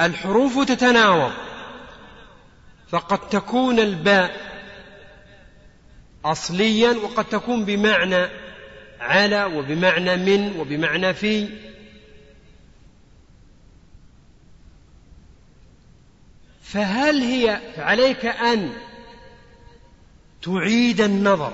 الحروف 0.00 0.64
تتناوب. 0.64 1.32
فقد 2.88 3.28
تكون 3.28 3.78
الباء 3.78 4.46
أصليا 6.24 6.90
وقد 6.90 7.24
تكون 7.24 7.64
بمعنى 7.64 8.26
على 9.00 9.44
وبمعنى 9.44 10.16
من 10.16 10.60
وبمعنى 10.60 11.14
في. 11.14 11.48
فهل 16.62 17.20
هي 17.20 17.60
عليك 17.78 18.26
أن 18.26 18.72
تعيد 20.42 21.00
النظر 21.00 21.52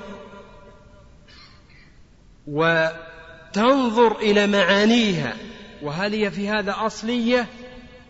وتنظر 2.47 4.19
إلى 4.19 4.47
معانيها 4.47 5.37
وهل 5.83 6.15
هي 6.15 6.31
في 6.31 6.49
هذا 6.49 6.75
أصلية؟ 6.79 7.47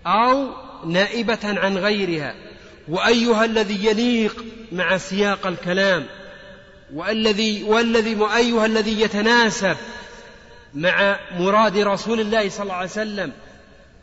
أو 0.06 0.48
نائبة 0.86 1.38
عن 1.44 1.78
غيرها. 1.78 2.34
وأيها 2.88 3.44
الذي 3.44 3.86
يليق 3.86 4.44
مع 4.72 4.96
سياق 4.96 5.46
الكلام 5.46 6.06
والذي 6.94 7.62
والذي 7.62 8.14
وأيها 8.14 8.66
الذي 8.66 9.00
يتناسب 9.00 9.76
مع 10.74 11.18
مراد 11.38 11.78
رسول 11.78 12.20
الله 12.20 12.48
صلى 12.48 12.62
الله 12.62 12.74
عليه 12.74 12.90
وسلم. 12.90 13.32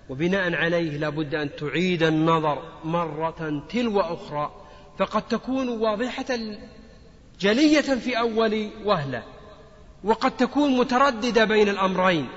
وبناء 0.10 0.54
عليه 0.54 0.98
لابد 0.98 1.36
أن 1.36 1.50
تعيد 1.60 2.04
النظر 2.04 2.64
مرة 2.84 3.64
تلو 3.70 4.00
أخرى. 4.00 4.52
فقد 5.00 5.28
تكون 5.28 5.70
واضحة 5.70 6.40
جلية 7.40 7.82
في 7.82 8.20
أول 8.20 8.70
وهلة 8.86 9.24
وقد 10.04 10.38
تكون 10.38 10.78
مترددة 10.78 11.46
بين 11.46 11.70
الأمرين. 11.70 12.28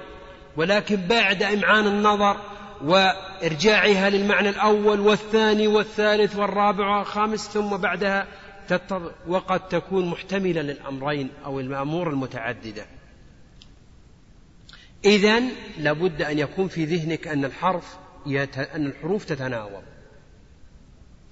ولكن 0.56 0.96
بعد 0.96 1.42
إمعان 1.42 1.86
النظر 1.86 2.36
وإرجاعها 2.82 4.10
للمعنى 4.10 4.48
الأول 4.48 5.00
والثاني 5.00 5.66
والثالث 5.66 6.36
والرابع 6.36 6.98
والخامس 6.98 7.48
ثم 7.48 7.76
بعدها 7.76 8.26
وقد 9.26 9.68
تكون 9.68 10.06
محتملة 10.06 10.62
للأمرين 10.62 11.30
أو 11.44 11.60
المأمور 11.60 12.10
المتعددة. 12.10 12.86
إذا 15.04 15.42
لابد 15.78 16.22
أن 16.22 16.38
يكون 16.38 16.68
في 16.68 16.84
ذهنك 16.84 17.28
أن 17.28 17.44
الحرف 17.44 17.96
يت... 18.26 18.58
أن 18.58 18.86
الحروف 18.86 19.24
تتناوب. 19.24 19.82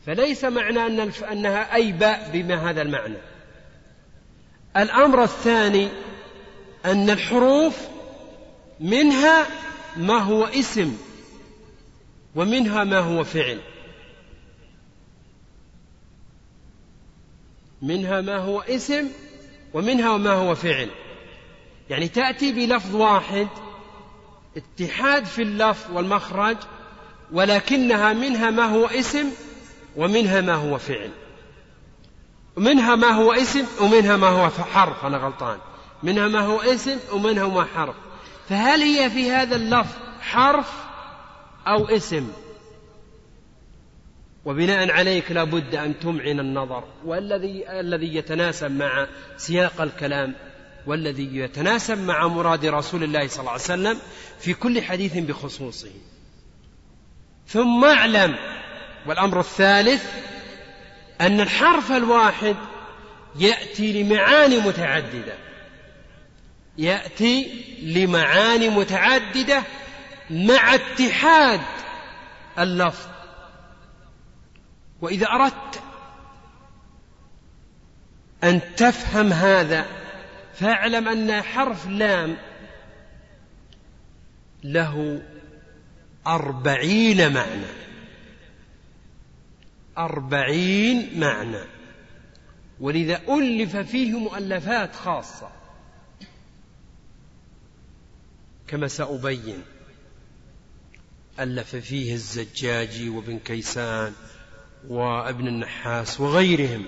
فليس 0.07 0.45
معنى 0.45 0.87
أن 0.87 1.01
الف... 1.01 1.25
أنها 1.25 1.75
أي 1.75 1.93
باء 1.93 2.31
بما 2.33 2.71
هذا 2.71 2.83
المعنى. 2.83 3.17
الأمر 4.77 5.23
الثاني 5.23 5.89
أن 6.85 7.11
الحروف 7.11 7.89
منها 8.81 9.47
ما 9.97 10.19
هو 10.19 10.45
اسم. 10.45 11.10
ومنها 12.35 12.85
ما 12.85 12.99
هو 12.99 13.25
فعل. 13.25 13.61
منها 17.83 18.21
ما 18.21 18.37
هو 18.37 18.61
اسم 18.61 19.09
ومنها 19.75 20.17
ما 20.17 20.33
هو 20.33 20.55
فعل. 20.55 20.91
يعني 21.91 22.09
تأتي 22.09 22.53
بلفظ 22.53 22.95
واحد 22.95 23.49
اتحاد 24.57 25.25
في 25.25 25.43
اللفظ 25.43 25.97
والمخرج 25.97 26.57
ولكنها 27.33 28.13
منها 28.13 28.51
ما 28.51 28.65
هو 28.65 28.87
اسم 28.87 29.31
ومنها 29.97 30.41
ما 30.41 30.55
هو 30.55 30.79
فعل. 30.79 31.11
منها 32.57 32.97
ما 32.97 33.09
هو 33.09 33.33
اسم 33.33 33.65
ومنها 33.81 34.17
ما 34.17 34.29
هو 34.29 34.51
حرف 34.51 35.05
أنا 35.05 35.19
غلطان. 35.19 35.59
منها 36.03 36.29
ما 36.29 36.41
هو 36.41 36.61
اسم 36.61 36.99
ومنها 37.13 37.49
ما 37.49 37.65
حرف. 37.65 37.95
فهل 38.49 38.83
هي 38.83 39.11
في 39.11 39.31
هذا 39.31 39.57
اللفظ 39.57 39.95
حرف؟ 40.21 40.90
أو 41.71 41.85
اسم. 41.85 42.33
وبناء 44.45 44.91
عليك 44.91 45.33
لا 45.33 45.45
بد 45.45 45.75
أن 45.75 46.01
تمعن 46.01 46.41
النظر. 46.41 46.85
والذي 47.05 47.81
الذي 47.81 48.15
يتناسب 48.15 48.71
مع 48.71 49.07
سياق 49.37 49.81
الكلام 49.81 50.35
والذي 50.87 51.37
يتناسب 51.37 51.99
مع 51.99 52.27
مراد 52.27 52.67
رسول 52.67 53.05
الله 53.05 53.29
صلى 53.29 53.41
الله 53.41 53.51
عليه 53.51 53.63
وسلم 53.63 53.99
في 54.41 54.55
كل 54.55 54.83
حديث 54.83 55.19
بخصوصه. 55.19 55.91
ثم 57.49 57.85
اعلم 57.85 58.37
والأمر 59.07 59.41
الثالث 59.41 60.05
أن 61.21 61.41
الحرف 61.41 61.93
الواحد 61.93 62.57
يأتي 63.39 64.03
لمعاني 64.03 64.59
متعددة. 64.59 65.35
يأتي 66.79 67.65
لمعاني 67.83 68.69
متعددة 68.69 69.63
مع 70.31 70.75
اتحاد 70.75 71.61
اللفظ. 72.59 73.09
وإذا 75.01 75.27
أردت 75.27 75.83
أن 78.45 78.61
تفهم 78.77 79.33
هذا 79.33 79.87
فاعلم 80.55 81.09
أن 81.09 81.43
حرف 81.43 81.87
لام 81.87 82.37
له 84.65 85.23
أربعين 86.27 87.33
معنى. 87.33 87.81
أربعين 89.99 91.21
معنى. 91.21 91.65
ولذا 92.81 93.21
ألف 93.29 93.77
فيه 93.77 94.19
مؤلفات 94.19 94.97
خاصة. 94.97 95.51
كما 98.69 98.89
سأبين. 98.89 99.63
ألف 101.41 101.77
فيه 101.77 102.15
الزجاجي 102.15 103.09
وابن 103.09 103.39
كيسان 103.39 104.13
وابن 104.89 105.47
النحاس 105.47 106.21
وغيرهم. 106.21 106.87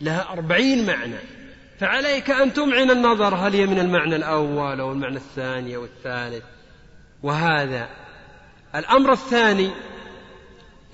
لها 0.00 0.32
أربعين 0.32 0.86
معنى. 0.86 1.18
فعليك 1.78 2.30
أن 2.30 2.52
تمعن 2.52 2.90
النظر 2.90 3.34
هل 3.34 3.54
هي 3.54 3.66
من 3.66 3.78
المعنى 3.78 4.16
الأول 4.16 4.80
أو 4.80 4.92
المعنى 4.92 5.16
الثاني 5.16 5.76
أو 5.76 5.84
الثالث. 5.84 6.44
وهذا 7.22 7.88
الأمر 8.74 9.12
الثاني. 9.12 9.70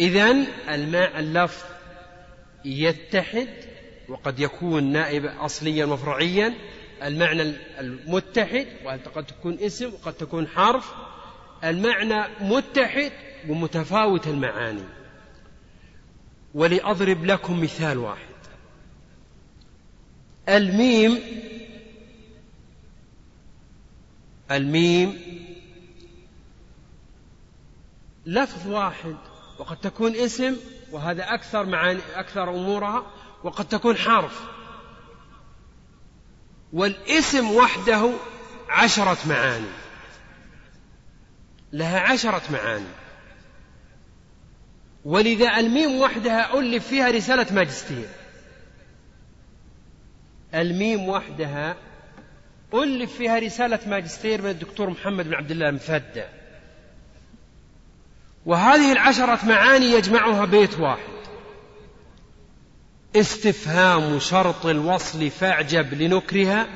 إذن 0.01 0.47
الماء 0.69 1.19
اللفظ 1.19 1.65
يتحد 2.65 3.49
وقد 4.09 4.41
يكون 4.41 4.85
نائب 4.85 5.25
أصليا 5.25 5.85
وفرعيا 5.85 6.55
المعنى 7.03 7.43
المتحد 7.81 8.67
وقد 8.85 9.27
تكون 9.27 9.59
اسم 9.61 9.93
وقد 9.95 10.13
تكون 10.13 10.49
حرف 10.49 10.93
المعنى 11.65 12.25
متحد 12.41 13.13
ومتفاوت 13.49 14.27
المعاني. 14.27 14.85
ولأضرب 16.55 17.25
لكم 17.25 17.63
مثال 17.63 17.99
واحد. 17.99 18.37
الميم 20.49 21.19
الميم 24.51 25.21
لفظ 28.27 28.69
واحد 28.69 29.17
وقد 29.59 29.77
تكون 29.77 30.15
اسم 30.15 30.57
وهذا 30.93 31.35
أكثر 31.35 31.67
معاني 31.67 32.01
أكثر 32.15 32.51
أمورها 32.51 33.07
وقد 33.45 33.69
تكون 33.69 33.97
حرف. 33.97 34.41
والاسم 36.73 37.51
وحده 37.51 38.11
عشرة 38.69 39.19
معاني. 39.29 39.86
لها 41.77 42.01
عشرة 42.01 42.43
معاني. 42.53 42.95
ولذا 45.05 45.59
الميم 45.59 46.01
وحدها 46.01 46.59
ألف 46.59 46.87
فيها 46.87 47.11
رسالة 47.11 47.47
ماجستير. 47.55 48.09
الميم 50.55 51.09
وحدها 51.09 51.77
ألف 52.75 53.13
فيها 53.13 53.39
رسالة 53.39 53.79
ماجستير 53.87 54.43
من 54.43 54.51
الدكتور 54.51 54.91
محمد 54.91 55.25
بن 55.25 55.35
عبد 55.35 55.51
الله 55.51 55.69
المفدى. 55.69 56.25
وهذه 58.47 58.93
العشرة 58.93 59.47
معاني 59.47 59.87
يجمعها 59.87 60.45
بيت 60.45 60.81
واحد. 60.81 61.17
استفهام 63.17 64.19
شرط 64.19 64.67
الوصل 64.67 65.31
فاعجب 65.31 65.95
لنكرها 65.95 66.67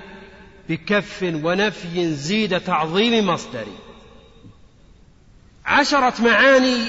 بكف 0.68 1.22
ونفي 1.22 2.14
زيد 2.14 2.60
تعظيم 2.60 3.26
مصدري. 3.26 3.89
عشرة 5.66 6.14
معاني 6.22 6.84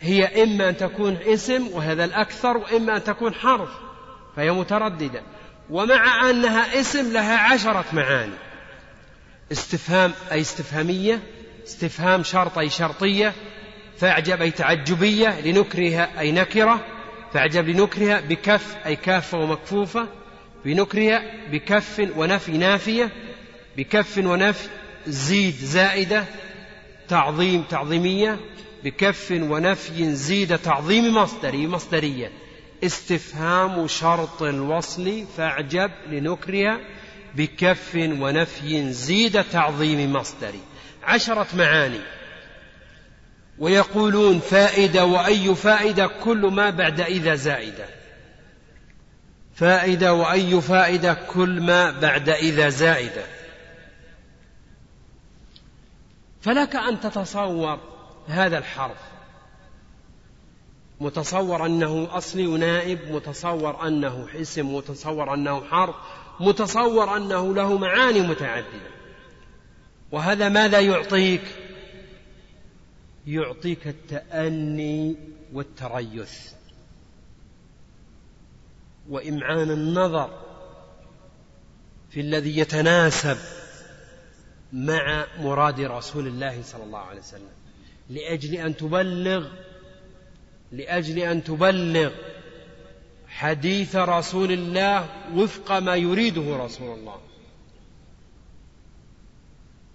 هي 0.00 0.42
إما 0.42 0.68
أن 0.68 0.76
تكون 0.76 1.18
اسم 1.26 1.68
وهذا 1.72 2.04
الأكثر 2.04 2.56
وإما 2.56 2.96
أن 2.96 3.04
تكون 3.04 3.34
حرف 3.34 3.70
فهي 4.36 4.50
مترددة. 4.50 5.22
ومع 5.70 6.30
أنها 6.30 6.80
اسم 6.80 7.12
لها 7.12 7.36
عشرة 7.36 7.84
معاني. 7.92 8.34
استفهام 9.52 10.12
أي 10.32 10.40
استفهامية 10.40 11.22
استفهام 11.66 12.22
شرط 12.22 12.58
أي 12.58 12.70
شرطية 12.70 13.32
فاعجب 13.98 14.42
أي 14.42 14.50
تعجبية 14.50 15.40
لنكرها 15.40 16.20
أي 16.20 16.32
نكرة 16.32 16.84
فاعجب 17.32 17.68
لنكرها 17.68 18.20
بكف 18.20 18.76
أي 18.86 18.96
كافة 18.96 19.38
ومكفوفة 19.38 20.08
بنكرها 20.64 21.22
بكف 21.50 22.10
ونفي 22.16 22.52
نافية 22.52 23.10
بكف 23.76 24.18
ونفي 24.18 24.68
زيد 25.06 25.54
زائدة 25.54 26.24
تعظيم 27.08 27.62
تعظيمية 27.62 28.38
بكف 28.84 29.30
ونفي 29.30 30.14
زيد 30.14 30.58
تعظيم 30.58 31.14
مصدري 31.14 31.66
مصدرية. 31.66 32.32
استفهام 32.84 33.88
شرط 33.88 34.42
الوصل 34.42 35.24
فاعجب 35.36 35.90
لنكرها 36.10 36.80
بكف 37.34 37.94
ونفي 37.94 38.92
زيد 38.92 39.44
تعظيم 39.44 40.12
مصدري. 40.12 40.60
عشرة 41.04 41.46
معاني. 41.54 42.00
ويقولون 43.58 44.38
فائدة 44.38 45.04
وأي 45.04 45.54
فائدة؟ 45.54 46.06
كل 46.06 46.38
ما 46.38 46.70
بعد 46.70 47.00
إذا 47.00 47.34
زائدة. 47.34 47.86
فائدة 49.54 50.14
وأي 50.14 50.60
فائدة؟ 50.60 51.14
كل 51.14 51.60
ما 51.60 51.90
بعد 51.90 52.28
إذا 52.28 52.68
زائدة. 52.68 53.35
فلك 56.46 56.76
أن 56.76 57.00
تتصور 57.00 57.78
هذا 58.26 58.58
الحرف. 58.58 58.98
متصور 61.00 61.66
أنه 61.66 62.08
أصلي 62.16 62.46
ونائب 62.46 62.98
متصور 63.10 63.86
أنه 63.86 64.28
اسم 64.34 64.74
متصور 64.74 65.34
أنه 65.34 65.64
حرف 65.64 65.94
متصور 66.40 67.16
أنه 67.16 67.54
له 67.54 67.78
معاني 67.78 68.20
متعددة. 68.20 68.90
وهذا 70.12 70.48
ماذا 70.48 70.80
يعطيك؟ 70.80 71.42
يعطيك 73.26 73.86
التأني 73.86 75.16
والتريث. 75.52 76.52
وإمعان 79.08 79.70
النظر 79.70 80.30
في 82.10 82.20
الذي 82.20 82.58
يتناسب 82.58 83.36
مع 84.72 85.26
مراد 85.40 85.80
رسول 85.80 86.26
الله 86.26 86.62
صلى 86.62 86.84
الله 86.84 86.98
عليه 86.98 87.20
وسلم. 87.20 87.48
لأجل 88.10 88.54
أن 88.54 88.76
تبلغ 88.76 89.48
لأجل 90.72 91.18
أن 91.18 91.44
تبلغ 91.44 92.10
حديث 93.28 93.96
رسول 93.96 94.52
الله 94.52 95.08
وفق 95.34 95.78
ما 95.78 95.96
يريده 95.96 96.56
رسول 96.56 96.98
الله. 96.98 97.20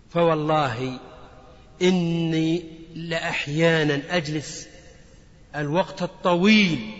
فوالله 0.09 0.99
إني 1.81 2.63
لأحيانا 2.95 4.17
أجلس 4.17 4.67
الوقت 5.55 6.01
الطويل 6.01 6.91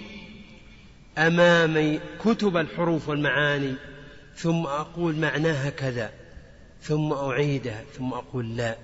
أمام 1.17 1.99
كتب 2.25 2.57
الحروف 2.57 3.09
والمعاني 3.09 3.75
ثم 4.35 4.65
أقول 4.65 5.15
معناها 5.15 5.69
كذا. 5.69 6.20
ثم 6.81 7.13
أعيدها 7.13 7.83
ثم 7.93 8.13
أقول 8.13 8.57
لا. 8.57 8.75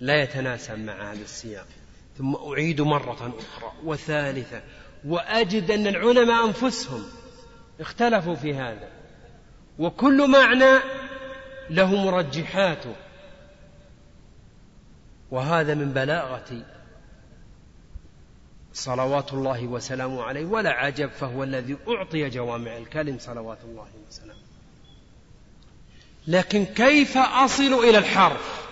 لا 0.00 0.22
يتناسب 0.22 0.78
مع 0.78 1.12
هذا 1.12 1.22
السياق. 1.22 1.66
ثم 2.18 2.34
أعيد 2.34 2.80
مرة 2.80 3.34
أخرى 3.38 3.72
وثالثة. 3.84 4.62
وأجد 5.04 5.70
أن 5.70 5.86
العلماء 5.86 6.46
أنفسهم 6.46 7.02
اختلفوا 7.80 8.34
في 8.34 8.54
هذا. 8.54 8.88
وكل 9.78 10.30
معنى 10.30 10.80
له 11.70 12.04
مرجحاته. 12.04 12.94
وهذا 15.30 15.74
من 15.74 15.92
بلاغة 15.92 16.64
صلوات 18.72 19.32
الله 19.32 19.66
وسلامه 19.66 20.22
عليه. 20.22 20.44
ولا 20.44 20.70
عجب 20.70 21.10
فهو 21.10 21.44
الذي 21.44 21.76
أعطي 21.88 22.28
جوامع 22.28 22.76
الكلم 22.76 23.18
صلوات 23.18 23.58
الله 23.64 23.88
وسلامه. 24.08 24.45
لكن 26.26 26.64
كيف 26.64 27.16
أصل 27.18 27.74
إلى 27.84 27.98
الحرف 27.98 28.66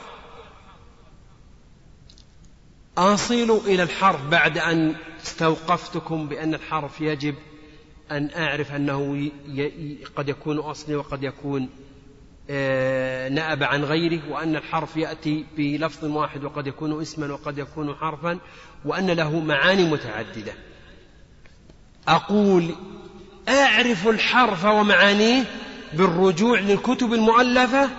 أصل 2.99 3.61
إلى 3.67 3.83
الحرف 3.83 4.29
بعد 4.29 4.59
أن 4.59 4.95
استوقفتكم 5.23 6.29
بأن 6.29 6.55
الحرف 6.55 7.01
يجب 7.01 7.35
أن 8.11 8.31
أعرف 8.37 8.73
أنه 8.73 9.31
قد 10.17 10.29
يكون 10.29 10.59
أصلي 10.59 10.97
وقد 10.97 11.23
يكون 11.23 11.69
آه، 12.51 13.29
نأب 13.29 13.63
عن 13.63 13.85
غيره 13.85 14.31
وأن 14.31 14.57
الحرف 14.57 14.97
يأتي 14.97 15.45
بلفظ 15.57 16.05
واحد 16.05 16.45
وقد 16.45 16.67
يكون 16.67 17.01
اسما 17.01 17.33
وقد 17.33 17.59
يكون 17.59 17.95
حرفا 17.95 18.39
وأن 18.85 19.11
له 19.11 19.41
معاني 19.41 19.85
متعددة. 19.85 20.53
أقول 22.09 22.75
أعرف 23.49 24.09
الحرف 24.09 24.65
ومعانيه 24.65 25.45
بالرجوع 25.97 26.61
للكتب 26.61 27.13
المؤلفة 27.13 27.91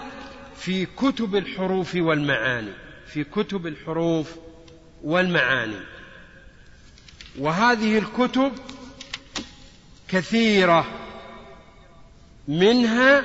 في 0.57 0.85
كتب 0.85 1.35
الحروف 1.35 1.95
والمعاني 1.95 2.72
في 3.07 3.23
كتب 3.23 3.67
الحروف 3.67 4.35
والمعاني. 5.03 5.80
وهذه 7.39 7.97
الكتب 7.97 8.51
كثيرة 10.07 10.85
منها 12.47 13.23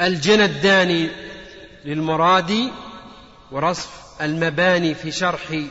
الجنى 0.00 0.44
الداني 0.44 1.08
للمرادي 1.84 2.70
ورصف 3.50 4.02
المباني 4.22 4.94
في 4.94 5.12
شرح 5.12 5.64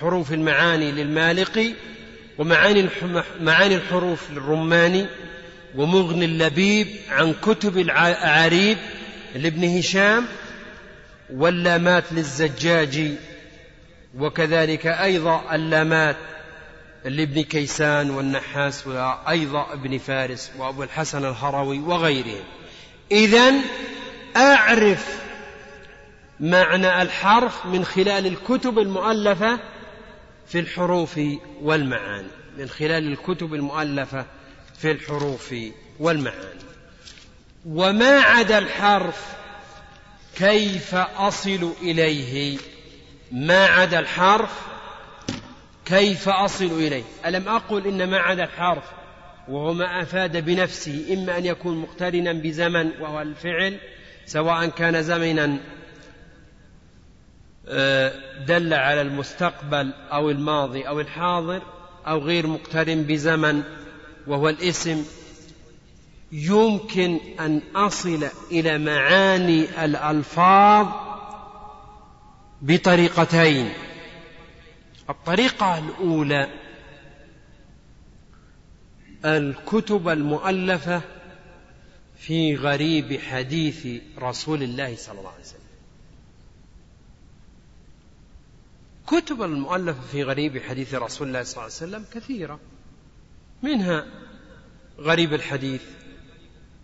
حروف 0.00 0.32
المعاني 0.32 0.92
للمالقي 0.92 1.72
ومعاني 2.38 2.88
معاني 3.40 3.74
الحروف 3.74 4.30
للرماني 4.30 5.06
ومغني 5.76 6.24
اللبيب 6.24 6.86
عن 7.10 7.34
كتب 7.42 7.78
الأعاريب 7.78 8.78
لابن 9.34 9.78
هشام 9.78 10.26
واللامات 11.30 12.04
للزجاج 12.12 13.12
وكذلك 14.18 14.86
أيضا 14.86 15.54
اللامات 15.54 16.16
لابن 17.04 17.42
كيسان 17.42 18.10
والنحاس 18.10 18.86
وأيضا 18.86 19.72
ابن 19.72 19.98
فارس 19.98 20.50
وأبو 20.58 20.82
الحسن 20.82 21.24
الهروي 21.24 21.78
وغيرهم. 21.78 22.44
إذا 23.12 23.54
أعرف 24.36 25.18
معنى 26.40 27.02
الحرف 27.02 27.66
من 27.66 27.84
خلال 27.84 28.26
الكتب 28.26 28.78
المؤلفة 28.78 29.58
في 30.48 30.58
الحروف 30.58 31.20
والمعاني 31.62 32.28
من 32.58 32.68
خلال 32.68 33.12
الكتب 33.12 33.54
المؤلفة 33.54 34.26
في 34.78 34.90
الحروف 34.90 35.54
والمعاني. 36.00 36.60
وما 37.66 38.20
عدا 38.20 38.58
الحرف 38.58 39.26
كيف 40.36 40.94
أصل 40.94 41.72
إليه؟ 41.82 42.58
ما 43.32 43.66
عدا 43.66 43.98
الحرف 43.98 44.68
كيف 45.84 46.28
أصل 46.28 46.64
إليه؟ 46.64 47.04
ألم 47.26 47.48
أقل 47.48 47.86
إن 47.86 48.10
ما 48.10 48.18
عدا 48.18 48.44
الحرف 48.44 48.84
وهو 49.48 49.72
ما 49.74 50.02
أفاد 50.02 50.44
بنفسه 50.44 51.04
إما 51.14 51.38
أن 51.38 51.46
يكون 51.46 51.76
مقترنا 51.76 52.32
بزمن 52.32 52.90
وهو 53.00 53.20
الفعل 53.20 53.78
سواء 54.26 54.66
كان 54.66 55.02
زمنا 55.02 55.58
دل 58.46 58.74
على 58.74 59.00
المستقبل 59.02 59.92
أو 60.12 60.30
الماضي 60.30 60.82
أو 60.82 61.00
الحاضر 61.00 61.62
أو 62.06 62.18
غير 62.18 62.46
مقترن 62.46 63.02
بزمن 63.02 63.62
وهو 64.26 64.48
الاسم 64.48 65.04
يمكن 66.32 67.20
أن 67.40 67.62
أصل 67.74 68.28
إلى 68.50 68.78
معاني 68.78 69.84
الألفاظ 69.84 70.86
بطريقتين. 72.62 73.72
الطريقة 75.10 75.78
الأولى 75.78 76.48
الكتب 79.24 80.08
المؤلفة 80.08 81.00
في 82.18 82.56
غريب 82.56 83.20
حديث 83.20 83.86
رسول 84.18 84.62
الله 84.62 84.96
صلى 84.96 85.18
الله 85.18 85.30
عليه 85.30 85.40
وسلم. 85.40 85.57
كتب 89.08 89.42
المؤلفة 89.42 90.00
في 90.00 90.22
غريب 90.22 90.58
حديث 90.58 90.94
رسول 90.94 91.28
الله 91.28 91.42
صلى 91.42 91.52
الله 91.52 91.62
عليه 91.62 91.72
وسلم 91.74 92.04
كثيرة. 92.14 92.60
منها 93.62 94.06
غريب 94.98 95.34
الحديث 95.34 95.82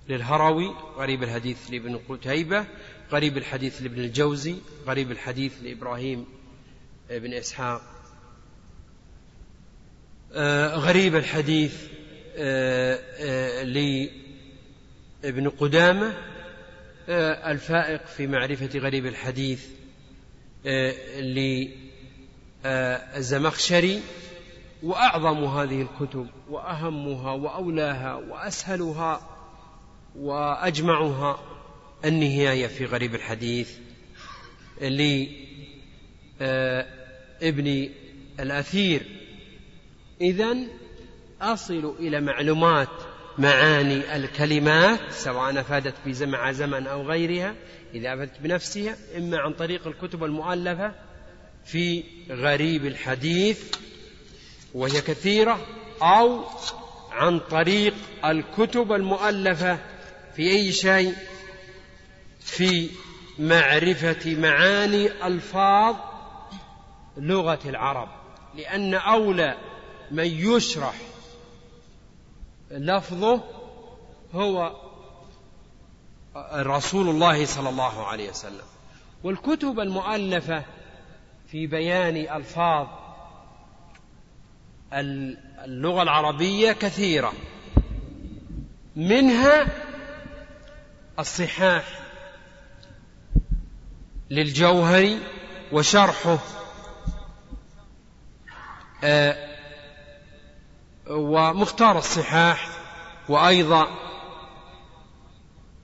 للهروي 0.09 0.75
غريب 0.97 1.23
الحديث 1.23 1.71
لابن 1.71 2.01
قتيبة 2.09 2.67
غريب 3.13 3.37
الحديث 3.37 3.83
لابن 3.83 4.01
الجوزي 4.01 4.57
غريب 4.87 5.11
الحديث 5.11 5.53
لإبراهيم 5.63 6.27
بن 7.11 7.33
إسحاق. 7.33 7.83
آه، 10.33 10.75
غريب 10.77 11.17
الحديث 11.17 11.87
آه، 12.37 13.01
آه، 13.19 13.63
لابن 15.23 15.49
قدامة 15.49 16.15
الفائق 17.51 18.07
في 18.07 18.27
معرفة 18.27 18.79
غريب 18.79 19.07
الحديث 19.07 19.67
للزمخشري 22.65 24.03
وأعظم 24.83 25.45
هذه 25.45 25.83
الكتب 25.83 26.27
وأهمها 26.51 27.33
وأولاها 27.33 28.15
وأسهلها 28.15 29.21
وأجمعها 30.17 31.39
النهاية 32.05 32.67
في 32.67 32.85
غريب 32.85 33.15
الحديث 33.15 33.79
لابن 36.41 37.91
الأثير. 38.41 39.03
إذا 40.21 40.57
أصل 41.41 41.95
إلى 41.99 42.21
معلومات 42.21 42.89
معاني 43.39 44.17
الكلمات 44.17 45.11
سواء 45.11 45.61
أفادت 45.61 45.95
بمع 46.07 46.53
زمن 46.53 46.87
أو 46.87 47.03
غيرها 47.03 47.55
إذا 47.95 48.15
أفادت 48.15 48.41
بنفسها 48.41 48.97
إما 49.17 49.39
عن 49.39 49.53
طريق 49.53 49.87
الكتب 49.87 50.25
المؤلفة 50.25 50.95
في 51.65 52.05
غريب 52.31 52.87
الحديث 52.87 53.75
وهي 54.75 55.01
كثيرة 55.01 55.67
أو 56.03 56.45
عن 57.11 57.39
طريق 57.39 57.95
الكتب 58.25 58.93
المؤلفة 58.93 59.79
في 60.37 60.51
أي 60.51 60.73
شيء 60.73 61.15
في 62.41 62.91
معرفة 63.39 64.35
معاني 64.35 65.27
ألفاظ 65.27 65.97
لغة 67.17 67.61
العرب. 67.65 68.09
لأن 68.55 68.95
أولى 68.95 69.57
من 70.11 70.25
يشرح 70.25 70.95
لفظه 72.71 73.41
هو 74.35 74.73
رسول 76.53 77.09
الله 77.09 77.47
صلى 77.47 77.69
الله 77.69 78.07
عليه 78.07 78.31
وسلم. 78.31 78.65
والكتب 79.25 79.81
المؤلفة 79.81 80.65
في 81.55 81.67
بيان 81.67 82.17
ألفاظ 82.17 82.87
اللغة 84.93 86.03
العربية 86.03 86.73
كثيرة. 86.73 87.33
منها 88.97 89.67
الصحاح 91.19 92.01
للجوهري 94.31 95.19
وشرحه. 95.73 96.39
آه، 99.05 99.57
ومختار 101.11 101.99
الصحاح 101.99 102.69
وأيضا 103.29 103.89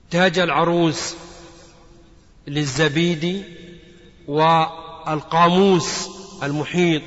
تاج 0.09 0.39
العروس 0.39 1.15
للزبيدي 2.47 3.43
والقاموس 5.07 6.09
المحيط 6.43 7.01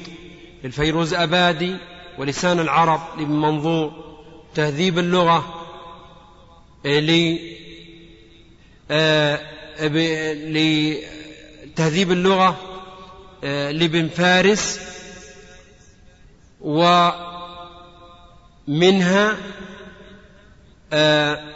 للفيروز 0.65 1.15
أبادي 1.15 1.77
ولسان 2.19 2.61
العرب 2.61 3.01
لابن 3.19 3.33
منظور 3.33 3.93
تهذيب 4.55 4.99
اللغة 4.99 5.65
آه، 8.91 9.41
لتهذيب 11.71 12.13
اللغة 12.13 12.57
آه، 13.45 13.71
لابن 13.71 14.09
فارس 14.09 14.81
ومنها 16.61 17.27
آه، 20.93 21.55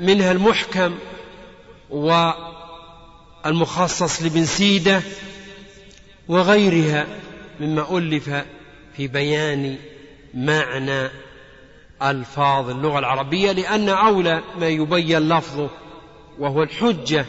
منها 0.00 0.32
المحكم 0.32 0.98
والمخصص 3.44 4.22
لابن 4.22 4.44
سيدة 4.44 5.02
وغيرها 6.28 7.06
مما 7.60 7.98
ألف 7.98 8.30
في 8.96 9.08
بيان 9.08 9.78
معنى 10.34 11.10
ألفاظ 12.02 12.70
اللغة 12.70 12.98
العربية 12.98 13.52
لأن 13.52 13.88
أولى 13.88 14.42
ما 14.58 14.68
يبين 14.68 15.28
لفظه 15.28 15.70
وهو 16.38 16.62
الحجة 16.62 17.26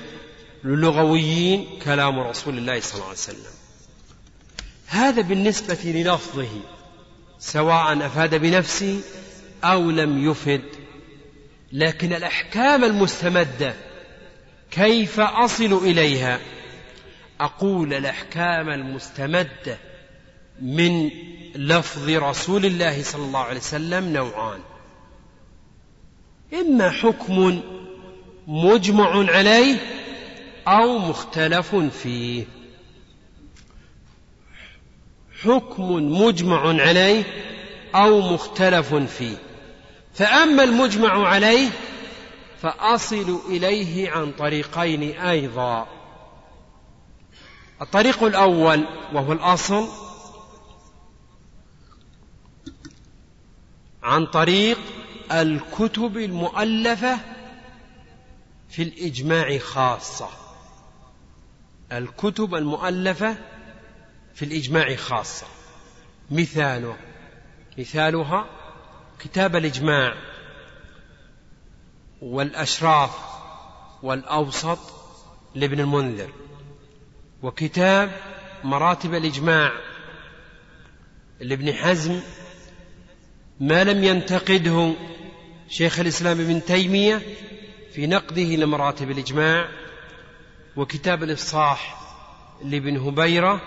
للغويين 0.64 1.80
كلام 1.86 2.20
رسول 2.20 2.58
الله 2.58 2.80
صلى 2.80 2.94
الله 2.94 3.06
عليه 3.06 3.18
وسلم. 3.18 3.52
هذا 4.88 5.22
بالنسبة 5.22 5.78
للفظه 5.86 6.50
سواء 7.40 8.06
أفاد 8.06 8.36
بنفسه 8.36 9.02
أو 9.64 9.92
لم 9.92 10.30
يفد. 10.32 10.66
لكن 11.72 12.14
الأحكام 12.14 12.84
المستمدة 12.84 13.74
كيف 14.72 15.20
أصل 15.20 15.74
إليها؟ 15.74 16.40
أقول 17.40 17.94
الأحكام 17.94 18.70
المستمدة 18.70 19.78
من 20.62 21.10
لفظ 21.56 22.10
رسول 22.10 22.66
الله 22.66 23.04
صلى 23.04 23.26
الله 23.26 23.40
عليه 23.40 23.60
وسلم 23.60 24.14
نوعان. 24.14 24.60
إما 26.54 26.90
حكم 26.90 27.62
مجمع 28.48 29.32
عليه 29.32 29.78
أو 30.68 30.98
مختلف 30.98 31.76
فيه. 31.76 32.46
حكم 35.44 35.92
مجمع 36.22 36.82
عليه 36.82 37.24
أو 37.96 38.22
مختلف 38.22 38.94
فيه. 38.94 39.38
فأما 40.14 40.64
المجمع 40.64 41.28
عليه 41.28 41.70
فأصل 42.62 43.40
إليه 43.50 44.12
عن 44.12 44.32
طريقين 44.32 45.20
أيضا. 45.20 45.88
الطريق 47.82 48.24
الأول 48.24 48.88
وهو 49.14 49.34
الأصل 49.34 49.88
عن 54.04 54.26
طريق 54.26 54.78
الكتب 55.32 56.18
المؤلفة 56.18 57.20
في 58.70 58.84
الإجماع 58.84 59.58
خاصة. 59.58 60.30
الكتب 61.92 62.56
المؤلفة 62.56 63.38
في 64.34 64.46
الإجماع 64.46 64.96
خاصة. 64.96 65.48
مثاله. 66.32 66.98
مثالها 67.78 68.46
كتاب 69.20 69.56
الإجماع. 69.56 70.31
والأشراف 72.22 73.12
والأوسط 74.04 74.80
لابن 75.56 75.80
المنذر 75.80 76.30
وكتاب 77.44 78.12
مراتب 78.64 79.14
الإجماع 79.14 79.72
لابن 81.40 81.74
حزم 81.74 82.20
ما 83.60 83.84
لم 83.84 84.04
ينتقده 84.04 84.94
شيخ 85.70 86.00
الإسلام 86.00 86.40
ابن 86.40 86.66
تيمية 86.66 87.22
في 87.94 88.08
نقده 88.08 88.44
لمراتب 88.56 89.12
الإجماع 89.12 89.70
وكتاب 90.76 91.24
الإفصاح 91.24 92.02
لابن 92.64 92.98
هبيرة 92.98 93.62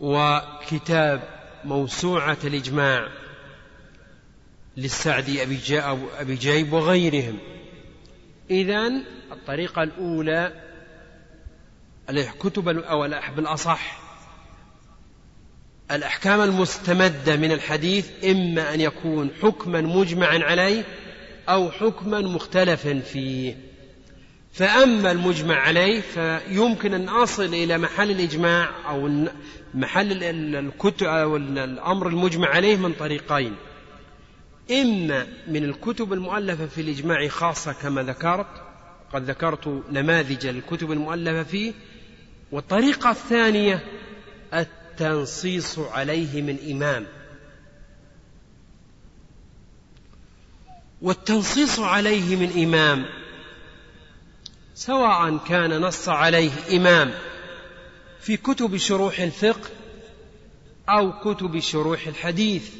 وكتاب 0.00 1.22
موسوعة 1.64 2.38
الإجماع 2.44 3.08
للسعدي 4.80 5.42
أبي, 5.42 5.58
أبي 6.20 6.34
جيب 6.34 6.72
وغيرهم. 6.72 7.38
إذا 8.50 8.88
الطريقة 9.32 9.82
الأولى 9.82 10.52
الكتب 12.10 12.68
أو 12.68 13.08
بالأصح 13.36 14.00
الأحكام 15.90 16.40
المستمدة 16.40 17.36
من 17.36 17.52
الحديث 17.52 18.24
إما 18.24 18.74
أن 18.74 18.80
يكون 18.80 19.30
حكما 19.42 19.80
مجمعا 19.80 20.38
عليه 20.38 20.84
أو 21.48 21.70
حكما 21.70 22.20
مختلفا 22.20 23.00
فيه. 23.00 23.56
فأما 24.52 25.12
المجمع 25.12 25.54
عليه 25.54 26.00
فيمكن 26.00 26.94
أن 26.94 27.08
أصل 27.08 27.44
إلى 27.54 27.78
محل 27.78 28.10
الإجماع 28.10 28.68
أو 28.88 29.26
محل 29.74 30.24
الكتب 30.24 31.06
أو 31.06 31.36
الأمر 31.36 32.08
المجمع 32.08 32.48
عليه 32.48 32.76
من 32.76 32.92
طريقين. 32.92 33.54
إما 34.70 35.26
من 35.48 35.64
الكتب 35.64 36.12
المؤلفة 36.12 36.66
في 36.66 36.80
الإجماع 36.80 37.28
خاصة 37.28 37.72
كما 37.72 38.02
ذكرت 38.02 38.70
قد 39.12 39.30
ذكرت 39.30 39.82
نماذج 39.90 40.46
الكتب 40.46 40.92
المؤلفة 40.92 41.42
فيه 41.42 41.72
والطريقة 42.52 43.10
الثانية 43.10 43.84
التنصيص 44.54 45.78
عليه 45.78 46.42
من 46.42 46.58
إمام. 46.70 47.06
والتنصيص 51.02 51.78
عليه 51.78 52.36
من 52.36 52.62
إمام 52.64 53.06
سواء 54.74 55.36
كان 55.36 55.80
نص 55.80 56.08
عليه 56.08 56.50
إمام 56.72 57.10
في 58.20 58.36
كتب 58.36 58.76
شروح 58.76 59.20
الفقه 59.20 59.70
أو 60.88 61.20
كتب 61.20 61.58
شروح 61.58 62.06
الحديث. 62.06 62.70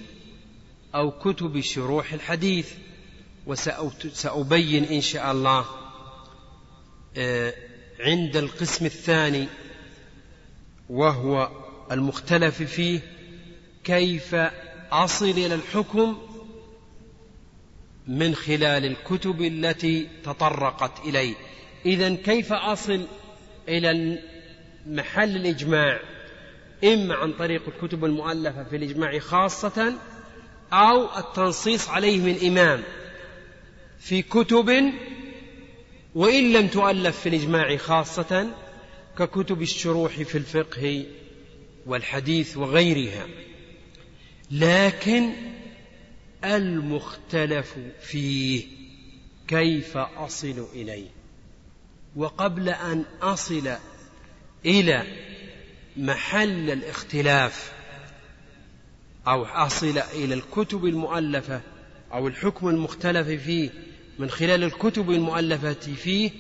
أو 0.95 1.11
كتب 1.11 1.61
شروح 1.61 2.13
الحديث 2.13 2.73
وسأبين 3.47 4.85
إن 4.85 5.01
شاء 5.01 5.33
الله 5.33 5.65
آه، 7.17 7.55
عند 8.01 8.37
القسم 8.37 8.87
الثاني 8.87 9.49
وهو 10.91 11.51
المختلف 11.93 12.63
فيه 12.63 13.01
كيف 13.85 14.35
أصل 14.93 15.29
إلى 15.31 15.55
الحكم 15.55 16.19
من 18.09 18.35
خلال 18.35 18.85
الكتب 18.85 19.43
التي 19.43 20.09
تطرقت 20.25 21.07
إليه. 21.07 21.35
إذا 21.87 22.15
كيف 22.15 22.53
أصل 22.53 23.07
إلى 23.69 24.19
محل 24.87 25.37
الإجماع؟ 25.37 26.01
إما 26.85 27.15
عن 27.15 27.33
طريق 27.33 27.63
الكتب 27.69 28.05
المؤلفة 28.05 28.65
في 28.65 28.77
الإجماع 28.77 29.19
خاصة 29.19 29.95
أو 30.73 31.19
التنصيص 31.19 31.89
عليه 31.89 32.19
من 32.19 32.47
إمام 32.47 32.83
في 34.01 34.23
كتب 34.23 34.93
وإن 36.15 36.53
لم 36.53 36.69
تؤلف 36.69 37.21
في 37.21 37.29
الإجماع 37.29 37.77
خاصة 37.77 38.51
ككتب 39.19 39.63
الشروح 39.63 40.13
في 40.23 40.39
الفقه 40.39 41.05
والحديث 41.87 42.57
وغيرها. 42.57 43.27
لكن 44.51 45.33
المختلف 46.45 47.75
فيه 48.01 48.65
كيف 49.49 49.97
أصل 49.97 50.67
إليه؟ 50.75 51.09
وقبل 52.17 52.69
أن 52.69 53.05
أصل 53.23 53.73
إلى 54.67 55.07
محل 55.97 56.71
الاختلاف 56.71 57.73
أو 59.27 59.45
أصل 59.45 59.99
إلى 60.15 60.35
الكتب 60.35 60.85
المؤلفة 60.85 61.61
أو 62.13 62.29
الحكم 62.29 62.69
المختلف 62.69 63.29
فيه 63.29 63.71
من 64.19 64.31
خلال 64.31 64.65
الكتب 64.65 65.11
المؤلفة 65.11 65.73
فيه 65.73 66.31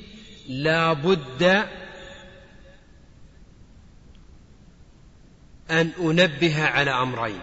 لا 0.49 0.93
بد 0.93 1.43
أن 5.71 5.93
أنبه 6.01 6.65
على 6.65 6.91
أمرين. 6.91 7.41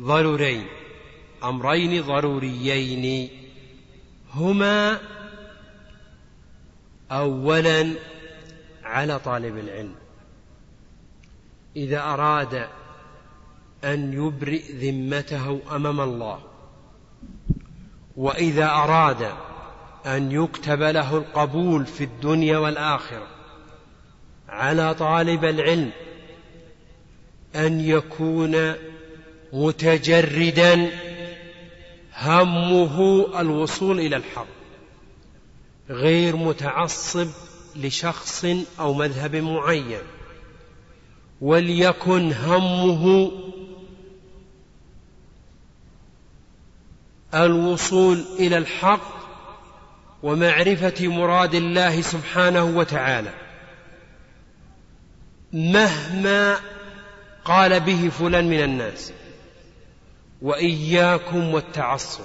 ضرورين. 0.00 0.66
أمرين 1.44 2.02
ضروريين. 2.02 3.30
هما 4.34 4.98
أولا 7.10 7.94
على 8.84 9.18
طالب 9.18 9.58
العلم. 9.58 9.94
إذا 11.76 12.00
أراد 12.00 12.68
أن 13.84 14.12
يبرئ 14.12 14.72
ذمته 14.72 15.60
أمام 15.76 16.00
الله. 16.00 16.38
وإذا 18.16 18.66
أراد 18.66 19.32
أن 20.06 20.32
يكتب 20.32 20.82
له 20.82 21.16
القبول 21.16 21.86
في 21.86 22.04
الدنيا 22.04 22.58
والآخرة 22.58 23.26
على 24.48 24.94
طالب 24.94 25.44
العلم 25.44 25.90
أن 27.56 27.80
يكون 27.80 28.74
متجردا 29.52 30.90
همه 32.18 33.26
الوصول 33.40 34.00
إلى 34.00 34.16
الحق 34.16 34.46
غير 35.90 36.36
متعصب 36.36 37.28
لشخص 37.76 38.46
أو 38.80 38.94
مذهب 38.94 39.36
معين 39.36 40.02
وليكن 41.40 42.32
همه 42.32 43.32
الوصول 47.34 48.24
إلى 48.38 48.58
الحق 48.58 49.22
ومعرفة 50.22 51.08
مراد 51.08 51.54
الله 51.54 52.00
سبحانه 52.00 52.64
وتعالى. 52.64 53.34
مهما 55.52 56.60
قال 57.44 57.80
به 57.80 58.08
فلان 58.08 58.50
من 58.50 58.62
الناس 58.62 59.12
وإياكم 60.42 61.54
والتعصب 61.54 62.24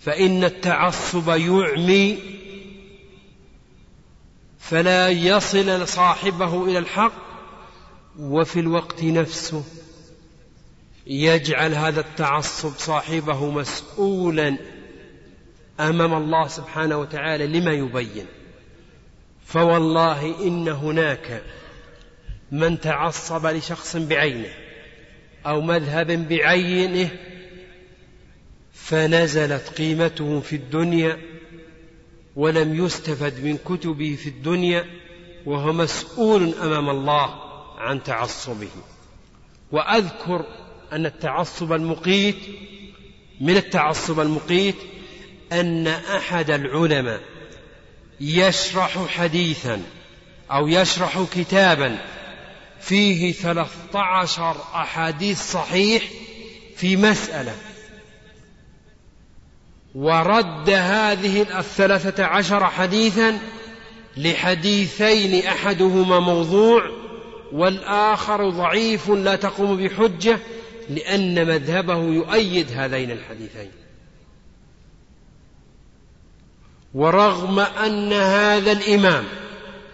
فإن 0.00 0.44
التعصب 0.44 1.28
يعمي 1.28 2.18
فلا 4.58 5.08
يصل 5.08 5.88
صاحبه 5.88 6.64
إلى 6.64 6.78
الحق 6.78 7.12
وفي 8.18 8.60
الوقت 8.60 9.04
نفسه 9.04 9.64
يجعل 11.06 11.74
هذا 11.74 12.00
التعصب 12.00 12.72
صاحبه 12.78 13.50
مسؤولا 13.50 14.56
أمام 15.80 16.14
الله 16.14 16.48
سبحانه 16.48 16.96
وتعالى 16.96 17.46
لما 17.46 17.72
يبين. 17.72 18.26
فوالله 19.46 20.46
إن 20.46 20.68
هناك 20.68 21.42
من 22.52 22.80
تعصب 22.80 23.46
لشخص 23.46 23.96
بعينه 23.96 24.54
أو 25.46 25.60
مذهب 25.60 26.28
بعينه 26.28 27.10
فنزلت 28.72 29.68
قيمته 29.68 30.40
في 30.40 30.56
الدنيا 30.56 31.18
ولم 32.36 32.84
يستفد 32.84 33.44
من 33.44 33.58
كتبه 33.58 34.16
في 34.22 34.28
الدنيا 34.28 34.84
وهو 35.46 35.72
مسؤول 35.72 36.54
أمام 36.54 36.90
الله 36.90 37.34
عن 37.78 38.02
تعصبه. 38.02 38.68
وأذكر 39.72 40.46
أن 40.92 41.06
التعصب 41.06 41.72
المقيت 41.72 42.36
من 43.40 43.56
التعصب 43.56 44.20
المقيت 44.20 44.76
أن 45.52 45.86
أحد 45.86 46.50
العلماء 46.50 47.20
يشرح 48.20 49.06
حديثا 49.06 49.82
أو 50.50 50.68
يشرح 50.68 51.24
كتابا 51.34 51.98
فيه 52.80 53.32
ثلاثة 53.32 53.98
عشر 53.98 54.56
أحاديث 54.74 55.52
صحيح 55.52 56.02
في 56.76 56.96
مسألة. 56.96 57.54
ورد 59.94 60.70
هذه 60.70 61.58
الثلاثة 61.58 62.24
عشر 62.24 62.66
حديثا 62.66 63.38
لحديثين 64.16 65.46
أحدهما 65.46 66.18
موضوع 66.18 66.90
والآخر 67.52 68.50
ضعيف 68.50 69.10
لا 69.10 69.36
تقوم 69.36 69.76
بحجة 69.76 70.38
لأن 70.94 71.46
مذهبه 71.46 71.96
يؤيد 71.96 72.66
هذين 72.76 73.10
الحديثين. 73.10 73.70
ورغم 76.94 77.58
أن 77.58 78.12
هذا 78.12 78.72
الإمام 78.72 79.24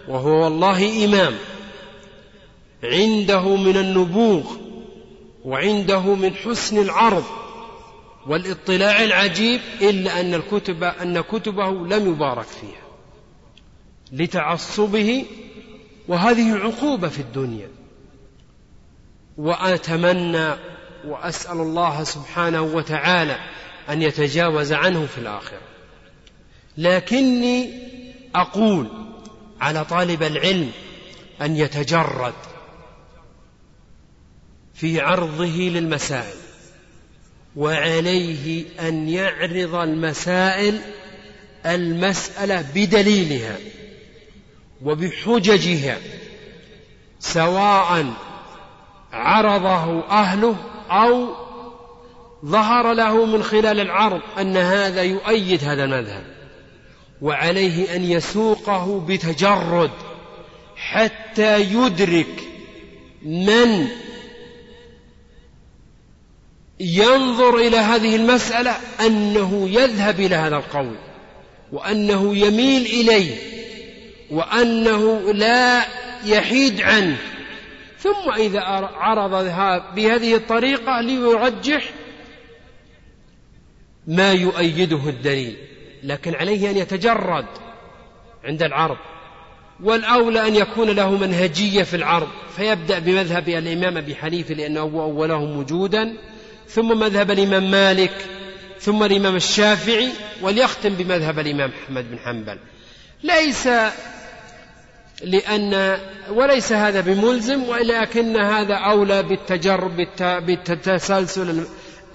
وهو 0.07 0.43
والله 0.43 1.05
إمام 1.05 1.35
عنده 2.83 3.55
من 3.55 3.77
النبوغ 3.77 4.43
وعنده 5.45 6.15
من 6.15 6.33
حسن 6.33 6.81
العرض 6.81 7.23
والاطلاع 8.27 9.03
العجيب 9.03 9.61
إلا 9.81 10.19
أن 10.19 10.33
الكتب 10.33 10.83
أن 10.83 11.21
كتبه 11.21 11.71
لم 11.71 12.11
يبارك 12.11 12.45
فيها 12.45 12.89
لتعصبه 14.11 15.25
وهذه 16.07 16.55
عقوبة 16.55 17.07
في 17.07 17.19
الدنيا. 17.19 17.69
وأتمنى 19.37 20.55
وأسأل 21.05 21.57
الله 21.57 22.03
سبحانه 22.03 22.61
وتعالى 22.61 23.37
أن 23.89 24.01
يتجاوز 24.01 24.73
عنه 24.73 25.05
في 25.05 25.17
الآخرة. 25.17 25.61
لكني 26.77 27.73
أقول 28.35 28.87
على 29.61 29.85
طالب 29.85 30.23
العلم 30.23 30.71
أن 31.41 31.55
يتجرد 31.57 32.33
في 34.73 35.01
عرضه 35.01 35.45
للمسائل 35.45 36.35
وعليه 37.55 38.65
أن 38.79 39.09
يعرض 39.09 39.75
المسائل 39.75 40.79
المسألة 41.65 42.65
بدليلها 42.75 43.57
وبحججها 44.81 45.97
سواء 47.19 48.13
عرضه 49.13 50.03
أهله 50.09 50.55
أو 50.91 51.27
ظهر 52.45 52.93
له 52.93 53.25
من 53.25 53.43
خلال 53.43 53.79
العرض 53.79 54.21
أن 54.39 54.57
هذا 54.57 55.03
يؤيد 55.03 55.63
هذا 55.63 55.83
المذهب 55.83 56.23
وعليه 57.21 57.95
أن 57.95 58.03
يسوقه 58.03 59.05
بتجرد 59.07 59.91
حتى 60.75 61.61
يدرك 61.61 62.43
من 63.25 63.87
ينظر 66.79 67.55
إلى 67.55 67.77
هذه 67.77 68.15
المسألة 68.15 68.75
أنه 69.05 69.69
يذهب 69.69 70.19
إلى 70.19 70.35
هذا 70.35 70.55
القول 70.55 70.95
وأنه 71.71 72.37
يميل 72.37 72.85
إليه 72.85 73.35
وأنه 74.31 75.33
لا 75.33 75.85
يحيد 76.25 76.81
عنه. 76.81 77.17
ثم 77.99 78.31
إذا 78.37 78.59
عرض 78.95 79.45
بهذه 79.95 80.35
الطريقة 80.35 81.01
ليرجح 81.01 81.89
ما 84.07 84.33
يؤيده 84.33 85.09
الدليل 85.09 85.57
لكن 86.03 86.35
عليه 86.35 86.71
أن 86.71 86.77
يتجرد 86.77 87.45
عند 88.43 88.63
العرض 88.63 88.97
والأولى 89.83 90.47
أن 90.47 90.55
يكون 90.55 90.89
له 90.89 91.17
منهجية 91.17 91.83
في 91.83 91.95
العرض 91.95 92.27
فيبدأ 92.55 92.99
بمذهب 92.99 93.49
الإمام 93.49 93.97
أبي 93.97 94.15
حنيفة 94.15 94.53
لأنه 94.53 94.81
هو 94.81 95.03
أولهم 95.03 95.57
وجودا 95.57 96.17
ثم 96.67 96.99
مذهب 96.99 97.31
الإمام 97.31 97.71
مالك 97.71 98.25
ثم 98.79 99.03
الإمام 99.03 99.35
الشافعي 99.35 100.09
وليختم 100.41 100.89
بمذهب 100.89 101.39
الإمام 101.39 101.71
أحمد 101.85 102.11
بن 102.11 102.19
حنبل. 102.19 102.57
ليس 103.23 103.69
لأن 105.23 105.99
وليس 106.29 106.71
هذا 106.71 107.01
بملزم 107.01 107.63
ولكن 107.63 108.37
هذا 108.37 108.75
أولى 108.75 109.23
بالتجرب 109.23 110.07
بالتسلسل 110.19 111.65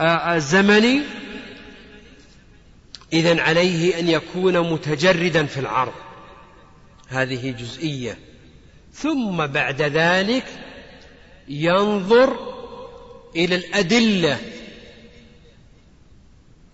الزمني. 0.00 1.02
إذا 3.12 3.42
عليه 3.42 3.98
أن 3.98 4.08
يكون 4.08 4.72
متجردا 4.72 5.46
في 5.46 5.60
العرض. 5.60 5.92
هذه 7.08 7.50
جزئية. 7.50 8.18
ثم 8.92 9.46
بعد 9.46 9.82
ذلك 9.82 10.44
ينظر 11.48 12.54
إلى 13.36 13.54
الأدلة 13.54 14.38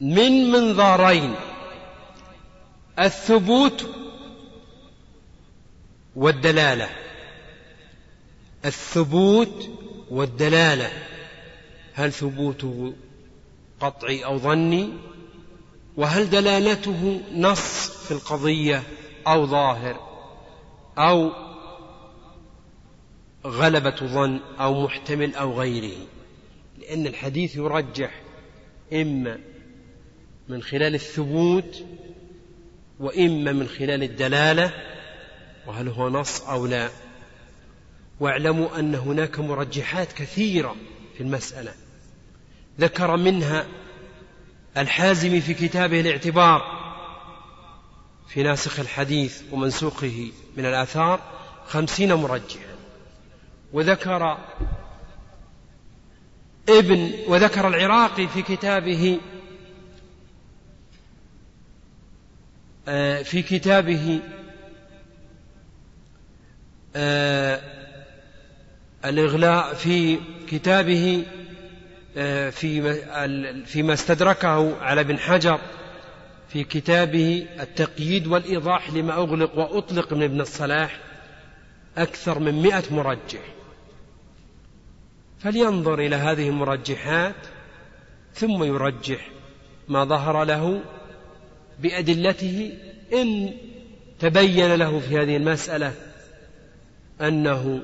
من 0.00 0.50
منظارين. 0.50 1.34
الثبوت 2.98 3.86
والدلالة. 6.16 6.88
الثبوت 8.64 9.70
والدلالة. 10.10 10.90
هل 11.94 12.12
ثبوته 12.12 12.94
قطعي 13.80 14.24
أو 14.24 14.38
ظني؟ 14.38 14.92
وهل 15.96 16.30
دلالته 16.30 17.20
نص 17.34 17.90
في 17.90 18.10
القضية 18.10 18.82
أو 19.26 19.46
ظاهر؟ 19.46 20.00
أو 20.98 21.30
غلبة 23.46 23.96
ظن 23.96 24.40
أو 24.60 24.84
محتمل 24.84 25.34
أو 25.34 25.60
غيره؟ 25.60 25.96
لأن 26.78 27.06
الحديث 27.06 27.56
يرجح 27.56 28.20
إما 28.92 29.38
من 30.48 30.62
خلال 30.62 30.94
الثبوت 30.94 31.84
وإما 33.00 33.52
من 33.52 33.68
خلال 33.68 34.02
الدلالة 34.02 34.72
وهل 35.70 35.88
هو 35.88 36.08
نص 36.08 36.40
أو 36.40 36.66
لا. 36.66 36.90
واعلموا 38.20 38.78
أن 38.78 38.94
هناك 38.94 39.40
مرجحات 39.40 40.12
كثيرة 40.12 40.76
في 41.14 41.22
المسألة. 41.22 41.72
ذكر 42.80 43.16
منها 43.16 43.66
الحازم 44.76 45.40
في 45.40 45.54
كتابه 45.54 46.00
الاعتبار 46.00 46.62
في 48.28 48.42
ناسخ 48.42 48.80
الحديث 48.80 49.42
ومنسوخه 49.52 50.32
من 50.56 50.66
الآثار 50.66 51.20
خمسين 51.66 52.14
مرجحا 52.14 52.74
وذكر 53.72 54.38
ابن 56.68 57.12
وذكر 57.26 57.68
العراقي 57.68 58.28
في 58.28 58.42
كتابه 58.42 59.20
آه، 62.88 63.22
في 63.22 63.42
كتابه 63.42 64.20
الإغلاء 69.04 69.74
في 69.74 70.18
كتابه 70.48 71.24
آه، 72.16 72.50
في 72.50 72.94
فيما 73.66 73.92
استدركه 73.92 74.82
على 74.82 75.00
ابن 75.00 75.18
حجر 75.18 75.60
في 76.48 76.64
كتابه 76.64 77.46
التقييد 77.60 78.26
والإيضاح 78.26 78.90
لما 78.90 79.12
أغلق 79.12 79.58
وأطلق 79.58 80.12
من 80.12 80.22
ابن 80.22 80.40
الصلاح 80.40 81.00
أكثر 81.96 82.38
من 82.38 82.62
مئة 82.62 82.82
مرجح. 82.90 83.40
فلينظر 85.38 85.98
إلى 85.98 86.16
هذه 86.16 86.48
المرجحات 86.48 87.34
ثم 88.34 88.64
يرجح 88.64 89.30
ما 89.88 90.04
ظهر 90.04 90.44
له 90.44 90.80
بأدلته 91.78 92.78
إن 93.12 93.54
تبين 94.18 94.74
له 94.74 95.00
في 95.00 95.18
هذه 95.18 95.36
المسألة 95.36 95.92
أنه 97.20 97.82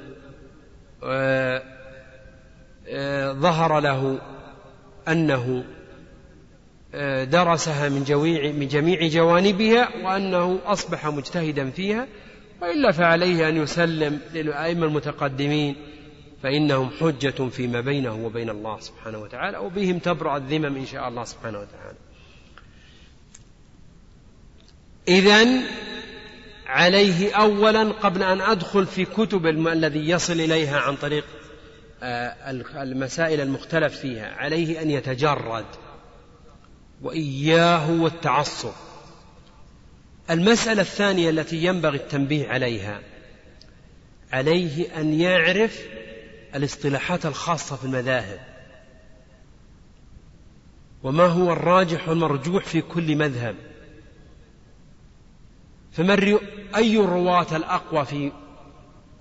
آه، 1.04 1.62
آه، 2.88 3.32
ظهر 3.32 3.80
له 3.80 4.18
أنه 5.08 5.64
آه، 6.94 7.24
درسها 7.24 7.88
من 7.88 8.04
جميع 8.04 8.52
من 8.52 8.68
جميع 8.68 9.06
جوانبها 9.06 9.88
وأنه 10.04 10.58
أصبح 10.64 11.06
مجتهدا 11.06 11.70
فيها 11.70 12.06
وإلا 12.62 12.92
فعليه 12.92 13.48
أن 13.48 13.56
يسلم 13.56 14.20
للأئمة 14.34 14.86
المتقدمين 14.86 15.76
فإنهم 16.42 16.90
حجة 17.00 17.48
فيما 17.48 17.80
بينه 17.80 18.26
وبين 18.26 18.50
الله 18.50 18.80
سبحانه 18.80 19.18
وتعالى 19.18 19.58
وبهم 19.58 19.98
تبرأ 19.98 20.36
الذمم 20.36 20.76
إن 20.76 20.86
شاء 20.86 21.08
الله 21.08 21.24
سبحانه 21.24 21.58
وتعالى. 21.58 21.96
إذا 25.08 25.46
عليه 26.66 27.34
أولا 27.36 27.92
قبل 27.92 28.22
أن 28.22 28.40
أدخل 28.40 28.86
في 28.86 29.04
كتب 29.04 29.46
الذي 29.46 30.08
يصل 30.08 30.32
إليها 30.32 30.80
عن 30.80 30.96
طريق 30.96 31.24
آه، 32.02 32.50
المسائل 32.82 33.40
المختلف 33.40 33.98
فيها 33.98 34.34
عليه 34.34 34.82
أن 34.82 34.90
يتجرد. 34.90 35.64
وإياه 37.02 37.90
والتعصب. 37.90 38.72
المسألة 40.30 40.80
الثانية 40.80 41.30
التي 41.30 41.56
ينبغي 41.56 41.96
التنبيه 41.96 42.48
عليها 42.48 43.00
عليه 44.32 45.00
أن 45.00 45.20
يعرف 45.20 45.86
الاصطلاحات 46.54 47.26
الخاصة 47.26 47.76
في 47.76 47.84
المذاهب. 47.84 48.40
وما 51.02 51.26
هو 51.26 51.52
الراجح 51.52 52.08
والمرجوح 52.08 52.64
في 52.64 52.80
كل 52.80 53.16
مذهب. 53.16 53.56
فمن 55.96 56.38
أي 56.76 56.96
الرواة 56.96 57.56
الأقوى 57.56 58.04
في 58.04 58.32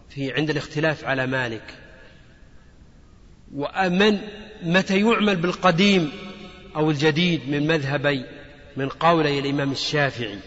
في 0.10 0.34
عند 0.34 0.50
الاختلاف 0.50 1.06
على 1.06 1.28
مالك؟ 1.28 1.74
ومن 3.54 4.20
متى 4.64 5.00
يعمل 5.00 5.36
بالقديم 5.36 6.12
أو 6.76 6.92
الجديد 6.92 7.50
من 7.50 7.68
مذهبي 7.68 8.26
من 8.78 8.90
قولي 8.90 9.40
الإمام 9.40 9.72
الشافعي؟ 9.72 10.40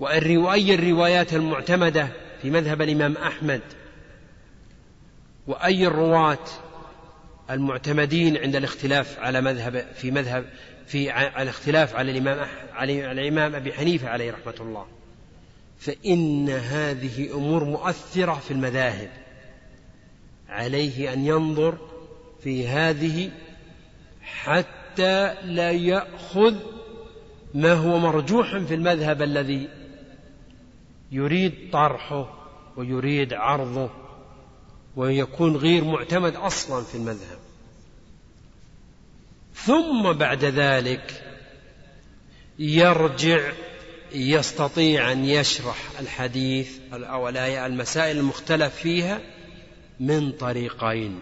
وأي 0.00 0.74
الروايات 0.74 1.34
المعتمدة 1.34 2.08
في 2.42 2.50
مذهب 2.50 2.82
الإمام 2.82 3.16
أحمد؟ 3.16 3.60
وأي 5.46 5.86
الرواة 5.86 6.44
المعتمدين 7.50 8.36
عند 8.36 8.56
الاختلاف 8.56 9.18
على 9.18 9.40
مذهب 9.40 9.86
في 9.94 10.10
مذهب 10.10 10.44
في 10.86 11.10
الاختلاف 11.42 11.96
على 11.96 12.10
الإمام 12.10 12.48
على 12.72 13.12
الإمام 13.12 13.54
أبي 13.54 13.72
حنيفة 13.72 14.08
عليه 14.08 14.32
رحمة 14.32 14.54
الله؟ 14.60 14.97
فإن 15.78 16.50
هذه 16.50 17.34
أمور 17.34 17.64
مؤثرة 17.64 18.34
في 18.34 18.50
المذاهب. 18.50 19.10
عليه 20.48 21.12
أن 21.12 21.26
ينظر 21.26 21.78
في 22.42 22.68
هذه 22.68 23.30
حتى 24.22 25.34
لا 25.42 25.70
يأخذ 25.70 26.54
ما 27.54 27.72
هو 27.72 27.98
مرجوح 27.98 28.58
في 28.58 28.74
المذهب 28.74 29.22
الذي 29.22 29.68
يريد 31.12 31.70
طرحه 31.72 32.34
ويريد 32.76 33.32
عرضه 33.32 33.90
ويكون 34.96 35.56
غير 35.56 35.84
معتمد 35.84 36.36
أصلا 36.36 36.84
في 36.84 36.94
المذهب. 36.94 37.38
ثم 39.54 40.12
بعد 40.12 40.44
ذلك 40.44 41.24
يرجع 42.58 43.52
يستطيع 44.12 45.12
أن 45.12 45.24
يشرح 45.24 46.00
الحديث 46.00 46.78
أو 46.92 47.28
المسائل 47.28 48.18
المختلف 48.18 48.74
فيها 48.74 49.20
من 50.00 50.32
طريقين. 50.32 51.20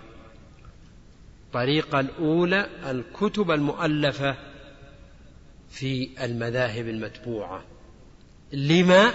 الطريقة 1.47 2.01
الأولى 2.01 2.67
الكتب 2.91 3.51
المؤلفة 3.51 4.37
في 5.71 6.09
المذاهب 6.25 6.89
المتبوعة. 6.89 7.65
لما؟ 8.53 9.13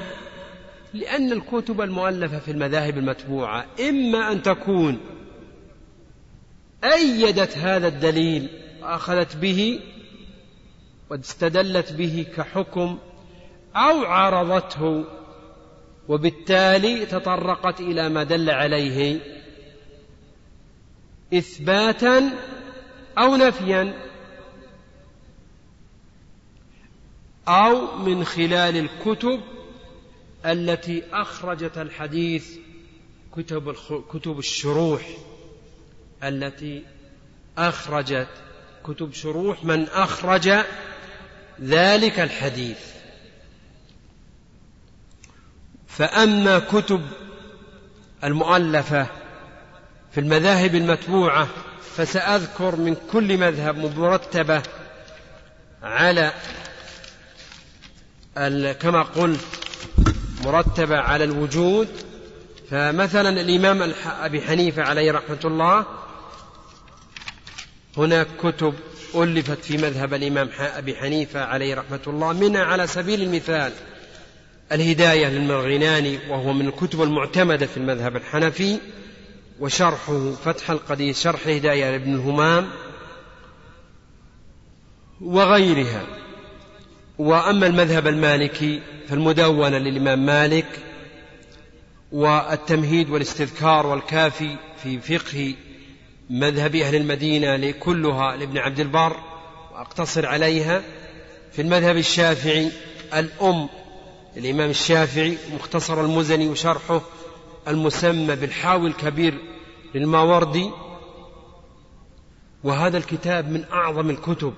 لأن 0.93 1.31
الكتب 1.31 1.81
المؤلفة 1.81 2.39
في 2.39 2.51
المذاهب 2.51 2.97
المتبوعة 2.97 3.65
إما 3.89 4.31
أن 4.31 4.41
تكون 4.41 4.99
أيدت 6.83 7.57
هذا 7.57 7.87
الدليل 7.87 8.49
واخذت 8.81 9.35
به 9.35 9.79
واستدلت 11.09 11.93
به 11.93 12.25
كحكم 12.35 12.97
أو 13.75 14.05
عارضته. 14.05 15.05
وبالتالي 16.07 17.05
تطرقت 17.05 17.79
إلى 17.79 18.09
ما 18.09 18.23
دل 18.23 18.49
عليه 18.49 19.19
إثباتا 21.33 22.29
أو 23.17 23.35
نفيا 23.35 23.93
أو 27.47 27.97
من 27.97 28.25
خلال 28.25 28.77
الكتب 28.77 29.41
التي 30.45 31.03
أخرجت 31.13 31.77
الحديث 31.77 32.57
كتب 33.35 33.75
كتب 34.13 34.39
الشروح 34.39 35.01
التي 36.23 36.83
أخرجت. 37.57 38.27
كتب 38.83 39.13
شروح 39.13 39.63
من 39.65 39.83
أخرج 39.83 40.53
ذلك 41.61 42.19
الحديث. 42.19 43.00
فأما 45.97 46.59
كتب 46.59 47.01
المؤلفة 48.23 49.07
في 50.11 50.19
المذاهب 50.19 50.75
المتبوعة 50.75 51.47
فسأذكر 51.95 52.75
من 52.75 52.95
كل 53.11 53.37
مذهب 53.37 53.77
مرتبه 53.77 54.61
على 55.83 56.31
كما 58.73 59.01
قلت 59.03 59.41
مرتبة 60.45 60.97
على 60.97 61.23
الوجود. 61.23 61.87
فمثلا 62.71 63.29
الإمام 63.29 63.93
أبي 64.05 64.41
حنيفة 64.41 64.83
عليه 64.83 65.11
رحمة 65.11 65.39
الله 65.45 65.85
هناك 67.97 68.27
كتب 68.43 68.73
ألفت 69.15 69.63
في 69.63 69.77
مذهب 69.77 70.13
الإمام 70.13 70.49
أبي 70.59 70.95
حنيفة 70.95 71.43
عليه 71.43 71.75
رحمة 71.75 71.99
الله 72.07 72.33
منها 72.33 72.63
على 72.63 72.87
سبيل 72.87 73.21
المثال 73.21 73.73
الهداية 74.71 75.27
للمرغناني 75.27 76.19
وهو 76.29 76.53
من 76.53 76.67
الكتب 76.67 77.01
المعتمدة 77.01 77.65
في 77.65 77.77
المذهب 77.77 78.15
الحنفي 78.15 78.77
وشرحه 79.59 80.31
فتح 80.31 80.71
القدير 80.71 81.13
شرح 81.13 81.45
الهداية 81.45 81.91
لابن 81.91 82.15
الهمام 82.15 82.69
وغيرها. 85.21 86.05
وأما 87.17 87.67
المذهب 87.67 88.07
المالكي 88.07 88.81
فالمدونة 89.07 89.77
للإمام 89.77 90.25
مالك 90.25 90.79
والتمهيد 92.11 93.09
والاستذكار 93.09 93.87
والكافي 93.87 94.55
في 94.83 94.99
فقه 94.99 95.55
مذهب 96.29 96.75
أهل 96.75 96.95
المدينة 96.95 97.71
كلها 97.71 98.35
لابن 98.35 98.57
عبد 98.57 98.79
البر 98.79 99.17
وأقتصر 99.73 100.25
عليها. 100.25 100.81
في 101.51 101.61
المذهب 101.61 101.97
الشافعي 101.97 102.71
الأم 103.13 103.69
الإمام 104.37 104.69
الشافعي 104.69 105.37
مختصر 105.53 106.01
المزني 106.05 106.49
وشرحه 106.49 107.01
المسمى 107.67 108.35
بالحاوي 108.35 108.87
الكبير 108.87 109.37
للماوردي. 109.95 110.71
وهذا 112.63 112.97
الكتاب 112.97 113.49
من 113.49 113.65
أعظم 113.71 114.09
الكتب 114.09 114.53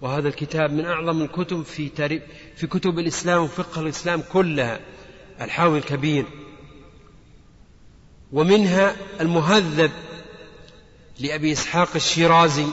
وهذا 0.00 0.28
الكتاب 0.28 0.72
من 0.72 0.84
أعظم 0.84 1.22
الكتب 1.22 1.62
في 1.62 1.88
تاريخ 1.88 2.22
في 2.56 2.66
كتب 2.66 2.98
الإسلام 2.98 3.42
وفقه 3.42 3.80
الإسلام 3.80 4.22
كلها 4.32 4.80
الحاوي 5.40 5.78
الكبير. 5.78 6.26
ومنها 8.32 8.96
المهذب 9.20 9.90
لأبي 11.20 11.52
إسحاق 11.52 11.88
الشيرازي 11.94 12.66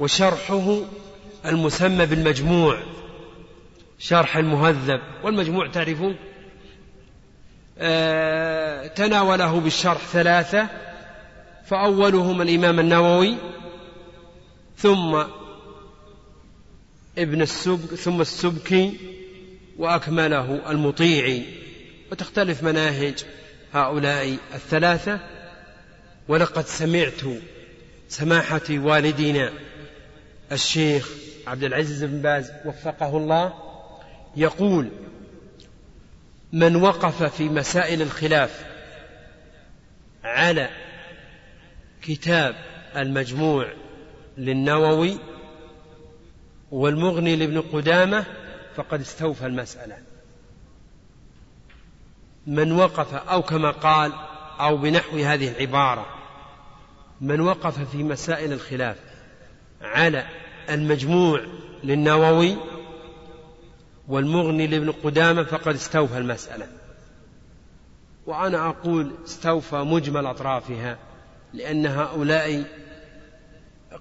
وشرحه 0.00 0.80
المسمى 1.46 2.06
بالمجموع. 2.06 2.82
شرح 3.98 4.36
المهذب 4.36 5.00
والمجموع 5.22 5.70
تعرفون. 5.70 6.16
آه 7.78 8.86
تناوله 8.86 9.60
بالشرح 9.60 10.06
ثلاثة. 10.12 10.68
فأولهم 11.64 12.42
الإمام 12.42 12.80
النووي 12.80 13.36
ثم 14.76 15.24
ابن 17.18 17.42
السبك 17.42 17.94
ثم 17.94 18.20
السبكي 18.20 18.96
وأكمله 19.78 20.70
المطيعي. 20.70 21.42
وتختلف 22.12 22.62
مناهج 22.62 23.24
هؤلاء 23.72 24.36
الثلاثة. 24.54 25.20
ولقد 26.28 26.66
سمعت 26.66 27.20
سماحة 28.08 28.62
والدنا 28.70 29.52
الشيخ 30.52 31.10
عبد 31.46 31.64
العزيز 31.64 32.04
بن 32.04 32.22
باز 32.22 32.52
وفقه 32.64 33.16
الله 33.16 33.65
يقول 34.36 34.90
من 36.52 36.76
وقف 36.76 37.22
في 37.22 37.48
مسائل 37.48 38.02
الخلاف 38.02 38.66
على 40.24 40.68
كتاب 42.02 42.54
المجموع 42.96 43.72
للنووي 44.38 45.18
والمغني 46.70 47.36
لابن 47.36 47.60
قدامة 47.60 48.24
فقد 48.76 49.00
استوفى 49.00 49.46
المسألة. 49.46 49.98
من 52.46 52.72
وقف 52.72 53.14
أو 53.14 53.42
كما 53.42 53.70
قال 53.70 54.12
أو 54.60 54.76
بنحو 54.76 55.16
هذه 55.18 55.48
العبارة 55.48 56.06
من 57.20 57.40
وقف 57.40 57.90
في 57.90 58.02
مسائل 58.02 58.52
الخلاف 58.52 58.96
على 59.82 60.26
المجموع 60.70 61.40
للنووي 61.84 62.56
والمغني 64.08 64.66
لابن 64.66 64.92
قدامة 64.92 65.42
فقد 65.42 65.74
استوفى 65.74 66.18
المسألة. 66.18 66.68
وأنا 68.26 68.68
أقول 68.68 69.12
استوفى 69.24 69.76
مجمل 69.76 70.26
أطرافها 70.26 70.98
لأن 71.52 71.86
هؤلاء 71.86 72.64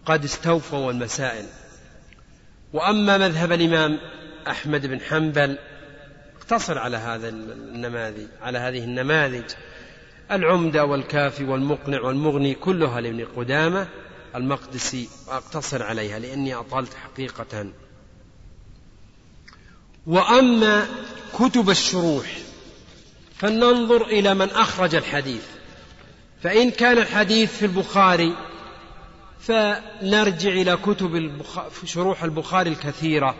قد 0.06 0.24
استوفوا 0.24 0.92
المسائل. 0.92 1.46
وأما 2.74 3.18
مذهب 3.18 3.52
الإمام 3.52 4.00
أحمد 4.48 4.86
بن 4.86 5.02
حنبل 5.02 5.58
اقتصر 6.38 6.78
على 6.78 6.98
هذا 6.98 7.30
النماذج 7.30 8.28
على 8.42 8.60
هذه 8.60 8.84
النماذج. 8.84 9.52
العمدة 10.32 10.86
والكافي 10.86 11.44
والمقنع 11.44 12.02
والمغني 12.02 12.54
كلها 12.54 13.02
لابن 13.02 13.26
قدامة 13.26 13.88
المقدسي 14.36 15.10
وأقتصر 15.28 15.84
عليها 15.84 16.20
لأني 16.20 16.56
أطلت 16.56 16.94
حقيقة 16.94 17.68
وأما 20.08 20.88
كتب 21.34 21.70
الشروح 21.70 22.26
فلننظر 23.38 24.06
إلى 24.06 24.34
من 24.34 24.50
أخرج 24.50 24.96
الحديث. 24.96 25.44
فإن 26.44 26.72
كان 26.72 26.98
الحديث 26.98 27.58
في 27.58 27.66
البخاري 27.66 28.36
فنرجع 29.40 30.50
إلى 30.50 30.78
كتب 30.78 31.32
شروح 31.86 32.24
البخاري 32.24 32.70
الكثيرة 32.70 33.36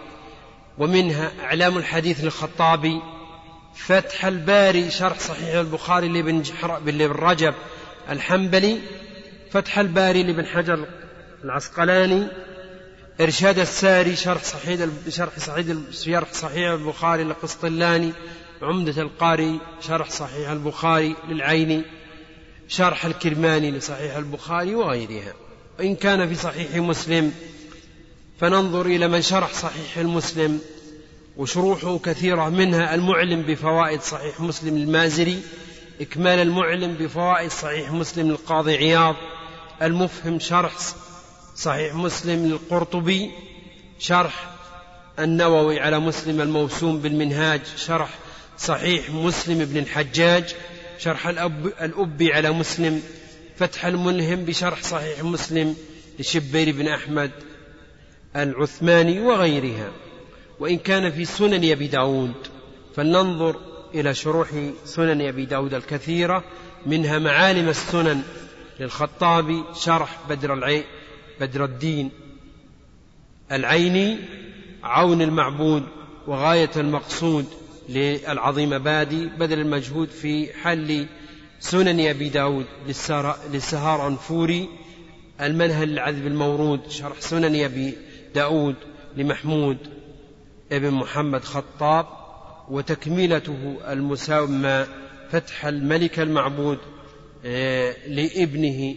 ومنها 0.78 1.32
إعلام 1.44 1.78
الحديث 1.78 2.24
للخطابي 2.24 3.02
فتح 3.76 4.26
الباري 4.26 4.92
شرح 4.92 5.20
صحيح 5.20 5.56
البخاري 5.56 6.08
لابن 6.08 6.44
لابن 6.86 7.16
رجب 7.16 7.54
الحنبلي 8.10 8.80
فتح 9.52 9.80
الباري 9.80 10.24
لابن 10.24 10.46
حجر 10.46 10.88
العسقلاني 11.44 12.28
إرشاد 13.22 13.60
الساري 13.60 14.16
شرح 14.16 14.44
صحيح 14.44 14.90
شرح 15.10 15.40
صحيح 15.40 15.66
شرح 15.92 16.34
صحيح 16.34 16.72
البخاري 16.72 17.24
للقسطلاني 17.24 18.14
عمدة 18.62 19.02
القاري 19.02 19.60
شرح 19.82 20.10
صحيح 20.10 20.50
البخاري 20.50 21.16
للعيني 21.30 21.82
شرح 22.68 23.06
الكرماني 23.06 23.72
لصحيح 23.72 24.16
البخاري 24.16 24.76
وغيرها. 24.76 25.34
وإن 25.80 25.96
كان 25.96 26.28
في 26.28 26.36
صحيح 26.36 26.76
مسلم 26.76 27.32
فننظر 28.40 28.86
إلى 28.86 29.08
من 29.08 29.22
شرح 29.22 29.54
صحيح 29.54 29.98
المسلم 29.98 30.60
وشروحه 31.38 31.98
كثيرة 31.98 32.50
منها 32.50 32.96
المعلم 32.96 33.42
بفوائد 33.42 34.02
صحيح 34.02 34.42
مسلم 34.42 34.78
المازري 34.78 35.42
إكمال 36.02 36.40
المعلم 36.40 36.94
بفوائد 36.94 37.52
صحيح 37.52 37.92
مسلم 37.92 38.28
للقاضي 38.28 38.78
عياض 38.78 39.16
المفهم 39.82 40.40
شرح 40.40 40.72
صحيح 41.56 41.96
مسلم 41.96 42.46
للقرطبي 42.46 43.32
شرح 44.00 44.50
النووي 45.20 45.80
على 45.80 46.00
مسلم 46.00 46.42
الموسوم 46.42 47.00
بالمنهاج 47.00 47.62
شرح 47.78 48.10
صحيح 48.58 49.10
مسلم 49.10 49.66
بن 49.66 49.78
الحجاج 49.78 50.56
شرح 51.00 51.28
الأب 51.28 51.68
الأبي 51.82 52.34
على 52.34 52.52
مسلم 52.52 53.02
فتح 53.58 53.86
الملهم 53.86 54.46
بشرح 54.46 54.84
صحيح 54.84 55.24
مسلم 55.24 55.76
لشبير 56.20 56.72
بن 56.72 56.88
أحمد 56.88 57.32
العثماني 58.36 59.20
وغيرها. 59.20 59.92
وإن 60.60 60.78
كان 60.78 61.12
في 61.12 61.26
سنن 61.26 61.72
أبي 61.72 61.88
داود 61.88 62.34
فلننظر 62.96 63.60
إلى 63.94 64.14
شروح 64.14 64.48
سنن 64.86 65.22
أبي 65.22 65.46
داود 65.46 65.74
الكثيرة 65.74 66.44
منها 66.86 67.20
معالم 67.20 67.70
السنن 67.70 68.24
للخطابي 68.80 69.64
شرح 69.74 70.20
بدر 70.30 70.54
العين 70.54 70.84
بدر 71.40 71.66
الدين. 71.66 72.12
العيني 73.52 74.18
عون 74.84 75.22
المعبود 75.22 75.84
وغاية 76.28 76.70
المقصود 76.78 77.46
للعظيم 77.90 78.78
بادي 78.78 79.26
بذل 79.26 79.60
المجهود 79.60 80.10
في 80.10 80.54
حل 80.54 81.06
سنن 81.60 82.00
أبي 82.00 82.30
داود 82.30 82.66
للسهار 83.54 84.08
أنفوري. 84.08 84.70
المنهل 85.42 85.90
العذب 85.90 86.28
المورود 86.28 86.90
شرح 86.90 87.22
سنن 87.22 87.64
أبي 87.64 87.98
داود 88.36 88.76
لمحمود 89.18 89.78
ابن 90.72 90.92
محمد 90.92 91.44
خطاب. 91.44 92.06
وتكملته 92.70 93.78
المسمى 93.88 94.86
فتح 95.30 95.66
الملك 95.66 96.20
المعبود 96.20 96.78
آه، 97.46 97.96
لابنه 98.08 98.96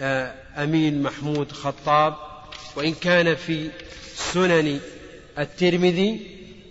آه، 0.00 0.34
أمين 0.56 1.02
محمود 1.02 1.52
خطاب 1.52 2.14
وإن 2.76 2.94
كان 2.94 3.34
في 3.34 3.70
سنن 4.14 4.80
الترمذي 5.38 6.20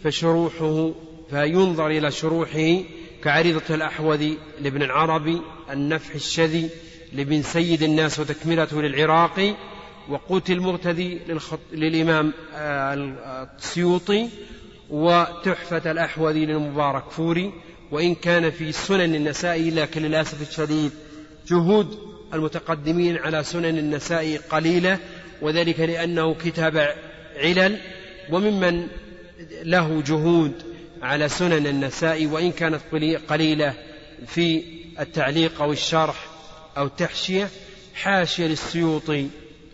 فشروحه 0.04 0.92
فينظر 1.30 1.88
إلى 1.88 2.12
شروحه 2.12 2.84
كعريضة 3.24 3.76
الأحوذي 3.76 4.38
لابن 4.62 4.84
العربي 4.84 5.42
النفح 5.72 6.16
الشذي 6.16 6.70
لابن 7.14 7.42
سيد 7.42 7.84
الناس 7.84 8.20
وتكملته 8.20 8.82
للعراقي 8.82 9.54
وقوت 10.10 10.50
المغتدي 10.50 11.20
للإمام 11.74 12.34
آه، 12.54 12.94
السيوطي 13.58 14.30
وتحفة 14.90 15.92
الأحوذي 15.92 16.46
للمبارك 16.46 17.10
فوري 17.10 17.54
وإن 17.92 18.16
كان 18.16 18.52
في 18.52 18.72
سنن 18.72 19.16
النسائي 19.16 19.72
لكن 19.72 20.02
للأسف 20.02 20.50
الشديد 20.50 20.92
جهود 21.48 22.15
المتقدمين 22.36 23.18
على 23.18 23.44
سنن 23.44 23.78
النسائي 23.78 24.38
قليلة 24.38 25.00
وذلك 25.42 25.80
لأنه 25.80 26.34
كتاب 26.34 26.96
علل 27.36 27.80
وممن 28.30 28.88
له 29.64 30.04
جهود 30.08 30.54
على 31.02 31.30
سنن 31.30 31.68
النسائي 31.68 32.26
وإن 32.26 32.52
كانت 32.52 32.82
قليلة 33.30 33.74
في 34.28 34.64
التعليق 35.00 35.62
أو 35.62 35.72
الشرح 35.72 36.28
أو 36.78 36.86
التحشية 36.86 37.50
حاشية 37.96 38.48
للسيوطي 38.48 39.28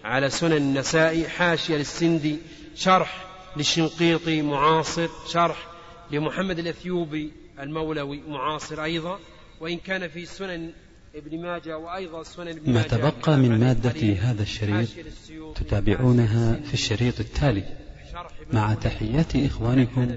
على 0.04 0.30
سنن 0.30 0.58
النسائي 0.58 1.30
حاشية 1.30 1.78
للسندي 1.78 2.38
شرح 2.76 3.26
للشنقيطي 3.58 4.42
معاصر 4.42 5.10
شرح 5.28 5.68
لمحمد 6.12 6.60
الأثيوبي 6.60 7.32
المولوي 7.60 8.22
معاصر 8.28 8.84
أيضا 8.84 9.20
وإن 9.60 9.78
كان 9.78 10.08
في 10.08 10.26
سنن 10.26 10.74
ابن 11.16 11.42
ماجه 11.42 11.78
وأيضا 11.78 12.24
سنن 12.24 12.48
ابن 12.48 12.74
ما 12.74 12.82
تبقى 12.82 13.38
من 13.38 13.60
مادة 13.60 14.14
هذا 14.14 14.42
الشريط 14.44 14.90
تتابعونها 15.56 16.60
في 16.64 16.74
الشريط 16.74 17.20
التالي. 17.20 17.64
مع 18.54 18.74
تحيات 18.74 19.36
إخوانكم 19.36 20.16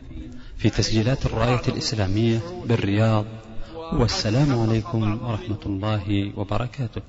في 0.57 0.71
تسجيلات 0.71 1.27
الراية 1.27 1.63
الإسلامية 1.69 2.41
بالرياض. 2.65 3.25
والسلام 3.93 4.59
عليكم 4.59 5.27
ورحمة 5.27 5.61
الله 5.67 6.33
وبركاته. 6.37 7.03